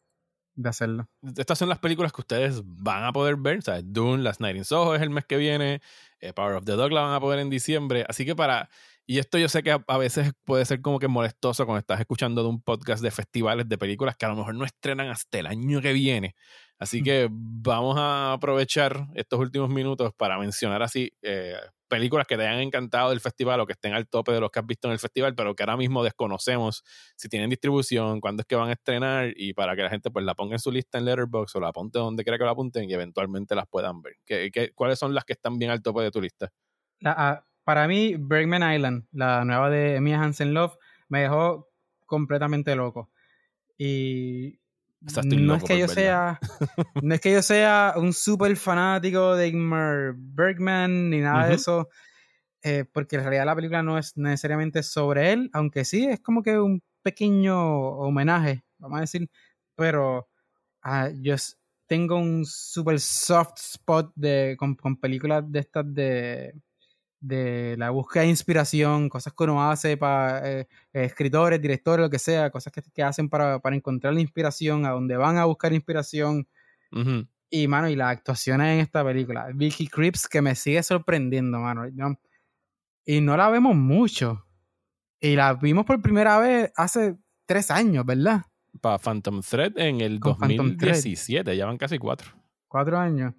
de 0.63 0.69
hacerlo. 0.69 1.09
Estas 1.37 1.59
son 1.59 1.69
las 1.69 1.79
películas 1.79 2.13
que 2.13 2.21
ustedes 2.21 2.63
van 2.65 3.05
a 3.05 3.13
poder 3.13 3.37
ver. 3.37 3.63
Sea, 3.63 3.81
Dune, 3.83 4.23
Last 4.23 4.41
Night 4.41 4.57
in 4.57 4.65
Soho 4.65 4.95
es 4.95 5.03
el 5.03 5.11
mes 5.11 5.25
que 5.25 5.37
viene. 5.37 5.81
Eh, 6.21 6.33
Power 6.33 6.57
of 6.57 6.65
the 6.65 6.73
Dog 6.73 6.93
la 6.93 7.03
van 7.03 7.15
a 7.15 7.21
poder 7.21 7.39
en 7.39 7.51
diciembre. 7.51 8.05
Así 8.09 8.25
que 8.25 8.37
para. 8.37 8.69
Y 9.07 9.19
esto 9.19 9.39
yo 9.39 9.49
sé 9.49 9.63
que 9.63 9.77
a, 9.85 9.99
veces 9.99 10.33
puede 10.45 10.65
ser 10.65 10.83
como 10.83 11.01
que 11.01 11.09
molestoso 11.09 11.67
cuando 11.67 11.81
estás 11.81 11.99
escuchando 11.99 12.43
de 12.43 12.49
un 12.49 12.63
podcast 12.63 13.03
de 13.03 13.11
festivales 13.11 13.69
de 13.69 13.77
películas 13.77 14.17
que 14.17 14.27
a 14.27 14.29
lo 14.29 14.37
mejor 14.37 14.55
no 14.55 14.65
estrenan 14.65 15.09
hasta 15.09 15.39
el 15.41 15.47
año 15.49 15.81
que 15.81 15.93
viene. 15.93 16.37
Así 16.81 17.03
que 17.03 17.29
vamos 17.31 17.97
a 17.99 18.33
aprovechar 18.33 19.07
estos 19.15 19.39
últimos 19.39 19.69
minutos 19.69 20.13
para 20.17 20.39
mencionar 20.39 20.83
así 20.83 21.13
eh, 21.21 21.55
películas 21.89 22.27
que 22.27 22.39
te 22.39 22.47
hayan 22.47 22.63
encantado 22.63 23.11
del 23.11 23.21
festival 23.21 23.61
o 23.61 23.67
que 23.67 23.75
estén 23.75 23.93
al 23.93 24.09
tope 24.09 24.33
de 24.33 24.41
los 24.41 24.51
que 24.51 24.61
has 24.61 24.67
visto 24.67 24.89
en 24.89 24.93
el 24.93 24.99
festival, 24.99 25.35
pero 25.35 25.55
que 25.55 25.63
ahora 25.63 25.77
mismo 25.77 26.03
desconocemos 26.03 26.83
si 27.17 27.29
tienen 27.29 27.51
distribución, 27.51 28.21
cuándo 28.21 28.41
es 28.41 28.47
que 28.47 28.57
van 28.57 28.71
a 28.71 28.73
estrenar 28.73 29.35
y 29.37 29.53
para 29.53 29.77
que 29.77 29.83
la 29.83 29.91
gente 29.91 30.11
pues 30.11 30.25
la 30.25 30.35
ponga 30.35 30.55
en 30.55 30.59
su 30.59 30.73
lista 30.73 30.97
en 30.97 31.05
Letterboxd 31.05 31.57
o 31.57 31.61
la 31.61 31.69
apunte 31.69 31.99
donde 31.99 32.25
quiera 32.25 32.39
que 32.39 32.45
la 32.45 32.53
apunten 32.53 32.89
y 32.89 32.95
eventualmente 32.95 33.55
las 33.55 33.67
puedan 33.69 34.01
ver. 34.01 34.15
¿Qué, 34.25 34.51
qué, 34.51 34.73
cuáles 34.73 34.99
son 34.99 35.13
las 35.13 35.25
que 35.25 35.35
están 35.35 35.59
bien 35.59 35.71
al 35.71 35.83
tope 35.83 36.01
de 36.01 36.11
tu 36.11 36.23
lista? 36.23 36.51
Ah, 37.05 37.45
para 37.65 37.87
mí, 37.89 38.15
Bergman 38.19 38.75
Island, 38.75 39.05
la 39.13 39.45
nueva 39.45 39.69
de 39.69 40.01
Mia 40.01 40.23
Hansen 40.23 40.55
Love, 40.55 40.77
me 41.09 41.21
dejó 41.21 41.69
completamente 42.07 42.75
loco. 42.75 43.11
Y 43.77 44.61
no 45.01 45.55
es 45.55 45.65
que 45.65 45.79
yo 45.79 45.89
sea 45.89 46.39
no 47.03 47.15
es 47.15 47.21
que 47.21 47.33
yo 47.33 47.43
sea 47.43 47.95
un 47.97 48.13
súper 48.13 48.57
fanático 48.57 49.35
de 49.35 49.49
Ingmar 49.49 50.15
Bergman 50.17 51.11
ni 51.11 51.21
nada 51.21 51.49
de 51.49 51.55
eso 51.55 51.89
eh, 52.63 52.85
porque 52.93 53.17
en 53.17 53.23
realidad 53.23 53.47
la 53.47 53.55
película 53.55 53.83
no 53.83 53.97
es 53.97 54.17
necesariamente 54.17 54.83
sobre 54.83 55.33
él 55.33 55.51
aunque 55.53 55.85
sí 55.85 56.05
es 56.05 56.21
como 56.21 56.43
que 56.43 56.59
un 56.59 56.83
pequeño 57.03 57.59
homenaje 57.59 58.63
vamos 58.79 58.99
a 58.99 59.01
decir 59.03 59.31
pero 59.75 60.29
ah, 60.83 61.09
yo 61.21 61.35
tengo 61.87 62.19
un 62.19 62.45
súper 62.45 63.01
soft 63.01 63.59
spot 63.59 64.13
de 64.15 64.57
con 64.59 64.77
películas 64.97 65.51
de 65.51 65.59
estas 65.61 65.95
de 65.95 66.55
de 67.21 67.77
la 67.79 67.91
búsqueda 67.91 68.23
de 68.23 68.31
inspiración, 68.31 69.09
cosas 69.11 69.35
que 69.35 69.45
uno 69.45 69.71
hace 69.71 69.97
para 69.97 70.61
eh, 70.61 70.69
escritores, 70.93 71.61
directores, 71.61 72.03
lo 72.03 72.11
que 72.11 72.19
sea, 72.19 72.51
cosas 72.51 72.73
que, 72.73 73.03
hacen 73.03 73.29
para, 73.29 73.61
encontrar 73.73 74.15
la 74.15 74.21
inspiración, 74.21 74.87
a 74.87 74.91
donde 74.91 75.17
van 75.17 75.37
a 75.37 75.45
buscar 75.45 75.73
inspiración. 75.73 76.49
Y, 77.51 77.69
mano, 77.69 77.89
y 77.89 77.97
las 77.97 78.11
actuaciones 78.11 78.75
en 78.75 78.81
esta 78.81 79.05
película. 79.05 79.49
Vicky 79.55 79.87
Cripps, 79.87 80.27
que 80.29 80.41
me 80.41 80.55
sigue 80.55 80.83
sorprendiendo, 80.83 81.59
mano. 81.59 81.85
y 83.05 83.21
no 83.21 83.37
la 83.37 83.49
vemos 83.51 83.77
mucho. 83.77 84.47
Y 85.21 85.37
la 85.37 85.55
vimos 85.55 85.85
por 85.85 86.01
primera 86.01 86.39
vez 86.39 86.73
hace 86.77 87.17
tres 87.45 87.71
años, 87.71 88.07
¿verdad? 88.07 88.43
Para 88.81 88.99
Phantom 88.99 89.43
Thread 89.43 89.77
en 89.77 90.01
el 90.01 90.19
2017, 90.19 91.57
ya 91.57 91.67
van 91.67 91.77
casi 91.77 91.99
cuatro. 91.99 92.31
Cuatro 92.67 92.99
años. 92.99 93.35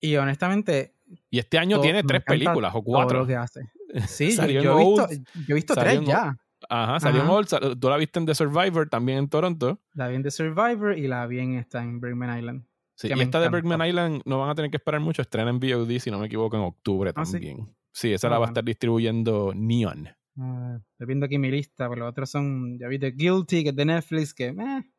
Y 0.00 0.16
honestamente. 0.16 0.93
Y 1.30 1.38
este 1.38 1.58
año 1.58 1.80
tiene 1.80 2.02
tres 2.02 2.22
películas 2.22 2.72
o 2.74 2.82
cuatro. 2.82 3.20
lo 3.20 3.26
que 3.26 3.36
hace. 3.36 3.70
Sí, 4.08 4.36
yo, 4.36 4.44
he 4.44 4.84
visto, 4.84 5.08
yo, 5.10 5.44
he 5.48 5.54
visto, 5.54 5.74
tres 5.74 6.00
ya. 6.04 6.36
Ajá, 6.68 7.00
salió 7.00 7.22
en 7.22 7.28
Old. 7.28 7.78
Tú 7.78 7.88
la 7.88 7.96
viste 7.96 8.18
en 8.18 8.26
The 8.26 8.34
Survivor 8.34 8.88
también 8.88 9.18
en 9.18 9.28
Toronto. 9.28 9.80
La 9.92 10.08
vi 10.08 10.16
en 10.16 10.22
The 10.22 10.30
Survivor 10.30 10.98
y 10.98 11.06
la 11.06 11.26
vi 11.26 11.40
en 11.40 11.54
esta 11.54 11.82
en 11.82 12.00
Bergman 12.00 12.38
Island. 12.38 12.64
Sí, 12.96 13.08
y 13.08 13.20
esta 13.20 13.40
de 13.40 13.48
Bergman 13.48 13.86
Island 13.86 14.22
no 14.24 14.38
van 14.38 14.50
a 14.50 14.54
tener 14.54 14.70
que 14.70 14.76
esperar 14.76 15.00
mucho. 15.00 15.22
Estrena 15.22 15.50
en 15.50 15.58
VOD, 15.58 15.98
si 15.98 16.10
no 16.10 16.18
me 16.18 16.26
equivoco, 16.26 16.56
en 16.56 16.62
octubre 16.62 17.10
ah, 17.10 17.22
también. 17.22 17.74
Sí, 17.92 18.12
esa 18.12 18.28
la 18.28 18.36
ah, 18.36 18.38
va 18.40 18.46
a 18.46 18.48
estar 18.48 18.64
distribuyendo 18.64 19.52
Neon. 19.54 20.08
Uh, 20.36 20.76
estoy 20.92 21.06
viendo 21.06 21.26
aquí 21.26 21.38
mi 21.38 21.50
lista, 21.50 21.88
pero 21.88 22.02
los 22.02 22.10
otros 22.10 22.30
son. 22.30 22.78
Ya 22.78 22.88
vi 22.88 22.98
The 22.98 23.12
Guilty, 23.12 23.62
que 23.62 23.70
es 23.70 23.76
de 23.76 23.84
Netflix, 23.84 24.34
que. 24.34 24.46
Eh, 24.46 24.92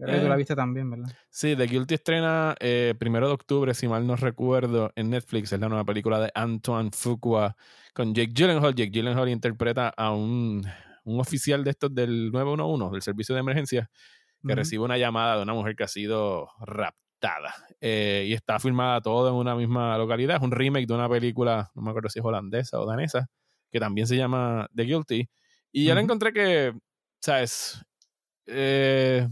Creo 0.00 0.14
que 0.14 0.22
tú 0.22 0.28
la 0.28 0.34
eh. 0.34 0.38
viste 0.38 0.56
también, 0.56 0.90
¿verdad? 0.90 1.12
Sí, 1.28 1.54
The 1.54 1.66
Guilty 1.66 1.94
estrena 1.94 2.54
eh, 2.58 2.94
primero 2.98 3.26
de 3.26 3.34
octubre, 3.34 3.74
si 3.74 3.86
mal 3.86 4.06
no 4.06 4.16
recuerdo, 4.16 4.90
en 4.96 5.10
Netflix. 5.10 5.52
Es 5.52 5.60
la 5.60 5.68
nueva 5.68 5.84
película 5.84 6.18
de 6.18 6.30
Antoine 6.34 6.90
Fuqua 6.90 7.54
con 7.92 8.14
Jake 8.14 8.32
Gyllenhaal. 8.32 8.74
Jake 8.74 8.90
Gyllenhaal 8.90 9.28
interpreta 9.28 9.88
a 9.90 10.12
un, 10.12 10.64
un 11.04 11.20
oficial 11.20 11.64
de 11.64 11.70
estos 11.70 11.94
del 11.94 12.32
911, 12.32 12.92
del 12.94 13.02
servicio 13.02 13.34
de 13.34 13.40
emergencia, 13.42 13.90
que 14.46 14.54
recibe 14.54 14.84
una 14.84 14.96
llamada 14.96 15.36
de 15.36 15.42
una 15.42 15.52
mujer 15.52 15.76
que 15.76 15.84
ha 15.84 15.88
sido 15.88 16.48
raptada. 16.60 17.54
Eh, 17.82 18.24
y 18.28 18.32
está 18.32 18.58
filmada 18.58 19.02
todo 19.02 19.28
en 19.28 19.34
una 19.34 19.54
misma 19.54 19.98
localidad. 19.98 20.36
Es 20.36 20.42
un 20.42 20.50
remake 20.50 20.86
de 20.86 20.94
una 20.94 21.10
película, 21.10 21.70
no 21.74 21.82
me 21.82 21.90
acuerdo 21.90 22.08
si 22.08 22.20
es 22.20 22.24
holandesa 22.24 22.80
o 22.80 22.86
danesa, 22.86 23.28
que 23.70 23.78
también 23.78 24.06
se 24.06 24.16
llama 24.16 24.66
The 24.74 24.84
Guilty. 24.84 25.28
Y 25.72 25.84
ya 25.84 25.94
la 25.94 26.00
encontré 26.00 26.32
que, 26.32 26.72
¿sabes? 27.20 27.84
Eh 28.46 29.28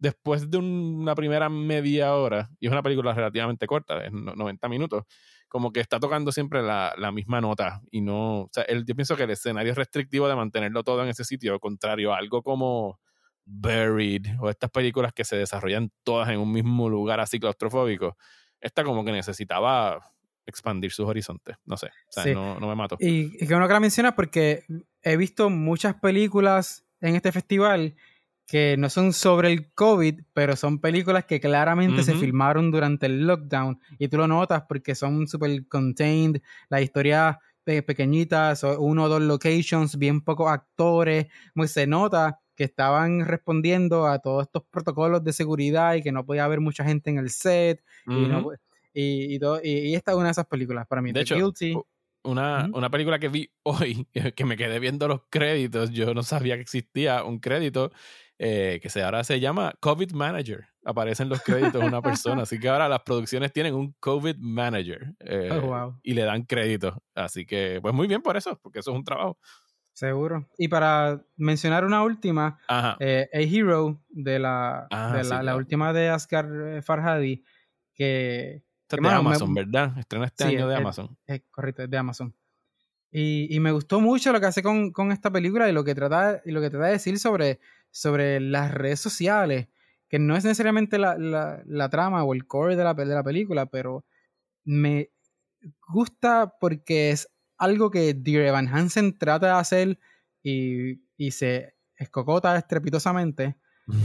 después 0.00 0.50
de 0.50 0.56
una 0.56 1.14
primera 1.14 1.48
media 1.48 2.14
hora, 2.14 2.50
y 2.58 2.66
es 2.66 2.72
una 2.72 2.82
película 2.82 3.12
relativamente 3.12 3.66
corta, 3.66 4.02
es 4.02 4.10
90 4.10 4.68
minutos, 4.68 5.04
como 5.46 5.72
que 5.72 5.80
está 5.80 6.00
tocando 6.00 6.32
siempre 6.32 6.62
la, 6.62 7.12
misma 7.12 7.40
nota 7.40 7.82
y 7.90 8.00
no, 8.00 8.42
o 8.42 8.50
sea, 8.50 8.64
yo 8.66 8.94
pienso 8.94 9.16
que 9.16 9.24
el 9.24 9.30
escenario 9.30 9.72
es 9.72 9.78
restrictivo 9.78 10.26
de 10.26 10.36
mantenerlo 10.36 10.82
todo 10.82 11.02
en 11.02 11.10
ese 11.10 11.24
sitio, 11.24 11.52
al 11.52 11.60
contrario, 11.60 12.14
algo 12.14 12.42
como 12.42 12.98
Buried 13.44 14.26
o 14.40 14.48
estas 14.48 14.70
películas 14.70 15.12
que 15.12 15.24
se 15.24 15.36
desarrollan 15.36 15.92
todas 16.02 16.30
en 16.30 16.38
un 16.38 16.50
mismo 16.50 16.88
lugar 16.88 17.20
así 17.20 17.38
claustrofóbico, 17.38 18.16
esta 18.60 18.82
como 18.82 19.04
que 19.04 19.12
necesitaba 19.12 20.00
expandir 20.46 20.92
sus 20.92 21.06
horizontes, 21.06 21.56
no 21.66 21.76
sé, 21.76 21.88
o 21.88 22.12
sea, 22.12 22.32
no, 22.32 22.58
me 22.58 22.74
mato. 22.74 22.96
Y, 22.98 23.44
y 23.44 23.46
que 23.46 23.54
uno 23.54 23.68
que 23.68 23.74
la 23.74 23.80
mencionas 23.80 24.14
porque 24.14 24.64
he 25.02 25.16
visto 25.18 25.50
muchas 25.50 25.94
películas 25.96 26.86
en 27.02 27.16
este 27.16 27.32
festival 27.32 27.96
que 28.50 28.76
no 28.76 28.90
son 28.90 29.12
sobre 29.12 29.52
el 29.52 29.72
COVID, 29.72 30.22
pero 30.32 30.56
son 30.56 30.80
películas 30.80 31.24
que 31.24 31.38
claramente 31.38 32.02
se 32.02 32.14
filmaron 32.14 32.72
durante 32.72 33.06
el 33.06 33.24
lockdown. 33.24 33.78
Y 33.96 34.08
tú 34.08 34.16
lo 34.16 34.26
notas 34.26 34.64
porque 34.68 34.96
son 34.96 35.28
super 35.28 35.68
contained, 35.68 36.42
la 36.68 36.80
historia 36.80 37.38
pequeñitas, 37.86 38.64
uno 38.64 39.04
o 39.04 39.08
dos 39.08 39.22
locations, 39.22 39.96
bien 39.96 40.20
pocos 40.22 40.50
actores, 40.50 41.26
muy 41.54 41.68
se 41.68 41.86
nota 41.86 42.40
que 42.56 42.64
estaban 42.64 43.24
respondiendo 43.24 44.08
a 44.08 44.18
todos 44.18 44.42
estos 44.42 44.64
protocolos 44.68 45.22
de 45.22 45.32
seguridad 45.32 45.94
y 45.94 46.02
que 46.02 46.10
no 46.10 46.26
podía 46.26 46.44
haber 46.44 46.60
mucha 46.60 46.84
gente 46.84 47.10
en 47.10 47.18
el 47.18 47.30
set. 47.30 47.82
Y, 48.92 49.36
y, 49.36 49.94
esta 49.94 50.10
es 50.10 50.16
una 50.16 50.26
de 50.26 50.32
esas 50.32 50.46
películas 50.46 50.88
para 50.88 51.00
mí. 51.00 51.12
De 51.12 51.20
hecho, 51.20 51.36
Una, 52.24 52.68
una, 52.74 52.90
película 52.90 53.20
que 53.20 53.28
vi 53.28 53.48
hoy, 53.62 54.06
que 54.34 54.44
me 54.44 54.56
quedé 54.56 54.80
viendo 54.80 55.06
los 55.06 55.20
créditos, 55.30 55.90
yo 55.90 56.12
no 56.12 56.24
sabía 56.24 56.56
que 56.56 56.62
existía 56.62 57.22
un 57.22 57.38
crédito 57.38 57.92
eh, 58.42 58.80
que 58.80 58.88
se, 58.88 59.02
ahora 59.02 59.22
se 59.22 59.38
llama 59.38 59.74
COVID 59.80 60.12
Manager. 60.12 60.66
Aparecen 60.86 61.28
los 61.28 61.42
créditos 61.42 61.74
de 61.74 61.86
una 61.86 62.00
persona. 62.00 62.44
Así 62.44 62.58
que 62.58 62.70
ahora 62.70 62.88
las 62.88 63.02
producciones 63.02 63.52
tienen 63.52 63.74
un 63.74 63.92
COVID 64.00 64.36
Manager 64.38 65.14
eh, 65.20 65.50
oh, 65.62 65.94
y 66.02 66.14
le 66.14 66.22
dan 66.22 66.44
crédito. 66.44 67.02
Así 67.14 67.44
que, 67.44 67.80
pues 67.82 67.92
muy 67.92 68.06
bien 68.06 68.22
por 68.22 68.38
eso, 68.38 68.58
porque 68.62 68.78
eso 68.78 68.92
es 68.92 68.96
un 68.96 69.04
trabajo. 69.04 69.36
Seguro. 69.92 70.48
Y 70.56 70.68
para 70.68 71.22
mencionar 71.36 71.84
una 71.84 72.02
última, 72.02 72.58
eh, 72.98 73.28
A 73.30 73.38
Hero 73.40 74.00
de 74.08 74.38
la, 74.38 74.86
ah, 74.90 75.12
de 75.12 75.44
la, 75.44 75.54
última 75.54 75.92
de 75.92 76.08
Asghar 76.08 76.82
Farhadi, 76.82 77.44
que... 77.92 78.64
Esta 78.84 78.96
es 78.96 79.02
de 79.02 79.08
Amazon, 79.10 79.52
¿verdad? 79.52 79.98
Estrena 79.98 80.24
este 80.24 80.44
año 80.44 80.66
de 80.66 80.76
Amazon. 80.76 81.14
Es, 81.26 81.42
correcto, 81.50 81.82
es 81.82 81.90
de 81.90 81.98
Amazon. 81.98 82.34
Y, 83.12 83.54
y, 83.54 83.60
me 83.60 83.72
gustó 83.72 84.00
mucho 84.00 84.32
lo 84.32 84.40
que 84.40 84.46
hace 84.46 84.62
con, 84.62 84.92
con, 84.92 85.12
esta 85.12 85.30
película 85.30 85.68
y 85.68 85.72
lo 85.72 85.84
que 85.84 85.94
trata, 85.94 86.40
y 86.44 86.52
lo 86.52 86.60
que 86.60 86.70
trata 86.70 86.86
de 86.86 86.92
decir 86.92 87.18
sobre 87.18 87.58
sobre 87.90 88.40
las 88.40 88.72
redes 88.72 89.00
sociales, 89.00 89.68
que 90.08 90.18
no 90.18 90.36
es 90.36 90.44
necesariamente 90.44 90.98
la, 90.98 91.16
la, 91.18 91.88
trama 91.90 92.24
o 92.24 92.34
el 92.34 92.46
core 92.46 92.76
de 92.76 92.84
la, 92.84 92.94
de 92.94 93.06
la 93.06 93.22
película, 93.22 93.66
pero 93.66 94.04
me 94.64 95.10
gusta 95.92 96.54
porque 96.60 97.10
es 97.10 97.28
algo 97.58 97.90
que 97.90 98.14
Dear 98.14 98.46
Evan 98.46 98.68
Hansen 98.68 99.18
trata 99.18 99.46
de 99.46 99.52
hacer 99.52 99.98
y, 100.42 101.02
y 101.16 101.30
se 101.30 101.74
escocota 101.96 102.56
estrepitosamente, 102.56 103.56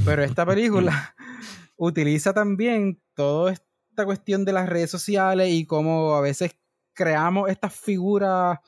pero 0.03 0.23
esta 0.23 0.45
película 0.45 1.15
utiliza 1.77 2.33
también 2.33 3.01
toda 3.13 3.53
esta 3.53 4.05
cuestión 4.05 4.45
de 4.45 4.53
las 4.53 4.67
redes 4.67 4.91
sociales 4.91 5.49
y 5.49 5.65
cómo 5.65 6.15
a 6.15 6.21
veces 6.21 6.55
creamos 6.93 7.49
estas 7.49 7.73
figuras 7.73 8.59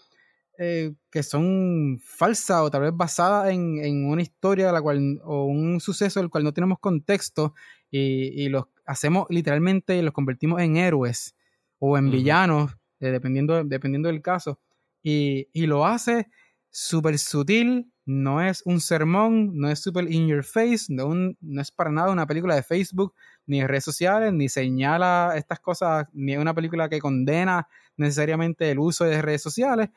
eh, 0.59 0.93
que 1.11 1.21
son 1.21 1.99
falsas 2.03 2.61
o 2.61 2.71
tal 2.71 2.81
vez 2.81 2.91
basadas 2.93 3.51
en, 3.51 4.05
una 4.05 4.23
historia 4.23 4.71
la 4.71 4.81
cual, 4.81 5.19
o 5.23 5.45
un 5.45 5.79
suceso 5.79 6.19
del 6.19 6.29
cual 6.29 6.43
no 6.43 6.53
tenemos 6.53 6.79
contexto 6.79 7.53
y, 7.91 8.49
los 8.49 8.65
hacemos 8.85 9.27
literalmente, 9.29 10.01
los 10.01 10.13
convertimos 10.13 10.61
en 10.61 10.77
héroes 10.77 11.35
o 11.79 11.97
en 11.97 12.09
villanos, 12.09 12.75
eh, 12.99 13.09
dependiendo, 13.09 13.63
dependiendo 13.63 14.09
del 14.09 14.21
caso. 14.21 14.59
Y, 15.03 15.47
lo 15.67 15.85
hace 15.85 16.27
súper 16.71 17.19
sutil, 17.19 17.91
no 18.05 18.41
es 18.41 18.63
un 18.65 18.81
sermón, 18.81 19.57
no 19.57 19.69
es 19.69 19.79
súper 19.79 20.11
in 20.11 20.27
your 20.27 20.43
face, 20.43 20.85
no, 20.89 21.13
no 21.13 21.61
es 21.61 21.71
para 21.71 21.91
nada 21.91 22.11
una 22.11 22.25
película 22.25 22.55
de 22.55 22.63
Facebook, 22.63 23.13
ni 23.45 23.61
de 23.61 23.67
redes 23.67 23.83
sociales, 23.83 24.33
ni 24.33 24.49
señala 24.49 25.33
estas 25.35 25.59
cosas, 25.59 26.07
ni 26.13 26.33
es 26.33 26.39
una 26.39 26.53
película 26.53 26.89
que 26.89 26.99
condena 26.99 27.67
necesariamente 27.95 28.69
el 28.71 28.79
uso 28.79 29.05
de 29.05 29.21
redes 29.21 29.41
sociales, 29.41 29.89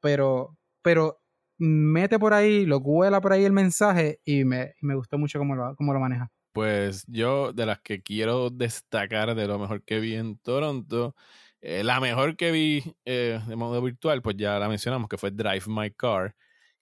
pero, 0.00 0.56
pero 0.82 1.18
mete 1.58 2.18
por 2.18 2.34
ahí, 2.34 2.66
lo 2.66 2.80
cuela 2.80 3.20
por 3.20 3.32
ahí 3.32 3.44
el 3.44 3.52
mensaje 3.52 4.20
y 4.24 4.44
me, 4.44 4.74
me 4.80 4.94
gustó 4.94 5.18
mucho 5.18 5.38
cómo 5.38 5.56
lo, 5.56 5.74
cómo 5.76 5.92
lo 5.92 6.00
maneja. 6.00 6.30
Pues 6.52 7.04
yo, 7.06 7.52
de 7.52 7.66
las 7.66 7.80
que 7.80 8.02
quiero 8.02 8.50
destacar 8.50 9.34
de 9.34 9.46
lo 9.46 9.58
mejor 9.58 9.84
que 9.84 10.00
vi 10.00 10.14
en 10.14 10.38
Toronto, 10.38 11.14
eh, 11.60 11.82
la 11.84 12.00
mejor 12.00 12.36
que 12.36 12.50
vi 12.50 12.82
eh, 13.04 13.40
de 13.46 13.56
modo 13.56 13.82
virtual, 13.82 14.22
pues 14.22 14.36
ya 14.36 14.58
la 14.58 14.68
mencionamos, 14.68 15.08
que 15.08 15.18
fue 15.18 15.30
Drive 15.30 15.64
My 15.66 15.90
Car, 15.90 16.34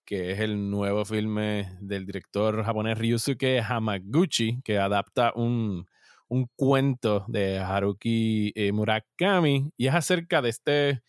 que 0.04 0.32
es 0.32 0.40
el 0.40 0.70
nuevo 0.70 1.04
filme 1.04 1.76
del 1.80 2.06
director 2.06 2.62
japonés 2.64 2.98
Ryusuke 2.98 3.60
Hamaguchi, 3.60 4.60
que 4.62 4.78
adapta 4.78 5.32
un, 5.34 5.86
un 6.28 6.48
cuento 6.56 7.24
de 7.28 7.58
Haruki 7.58 8.52
eh, 8.54 8.72
Murakami 8.72 9.72
y 9.76 9.86
es 9.86 9.94
acerca 9.94 10.42
de 10.42 10.50
este 10.50 11.02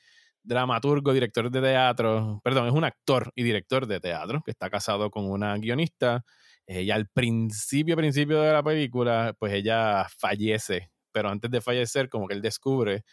dramaturgo, 0.47 1.13
director 1.13 1.51
de 1.51 1.61
teatro, 1.61 2.39
perdón, 2.43 2.67
es 2.67 2.73
un 2.73 2.83
actor 2.85 3.31
y 3.35 3.43
director 3.43 3.85
de 3.87 3.99
teatro 3.99 4.41
que 4.43 4.51
está 4.51 4.69
casado 4.69 5.11
con 5.11 5.29
una 5.29 5.55
guionista. 5.57 6.23
y 6.67 6.91
al 6.91 7.07
principio, 7.09 7.95
principio 7.95 8.41
de 8.41 8.51
la 8.53 8.63
película, 8.63 9.33
pues 9.39 9.53
ella 9.53 10.07
fallece, 10.19 10.91
pero 11.11 11.29
antes 11.29 11.49
de 11.51 11.61
fallecer, 11.61 12.09
como 12.09 12.27
que 12.27 12.33
él 12.35 12.41
descubre 12.41 13.03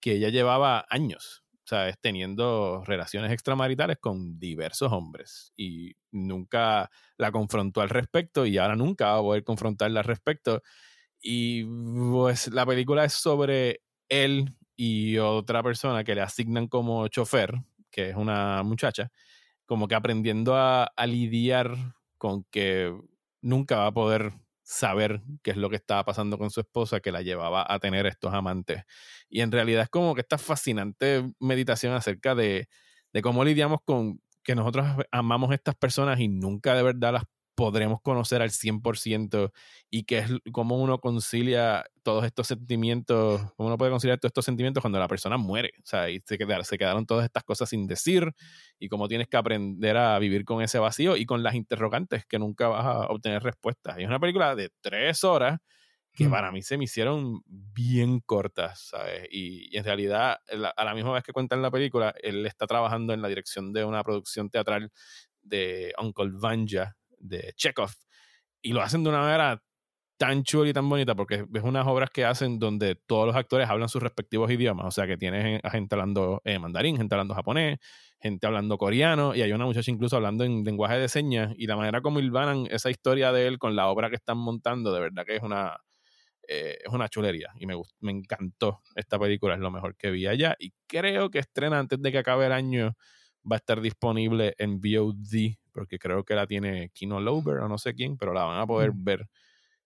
que 0.00 0.14
ella 0.14 0.28
llevaba 0.30 0.86
años, 0.90 1.44
¿sabes? 1.64 1.96
Teniendo 2.00 2.82
relaciones 2.86 3.32
extramaritales 3.32 3.98
con 4.00 4.38
diversos 4.38 4.92
hombres 4.92 5.52
y 5.56 5.92
nunca 6.12 6.90
la 7.18 7.32
confrontó 7.32 7.80
al 7.82 7.90
respecto 7.90 8.46
y 8.46 8.58
ahora 8.58 8.76
nunca 8.76 9.12
va 9.12 9.18
a 9.18 9.22
poder 9.22 9.44
confrontarla 9.44 10.00
al 10.00 10.06
respecto. 10.06 10.62
Y 11.20 11.64
pues 11.64 12.48
la 12.52 12.66
película 12.66 13.04
es 13.04 13.14
sobre 13.14 13.82
él 14.08 14.56
y 14.76 15.18
otra 15.18 15.62
persona 15.62 16.04
que 16.04 16.14
le 16.14 16.22
asignan 16.22 16.68
como 16.68 17.08
chofer, 17.08 17.54
que 17.90 18.10
es 18.10 18.16
una 18.16 18.62
muchacha, 18.62 19.10
como 19.66 19.88
que 19.88 19.94
aprendiendo 19.94 20.54
a, 20.56 20.90
lidiar 21.06 21.76
con 22.18 22.44
que 22.44 22.94
nunca 23.40 23.76
va 23.76 23.86
a 23.86 23.92
poder 23.92 24.32
saber 24.62 25.22
qué 25.42 25.50
es 25.50 25.56
lo 25.56 25.70
que 25.70 25.76
estaba 25.76 26.04
pasando 26.04 26.38
con 26.38 26.50
su 26.50 26.60
esposa 26.60 27.00
que 27.00 27.12
la 27.12 27.22
llevaba 27.22 27.66
a 27.68 27.78
tener 27.78 28.06
estos 28.06 28.32
amantes. 28.32 28.84
Y 29.28 29.40
en 29.40 29.52
realidad 29.52 29.82
es 29.82 29.88
como 29.88 30.14
que 30.14 30.22
esta 30.22 30.38
fascinante 30.38 31.32
meditación 31.40 31.94
acerca 31.94 32.34
de, 32.34 32.68
de 33.12 33.22
cómo 33.22 33.44
lidiamos 33.44 33.80
con 33.84 34.20
que 34.42 34.54
nosotros 34.54 34.86
amamos 35.10 35.50
a 35.50 35.54
estas 35.54 35.74
personas 35.74 36.20
y 36.20 36.28
nunca 36.28 36.74
de 36.74 36.82
verdad 36.82 37.12
las 37.12 37.24
podremos 37.62 38.00
conocer 38.02 38.42
al 38.42 38.50
100% 38.50 39.52
y 39.88 40.02
que 40.02 40.18
es 40.18 40.30
cómo 40.50 40.82
uno 40.82 40.98
concilia 40.98 41.84
todos 42.02 42.24
estos 42.24 42.48
sentimientos, 42.48 43.40
cómo 43.56 43.68
uno 43.68 43.78
puede 43.78 43.92
conciliar 43.92 44.18
todos 44.18 44.30
estos 44.30 44.44
sentimientos 44.44 44.80
cuando 44.80 44.98
la 44.98 45.06
persona 45.06 45.36
muere, 45.36 45.70
o 45.78 45.86
sea, 45.86 46.10
y 46.10 46.20
se 46.26 46.38
quedaron, 46.38 46.64
se 46.64 46.76
quedaron 46.76 47.06
todas 47.06 47.24
estas 47.24 47.44
cosas 47.44 47.68
sin 47.68 47.86
decir 47.86 48.32
y 48.80 48.88
cómo 48.88 49.06
tienes 49.06 49.28
que 49.28 49.36
aprender 49.36 49.96
a 49.96 50.18
vivir 50.18 50.44
con 50.44 50.60
ese 50.60 50.80
vacío 50.80 51.16
y 51.16 51.24
con 51.24 51.44
las 51.44 51.54
interrogantes 51.54 52.26
que 52.26 52.40
nunca 52.40 52.66
vas 52.66 52.84
a 52.84 52.98
obtener 53.06 53.44
respuestas. 53.44 53.96
Y 53.96 54.02
es 54.02 54.08
una 54.08 54.18
película 54.18 54.56
de 54.56 54.70
tres 54.80 55.22
horas 55.22 55.60
que 56.12 56.28
para 56.28 56.50
mí 56.50 56.62
se 56.62 56.76
me 56.76 56.84
hicieron 56.84 57.42
bien 57.46 58.18
cortas, 58.18 58.88
¿sabes? 58.88 59.28
Y, 59.30 59.74
en 59.76 59.84
realidad, 59.84 60.38
a 60.76 60.84
la 60.84 60.94
misma 60.94 61.12
vez 61.12 61.22
que 61.22 61.32
cuentan 61.32 61.62
la 61.62 61.70
película, 61.70 62.12
él 62.24 62.44
está 62.44 62.66
trabajando 62.66 63.14
en 63.14 63.22
la 63.22 63.28
dirección 63.28 63.72
de 63.72 63.84
una 63.84 64.02
producción 64.02 64.50
teatral 64.50 64.90
de 65.42 65.94
Uncle 66.02 66.32
Vanya, 66.34 66.96
de 67.22 67.52
Chekhov, 67.56 67.90
y 68.62 68.72
lo 68.72 68.82
hacen 68.82 69.02
de 69.02 69.10
una 69.10 69.20
manera 69.20 69.62
tan 70.22 70.44
chula 70.44 70.70
y 70.70 70.72
tan 70.72 70.88
bonita 70.88 71.16
porque 71.16 71.44
es 71.52 71.62
unas 71.64 71.84
obras 71.86 72.10
que 72.10 72.24
hacen 72.24 72.60
donde 72.60 72.94
todos 72.94 73.26
los 73.26 73.34
actores 73.34 73.68
hablan 73.68 73.88
sus 73.88 74.00
respectivos 74.00 74.50
idiomas, 74.52 74.86
o 74.86 74.90
sea 74.92 75.04
que 75.06 75.16
tienes 75.16 75.60
a 75.64 75.70
gente 75.70 75.96
hablando 75.96 76.40
eh, 76.44 76.60
mandarín, 76.60 76.96
gente 76.96 77.14
hablando 77.14 77.34
japonés, 77.34 77.80
gente 78.20 78.46
hablando 78.46 78.78
coreano 78.78 79.34
y 79.34 79.42
hay 79.42 79.52
una 79.52 79.64
muchacha 79.64 79.90
incluso 79.90 80.14
hablando 80.14 80.44
en 80.44 80.62
lenguaje 80.62 80.96
de 80.96 81.08
señas 81.08 81.52
y 81.56 81.66
la 81.66 81.76
manera 81.76 82.02
como 82.02 82.20
hilvanan 82.20 82.68
esa 82.70 82.88
historia 82.88 83.32
de 83.32 83.48
él 83.48 83.58
con 83.58 83.74
la 83.74 83.88
obra 83.88 84.10
que 84.10 84.14
están 84.16 84.38
montando, 84.38 84.94
de 84.94 85.00
verdad 85.00 85.24
que 85.26 85.34
es 85.34 85.42
una, 85.42 85.76
eh, 86.46 86.78
es 86.84 86.92
una 86.92 87.08
chulería 87.08 87.48
y 87.58 87.66
me, 87.66 87.74
me 87.98 88.12
encantó 88.12 88.80
esta 88.94 89.18
película, 89.18 89.54
es 89.54 89.60
lo 89.60 89.72
mejor 89.72 89.96
que 89.96 90.12
vi 90.12 90.28
allá 90.28 90.54
y 90.56 90.72
creo 90.86 91.30
que 91.30 91.40
estrena 91.40 91.80
antes 91.80 92.00
de 92.00 92.12
que 92.12 92.18
acabe 92.18 92.46
el 92.46 92.52
año 92.52 92.94
va 93.50 93.56
a 93.56 93.58
estar 93.58 93.80
disponible 93.80 94.54
en 94.58 94.80
VOD, 94.80 95.56
porque 95.72 95.98
creo 95.98 96.24
que 96.24 96.34
la 96.34 96.46
tiene 96.46 96.90
Kino 96.90 97.20
Lover 97.20 97.58
o 97.58 97.68
no 97.68 97.78
sé 97.78 97.94
quién, 97.94 98.16
pero 98.16 98.32
la 98.32 98.44
van 98.44 98.60
a 98.60 98.66
poder 98.66 98.92
mm. 98.92 99.04
ver 99.04 99.28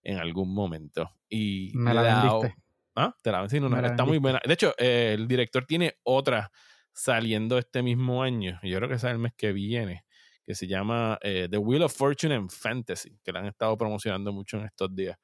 en 0.03 0.19
algún 0.19 0.55
momento. 0.55 1.11
Y 1.29 1.73
me 1.75 1.93
la, 1.93 2.03
vendiste. 2.03 2.63
¿Ah? 2.95 3.15
Te 3.23 3.33
la 3.33 3.39
vendiste. 3.39 3.61
No, 3.61 3.87
está 3.87 4.05
muy 4.05 4.19
buena. 4.19 4.41
De 4.45 4.55
hecho, 4.55 4.75
eh, 4.79 5.13
el 5.15 5.27
director 5.27 5.65
tiene 5.65 5.97
otra 6.05 6.51
saliendo 6.93 7.59
este 7.59 7.83
mismo 7.83 8.23
año. 8.23 8.59
Yo 8.63 8.77
creo 8.79 8.89
que 8.89 8.95
es 8.95 9.05
el 9.05 9.19
mes 9.19 9.33
que 9.37 9.53
viene. 9.53 10.05
Que 10.45 10.55
se 10.55 10.69
llama 10.69 11.19
eh, 11.23 11.49
The 11.51 11.59
Wheel 11.59 11.83
of 11.83 11.93
Fortune 11.93 12.35
and 12.35 12.51
Fantasy. 12.51 13.19
Que 13.25 13.33
la 13.33 13.41
han 13.41 13.47
estado 13.47 13.77
promocionando 13.77 14.33
mucho 14.33 14.59
en 14.59 14.67
estos 14.67 14.95
días. 14.95 15.19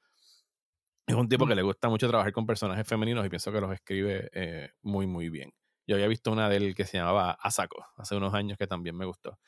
Es 1.06 1.14
un 1.14 1.28
tipo 1.28 1.46
mm. 1.46 1.48
que 1.48 1.54
le 1.54 1.62
gusta 1.62 1.88
mucho 1.88 2.08
trabajar 2.08 2.32
con 2.32 2.46
personajes 2.46 2.86
femeninos 2.86 3.24
y 3.24 3.28
pienso 3.28 3.52
que 3.52 3.60
los 3.60 3.72
escribe 3.72 4.30
eh, 4.32 4.70
muy, 4.82 5.06
muy 5.06 5.28
bien. 5.28 5.52
Yo 5.86 5.96
había 5.96 6.08
visto 6.08 6.30
una 6.32 6.48
de 6.48 6.56
él 6.56 6.74
que 6.74 6.84
se 6.84 6.98
llamaba 6.98 7.32
Asako 7.32 7.84
hace 7.96 8.16
unos 8.16 8.34
años 8.34 8.56
que 8.56 8.66
también 8.66 8.96
me 8.96 9.04
gustó. 9.04 9.38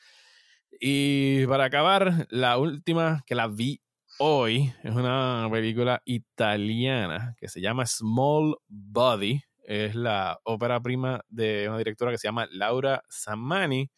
Y 0.80 1.46
para 1.46 1.64
acabar, 1.64 2.26
la 2.30 2.58
última 2.58 3.22
que 3.26 3.34
la 3.34 3.48
vi 3.48 3.80
hoy 4.18 4.72
es 4.82 4.94
una 4.94 5.48
película 5.50 6.02
italiana 6.04 7.34
que 7.38 7.48
se 7.48 7.60
llama 7.60 7.86
Small 7.86 8.56
Body. 8.68 9.42
Es 9.64 9.94
la 9.94 10.38
ópera 10.44 10.80
prima 10.80 11.24
de 11.28 11.68
una 11.68 11.78
directora 11.78 12.10
que 12.10 12.18
se 12.18 12.28
llama 12.28 12.46
Laura 12.50 13.02
Samani 13.08 13.90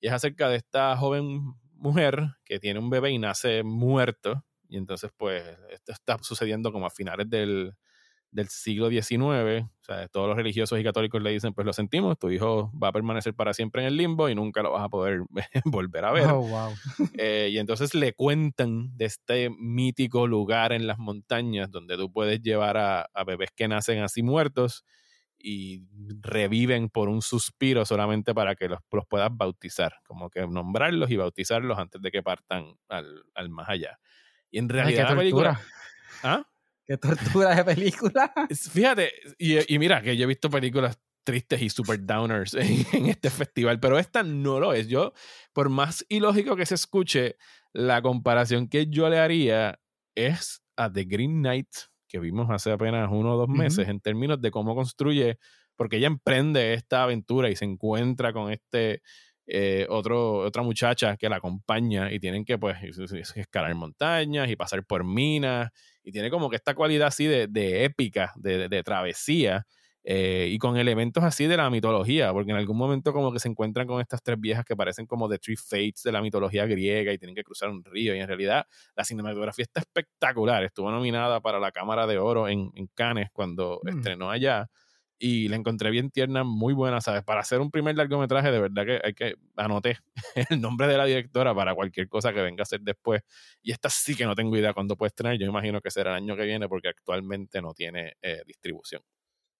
y 0.00 0.06
es 0.06 0.12
acerca 0.12 0.48
de 0.48 0.56
esta 0.56 0.96
joven 0.96 1.54
mujer 1.74 2.36
que 2.44 2.58
tiene 2.58 2.80
un 2.80 2.90
bebé 2.90 3.10
y 3.10 3.18
nace 3.18 3.62
muerto. 3.62 4.44
Y 4.68 4.78
entonces, 4.78 5.10
pues, 5.16 5.44
esto 5.70 5.92
está 5.92 6.18
sucediendo 6.22 6.72
como 6.72 6.86
a 6.86 6.90
finales 6.90 7.28
del, 7.28 7.74
del 8.32 8.48
siglo 8.48 8.88
XIX, 8.88 9.22
o 9.22 9.84
sea, 9.84 10.08
todos 10.08 10.26
los 10.26 10.36
religiosos 10.36 10.80
y 10.80 10.82
católicos 10.82 11.22
le 11.22 11.30
dicen, 11.30 11.52
pues 11.52 11.66
lo 11.66 11.72
sentimos, 11.74 12.18
tu 12.18 12.30
hijo 12.30 12.72
va 12.76 12.88
a 12.88 12.92
permanecer 12.92 13.34
para 13.34 13.52
siempre 13.52 13.82
en 13.82 13.88
el 13.88 13.96
limbo 13.96 14.28
y 14.28 14.34
nunca 14.34 14.62
lo 14.62 14.72
vas 14.72 14.82
a 14.82 14.88
poder 14.88 15.20
volver 15.66 16.04
a 16.04 16.12
ver. 16.12 16.26
Oh, 16.26 16.40
wow. 16.40 16.72
Eh, 17.18 17.50
y 17.52 17.58
entonces 17.58 17.94
le 17.94 18.14
cuentan 18.14 18.96
de 18.96 19.04
este 19.04 19.50
mítico 19.50 20.26
lugar 20.26 20.72
en 20.72 20.86
las 20.86 20.98
montañas 20.98 21.70
donde 21.70 21.96
tú 21.96 22.10
puedes 22.10 22.40
llevar 22.40 22.78
a, 22.78 23.06
bebés 23.26 23.50
que 23.54 23.68
nacen 23.68 24.02
así 24.02 24.22
muertos 24.22 24.84
y 25.38 25.84
reviven 26.20 26.88
por 26.88 27.08
un 27.08 27.20
suspiro 27.20 27.84
solamente 27.84 28.34
para 28.34 28.54
que 28.54 28.68
los, 28.68 28.80
los 28.90 29.04
puedas 29.06 29.30
bautizar, 29.32 29.96
como 30.04 30.30
que 30.30 30.46
nombrarlos 30.46 31.10
y 31.10 31.16
bautizarlos 31.16 31.78
antes 31.78 32.00
de 32.00 32.10
que 32.10 32.22
partan 32.22 32.76
al, 32.88 33.24
al 33.34 33.50
más 33.50 33.68
allá. 33.68 33.98
Y 34.50 34.58
en 34.58 34.68
realidad 34.68 35.10
la 35.10 35.16
película... 35.16 35.60
¿Ah? 36.22 36.46
Qué 36.92 36.98
tortura 36.98 37.54
de 37.54 37.64
película. 37.64 38.30
Fíjate, 38.70 39.10
y, 39.38 39.78
mira 39.78 40.02
que 40.02 40.14
yo 40.14 40.24
he 40.24 40.26
visto 40.26 40.50
películas 40.50 41.00
tristes 41.24 41.62
y 41.62 41.70
super 41.70 42.04
downers 42.04 42.52
en, 42.92 43.06
este 43.06 43.30
festival, 43.30 43.80
pero 43.80 43.98
esta 43.98 44.22
no 44.22 44.60
lo 44.60 44.74
es. 44.74 44.88
Yo, 44.88 45.14
por 45.54 45.70
más 45.70 46.04
ilógico 46.10 46.54
que 46.54 46.66
se 46.66 46.74
escuche, 46.74 47.36
la 47.72 48.02
comparación 48.02 48.68
que 48.68 48.88
yo 48.88 49.08
le 49.08 49.20
haría 49.20 49.80
es 50.14 50.62
a 50.76 50.92
The 50.92 51.04
Green 51.04 51.40
Knight, 51.40 51.70
que 52.06 52.18
vimos 52.18 52.50
hace 52.50 52.70
apenas 52.70 53.08
uno 53.10 53.36
o 53.36 53.38
dos 53.38 53.48
meses, 53.48 53.88
en 53.88 54.00
términos 54.00 54.42
de 54.42 54.50
cómo 54.50 54.74
construye, 54.74 55.38
porque 55.76 55.96
ella 55.96 56.08
emprende 56.08 56.74
esta 56.74 57.04
aventura 57.04 57.48
y 57.48 57.56
se 57.56 57.64
encuentra 57.64 58.34
con 58.34 58.52
este 58.52 59.00
eh, 59.46 59.86
otro, 59.88 60.38
otra 60.38 60.62
muchacha 60.62 61.16
que 61.16 61.28
la 61.28 61.36
acompaña 61.36 62.12
y 62.12 62.20
tienen 62.20 62.44
que 62.44 62.58
pues 62.58 62.76
escalar 63.36 63.74
montañas 63.74 64.48
y 64.48 64.56
pasar 64.56 64.84
por 64.84 65.04
minas 65.04 65.70
y 66.04 66.12
tiene 66.12 66.30
como 66.30 66.48
que 66.48 66.56
esta 66.56 66.74
cualidad 66.74 67.08
así 67.08 67.26
de, 67.26 67.48
de 67.48 67.84
épica, 67.84 68.32
de, 68.36 68.68
de 68.68 68.82
travesía 68.82 69.66
eh, 70.04 70.48
y 70.50 70.58
con 70.58 70.76
elementos 70.76 71.22
así 71.22 71.46
de 71.46 71.56
la 71.56 71.70
mitología, 71.70 72.32
porque 72.32 72.50
en 72.50 72.56
algún 72.56 72.76
momento 72.76 73.12
como 73.12 73.32
que 73.32 73.38
se 73.38 73.48
encuentran 73.48 73.86
con 73.86 74.00
estas 74.00 74.20
tres 74.20 74.38
viejas 74.40 74.64
que 74.64 74.74
parecen 74.74 75.06
como 75.06 75.28
The 75.28 75.38
Three 75.38 75.56
Fates 75.56 76.02
de 76.02 76.10
la 76.10 76.20
mitología 76.20 76.66
griega 76.66 77.12
y 77.12 77.18
tienen 77.18 77.36
que 77.36 77.44
cruzar 77.44 77.70
un 77.70 77.84
río 77.84 78.12
y 78.14 78.18
en 78.18 78.26
realidad 78.26 78.66
la 78.96 79.04
cinematografía 79.04 79.62
está 79.62 79.80
espectacular, 79.80 80.64
estuvo 80.64 80.90
nominada 80.90 81.40
para 81.40 81.60
la 81.60 81.70
Cámara 81.70 82.08
de 82.08 82.18
Oro 82.18 82.48
en, 82.48 82.72
en 82.74 82.88
Cannes 82.88 83.28
cuando 83.32 83.80
mm. 83.84 83.88
estrenó 83.88 84.30
allá 84.30 84.68
y 85.22 85.46
la 85.46 85.54
encontré 85.54 85.90
bien 85.90 86.10
tierna, 86.10 86.42
muy 86.42 86.74
buena, 86.74 87.00
¿sabes? 87.00 87.22
Para 87.22 87.42
hacer 87.42 87.60
un 87.60 87.70
primer 87.70 87.96
largometraje, 87.96 88.50
de 88.50 88.58
verdad 88.58 88.84
que 88.84 89.00
hay 89.04 89.14
que 89.14 89.36
anoté 89.56 89.98
el 90.50 90.60
nombre 90.60 90.88
de 90.88 90.96
la 90.96 91.04
directora 91.04 91.54
para 91.54 91.76
cualquier 91.76 92.08
cosa 92.08 92.32
que 92.32 92.42
venga 92.42 92.62
a 92.62 92.66
ser 92.66 92.80
después. 92.80 93.22
Y 93.62 93.70
esta 93.70 93.88
sí 93.88 94.16
que 94.16 94.26
no 94.26 94.34
tengo 94.34 94.56
idea 94.56 94.74
cuándo 94.74 94.96
puede 94.96 95.08
estrenar. 95.08 95.38
Yo 95.38 95.46
imagino 95.46 95.80
que 95.80 95.92
será 95.92 96.10
el 96.10 96.24
año 96.24 96.36
que 96.36 96.42
viene 96.42 96.68
porque 96.68 96.88
actualmente 96.88 97.62
no 97.62 97.72
tiene 97.72 98.14
eh, 98.20 98.42
distribución. 98.44 99.00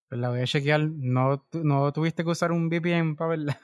Pues 0.09 0.21
la 0.21 0.31
voy 0.31 0.41
a 0.41 0.47
chequear. 0.47 0.81
¿No, 0.81 1.47
¿No 1.53 1.93
tuviste 1.93 2.25
que 2.25 2.31
usar 2.31 2.51
un 2.51 2.69
VPN 2.69 3.15
para 3.15 3.31
verla? 3.31 3.61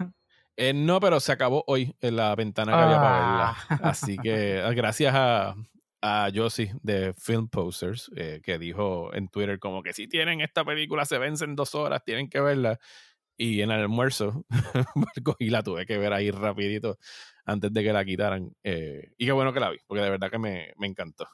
Eh, 0.56 0.72
no, 0.72 1.00
pero 1.00 1.18
se 1.18 1.32
acabó 1.32 1.64
hoy 1.66 1.96
en 2.00 2.14
la 2.14 2.34
ventana 2.36 2.72
que 2.72 2.78
había 2.78 2.96
para 2.96 3.12
verla. 3.12 3.56
Ah. 3.70 3.78
Así 3.90 4.16
que 4.18 4.62
gracias 4.74 5.14
a, 5.16 5.56
a 6.00 6.30
Josie 6.34 6.72
de 6.82 7.14
Film 7.14 7.48
Posters, 7.48 8.10
eh, 8.16 8.40
que 8.42 8.58
dijo 8.58 9.12
en 9.14 9.28
Twitter 9.28 9.58
como 9.58 9.82
que 9.82 9.92
si 9.92 10.08
tienen 10.08 10.40
esta 10.40 10.64
película 10.64 11.04
se 11.04 11.18
vence 11.18 11.44
en 11.44 11.56
dos 11.56 11.74
horas, 11.74 12.02
tienen 12.04 12.28
que 12.28 12.40
verla. 12.40 12.78
Y 13.40 13.60
en 13.60 13.70
el 13.70 13.80
almuerzo 13.80 14.44
y 15.38 15.50
la 15.50 15.62
tuve 15.62 15.86
que 15.86 15.96
ver 15.96 16.12
ahí 16.12 16.32
rapidito 16.32 16.98
antes 17.44 17.72
de 17.72 17.84
que 17.84 17.92
la 17.92 18.04
quitaran. 18.04 18.50
Eh, 18.64 19.12
y 19.16 19.26
qué 19.26 19.32
bueno 19.32 19.52
que 19.52 19.60
la 19.60 19.70
vi, 19.70 19.78
porque 19.86 20.02
de 20.02 20.10
verdad 20.10 20.30
que 20.30 20.38
me, 20.38 20.72
me 20.76 20.88
encantó. 20.88 21.26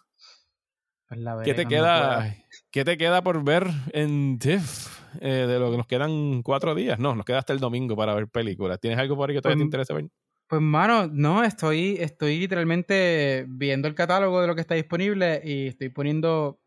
Pues 1.09 1.21
¿Qué, 1.45 1.55
te 1.55 1.67
queda, 1.67 2.35
¿Qué 2.71 2.85
te 2.85 2.97
queda 2.97 3.23
por 3.23 3.45
ver 3.45 3.67
en 3.93 4.39
TIFF? 4.39 5.05
Eh, 5.21 5.47
de 5.47 5.59
lo 5.59 5.71
que 5.71 5.77
nos 5.77 5.87
quedan 5.87 6.43
cuatro 6.43 6.75
días. 6.75 6.99
No, 6.99 7.15
nos 7.15 7.25
queda 7.25 7.39
hasta 7.39 7.53
el 7.53 7.61
domingo 7.61 7.97
para 7.97 8.15
ver 8.15 8.29
películas. 8.29 8.81
¿Tienes 8.81 8.99
algo 8.99 9.17
por 9.17 9.29
ahí 9.29 9.37
que 9.37 9.43
todavía 9.43 9.57
te 9.57 9.61
pues, 9.61 9.67
interesa 9.67 9.95
ver? 9.95 10.09
Pues, 10.47 10.63
mano, 10.63 11.09
no, 11.09 11.43
estoy, 11.43 11.97
estoy 11.99 12.39
literalmente 12.39 13.45
viendo 13.49 13.89
el 13.89 13.95
catálogo 13.95 14.41
de 14.41 14.47
lo 14.47 14.55
que 14.55 14.61
está 14.61 14.75
disponible 14.75 15.41
y 15.43 15.69
estoy 15.69 15.89
poniendo 15.89 16.61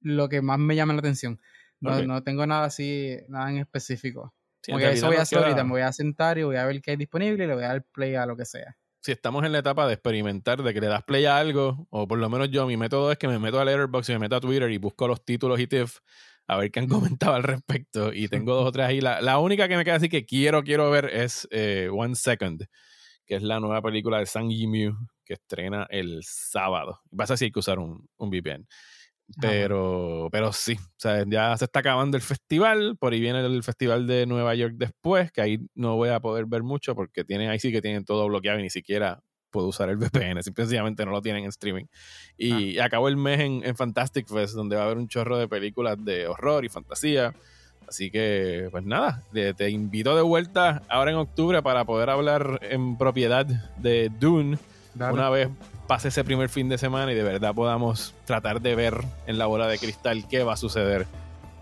lo 0.00 0.28
que 0.28 0.40
más 0.40 0.58
me 0.58 0.76
llama 0.76 0.94
la 0.94 1.00
atención. 1.00 1.40
No, 1.80 2.02
no 2.04 2.22
tengo 2.22 2.46
nada 2.46 2.64
así, 2.64 3.16
nada 3.28 3.50
en 3.50 3.58
específico. 3.58 4.34
eso 4.66 5.06
voy 5.06 5.16
a 5.16 5.22
hacer 5.22 5.38
ahorita, 5.38 5.62
me 5.64 5.70
voy 5.70 5.82
a 5.82 5.92
sentar 5.92 6.38
y 6.38 6.44
voy 6.44 6.56
a 6.56 6.64
ver 6.64 6.80
qué 6.80 6.92
hay 6.92 6.96
disponible 6.96 7.44
y 7.44 7.46
le 7.46 7.54
voy 7.54 7.64
a 7.64 7.68
dar 7.68 7.84
play 7.92 8.14
a 8.14 8.26
lo 8.26 8.36
que 8.36 8.44
sea. 8.44 8.76
Si 9.00 9.12
estamos 9.12 9.44
en 9.44 9.52
la 9.52 9.58
etapa 9.58 9.86
de 9.86 9.94
experimentar, 9.94 10.62
de 10.62 10.74
que 10.74 10.80
le 10.80 10.86
das 10.86 11.04
play 11.04 11.24
a 11.24 11.38
algo, 11.38 11.86
o 11.90 12.08
por 12.08 12.18
lo 12.18 12.28
menos 12.28 12.50
yo, 12.50 12.66
mi 12.66 12.76
método 12.76 13.12
es 13.12 13.18
que 13.18 13.28
me 13.28 13.38
meto 13.38 13.60
a 13.60 13.64
Letterboxd 13.64 14.10
y 14.10 14.12
me 14.14 14.18
meto 14.20 14.36
a 14.36 14.40
Twitter 14.40 14.70
y 14.70 14.78
busco 14.78 15.06
los 15.06 15.24
títulos 15.24 15.60
y 15.60 15.66
TIFF 15.66 15.98
a 16.46 16.56
ver 16.56 16.70
qué 16.70 16.80
han 16.80 16.88
comentado 16.88 17.34
al 17.34 17.42
respecto. 17.42 18.12
Y 18.12 18.28
tengo 18.28 18.54
dos 18.54 18.66
o 18.66 18.72
tres 18.72 18.86
ahí. 18.86 19.00
La, 19.00 19.20
la 19.20 19.38
única 19.38 19.68
que 19.68 19.76
me 19.76 19.84
queda 19.84 19.96
así 19.96 20.08
que 20.08 20.24
quiero, 20.24 20.62
quiero 20.62 20.90
ver 20.90 21.06
es 21.06 21.46
eh, 21.50 21.88
One 21.92 22.14
Second 22.14 22.66
que 23.28 23.36
es 23.36 23.42
la 23.42 23.60
nueva 23.60 23.82
película 23.82 24.18
de 24.18 24.26
Sang 24.26 24.48
Yimou 24.48 24.96
que 25.24 25.34
estrena 25.34 25.86
el 25.90 26.20
sábado. 26.24 27.00
Vas 27.10 27.30
a 27.30 27.34
decir 27.34 27.52
que 27.52 27.58
usar 27.58 27.78
un, 27.78 28.08
un 28.16 28.30
VPN. 28.30 28.66
Pero, 29.42 30.30
pero 30.32 30.54
sí, 30.54 30.72
o 30.72 30.96
sea, 30.96 31.22
ya 31.28 31.54
se 31.58 31.66
está 31.66 31.80
acabando 31.80 32.16
el 32.16 32.22
festival, 32.22 32.96
por 32.96 33.12
ahí 33.12 33.20
viene 33.20 33.40
el 33.40 33.62
festival 33.62 34.06
de 34.06 34.24
Nueva 34.24 34.54
York 34.54 34.76
después, 34.78 35.30
que 35.30 35.42
ahí 35.42 35.58
no 35.74 35.96
voy 35.96 36.08
a 36.08 36.20
poder 36.20 36.46
ver 36.46 36.62
mucho 36.62 36.94
porque 36.94 37.24
tienen, 37.24 37.50
ahí 37.50 37.58
sí 37.58 37.70
que 37.70 37.82
tienen 37.82 38.06
todo 38.06 38.26
bloqueado 38.26 38.58
y 38.58 38.62
ni 38.62 38.70
siquiera 38.70 39.22
puedo 39.50 39.68
usar 39.68 39.90
el 39.90 39.98
VPN, 39.98 40.42
simplemente 40.42 41.04
no 41.04 41.10
lo 41.10 41.20
tienen 41.20 41.42
en 41.42 41.50
streaming. 41.50 41.84
Y 42.38 42.78
ah. 42.78 42.86
acabó 42.86 43.08
el 43.08 43.18
mes 43.18 43.40
en, 43.40 43.62
en 43.66 43.76
Fantastic 43.76 44.26
Fest, 44.26 44.54
donde 44.54 44.76
va 44.76 44.82
a 44.82 44.84
haber 44.86 44.96
un 44.96 45.08
chorro 45.08 45.36
de 45.36 45.46
películas 45.46 46.02
de 46.02 46.26
horror 46.26 46.64
y 46.64 46.70
fantasía. 46.70 47.34
Así 47.86 48.10
que, 48.10 48.68
pues 48.70 48.84
nada, 48.84 49.22
te, 49.32 49.70
invito 49.70 50.14
de 50.14 50.22
vuelta 50.22 50.82
ahora 50.88 51.10
en 51.10 51.16
octubre 51.16 51.62
para 51.62 51.84
poder 51.84 52.10
hablar 52.10 52.60
en 52.62 52.98
propiedad 52.98 53.46
de 53.46 54.10
Dune. 54.20 54.58
Una 54.94 55.30
vez 55.30 55.48
pase 55.86 56.08
ese 56.08 56.22
primer 56.22 56.48
fin 56.48 56.68
de 56.68 56.76
semana 56.76 57.12
y 57.12 57.14
de 57.14 57.22
verdad 57.22 57.54
podamos 57.54 58.14
tratar 58.26 58.60
de 58.60 58.74
ver 58.74 59.02
en 59.26 59.38
la 59.38 59.46
bola 59.46 59.66
de 59.66 59.78
cristal 59.78 60.26
qué 60.28 60.42
va 60.42 60.52
a 60.52 60.56
suceder 60.56 61.06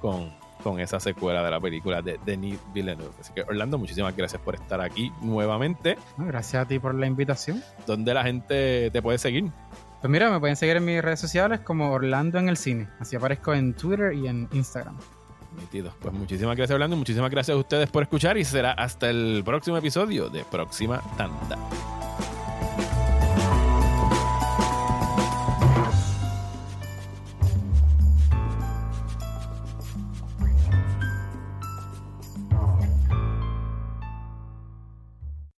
con, 0.00 0.32
con 0.66 0.80
esa 0.80 0.98
secuela 0.98 1.44
de 1.44 1.50
la 1.52 1.60
película 1.60 2.02
de 2.02 2.18
Denis 2.26 2.58
Villeneuve. 2.74 3.12
Así 3.20 3.32
que 3.32 3.42
Orlando, 3.42 3.78
muchísimas 3.78 4.16
gracias 4.16 4.42
por 4.42 4.56
estar 4.56 4.80
aquí 4.80 5.12
nuevamente. 5.22 5.96
Gracias 6.18 6.64
a 6.64 6.66
ti 6.66 6.80
por 6.80 6.94
la 6.96 7.06
invitación. 7.06 7.62
¿Dónde 7.86 8.12
la 8.12 8.24
gente 8.24 8.90
te 8.90 9.00
puede 9.00 9.18
seguir? 9.18 9.52
Pues 10.00 10.10
mira, 10.10 10.28
me 10.28 10.40
pueden 10.40 10.56
seguir 10.56 10.76
en 10.76 10.84
mis 10.84 11.00
redes 11.02 11.20
sociales 11.20 11.60
como 11.60 11.92
Orlando 11.92 12.38
en 12.38 12.48
el 12.48 12.56
cine. 12.56 12.88
Así 12.98 13.14
aparezco 13.14 13.54
en 13.54 13.74
Twitter 13.74 14.12
y 14.12 14.26
en 14.26 14.48
Instagram. 14.52 14.98
Pues 16.00 16.14
muchísimas 16.14 16.56
gracias 16.56 16.74
Orlando, 16.74 16.96
muchísimas 16.96 17.30
gracias 17.30 17.54
a 17.54 17.58
ustedes 17.58 17.90
por 17.90 18.02
escuchar 18.02 18.36
y 18.38 18.44
será 18.44 18.72
hasta 18.72 19.10
el 19.10 19.42
próximo 19.44 19.76
episodio 19.76 20.28
de 20.28 20.44
Próxima 20.44 21.02
Tanda. 21.16 21.58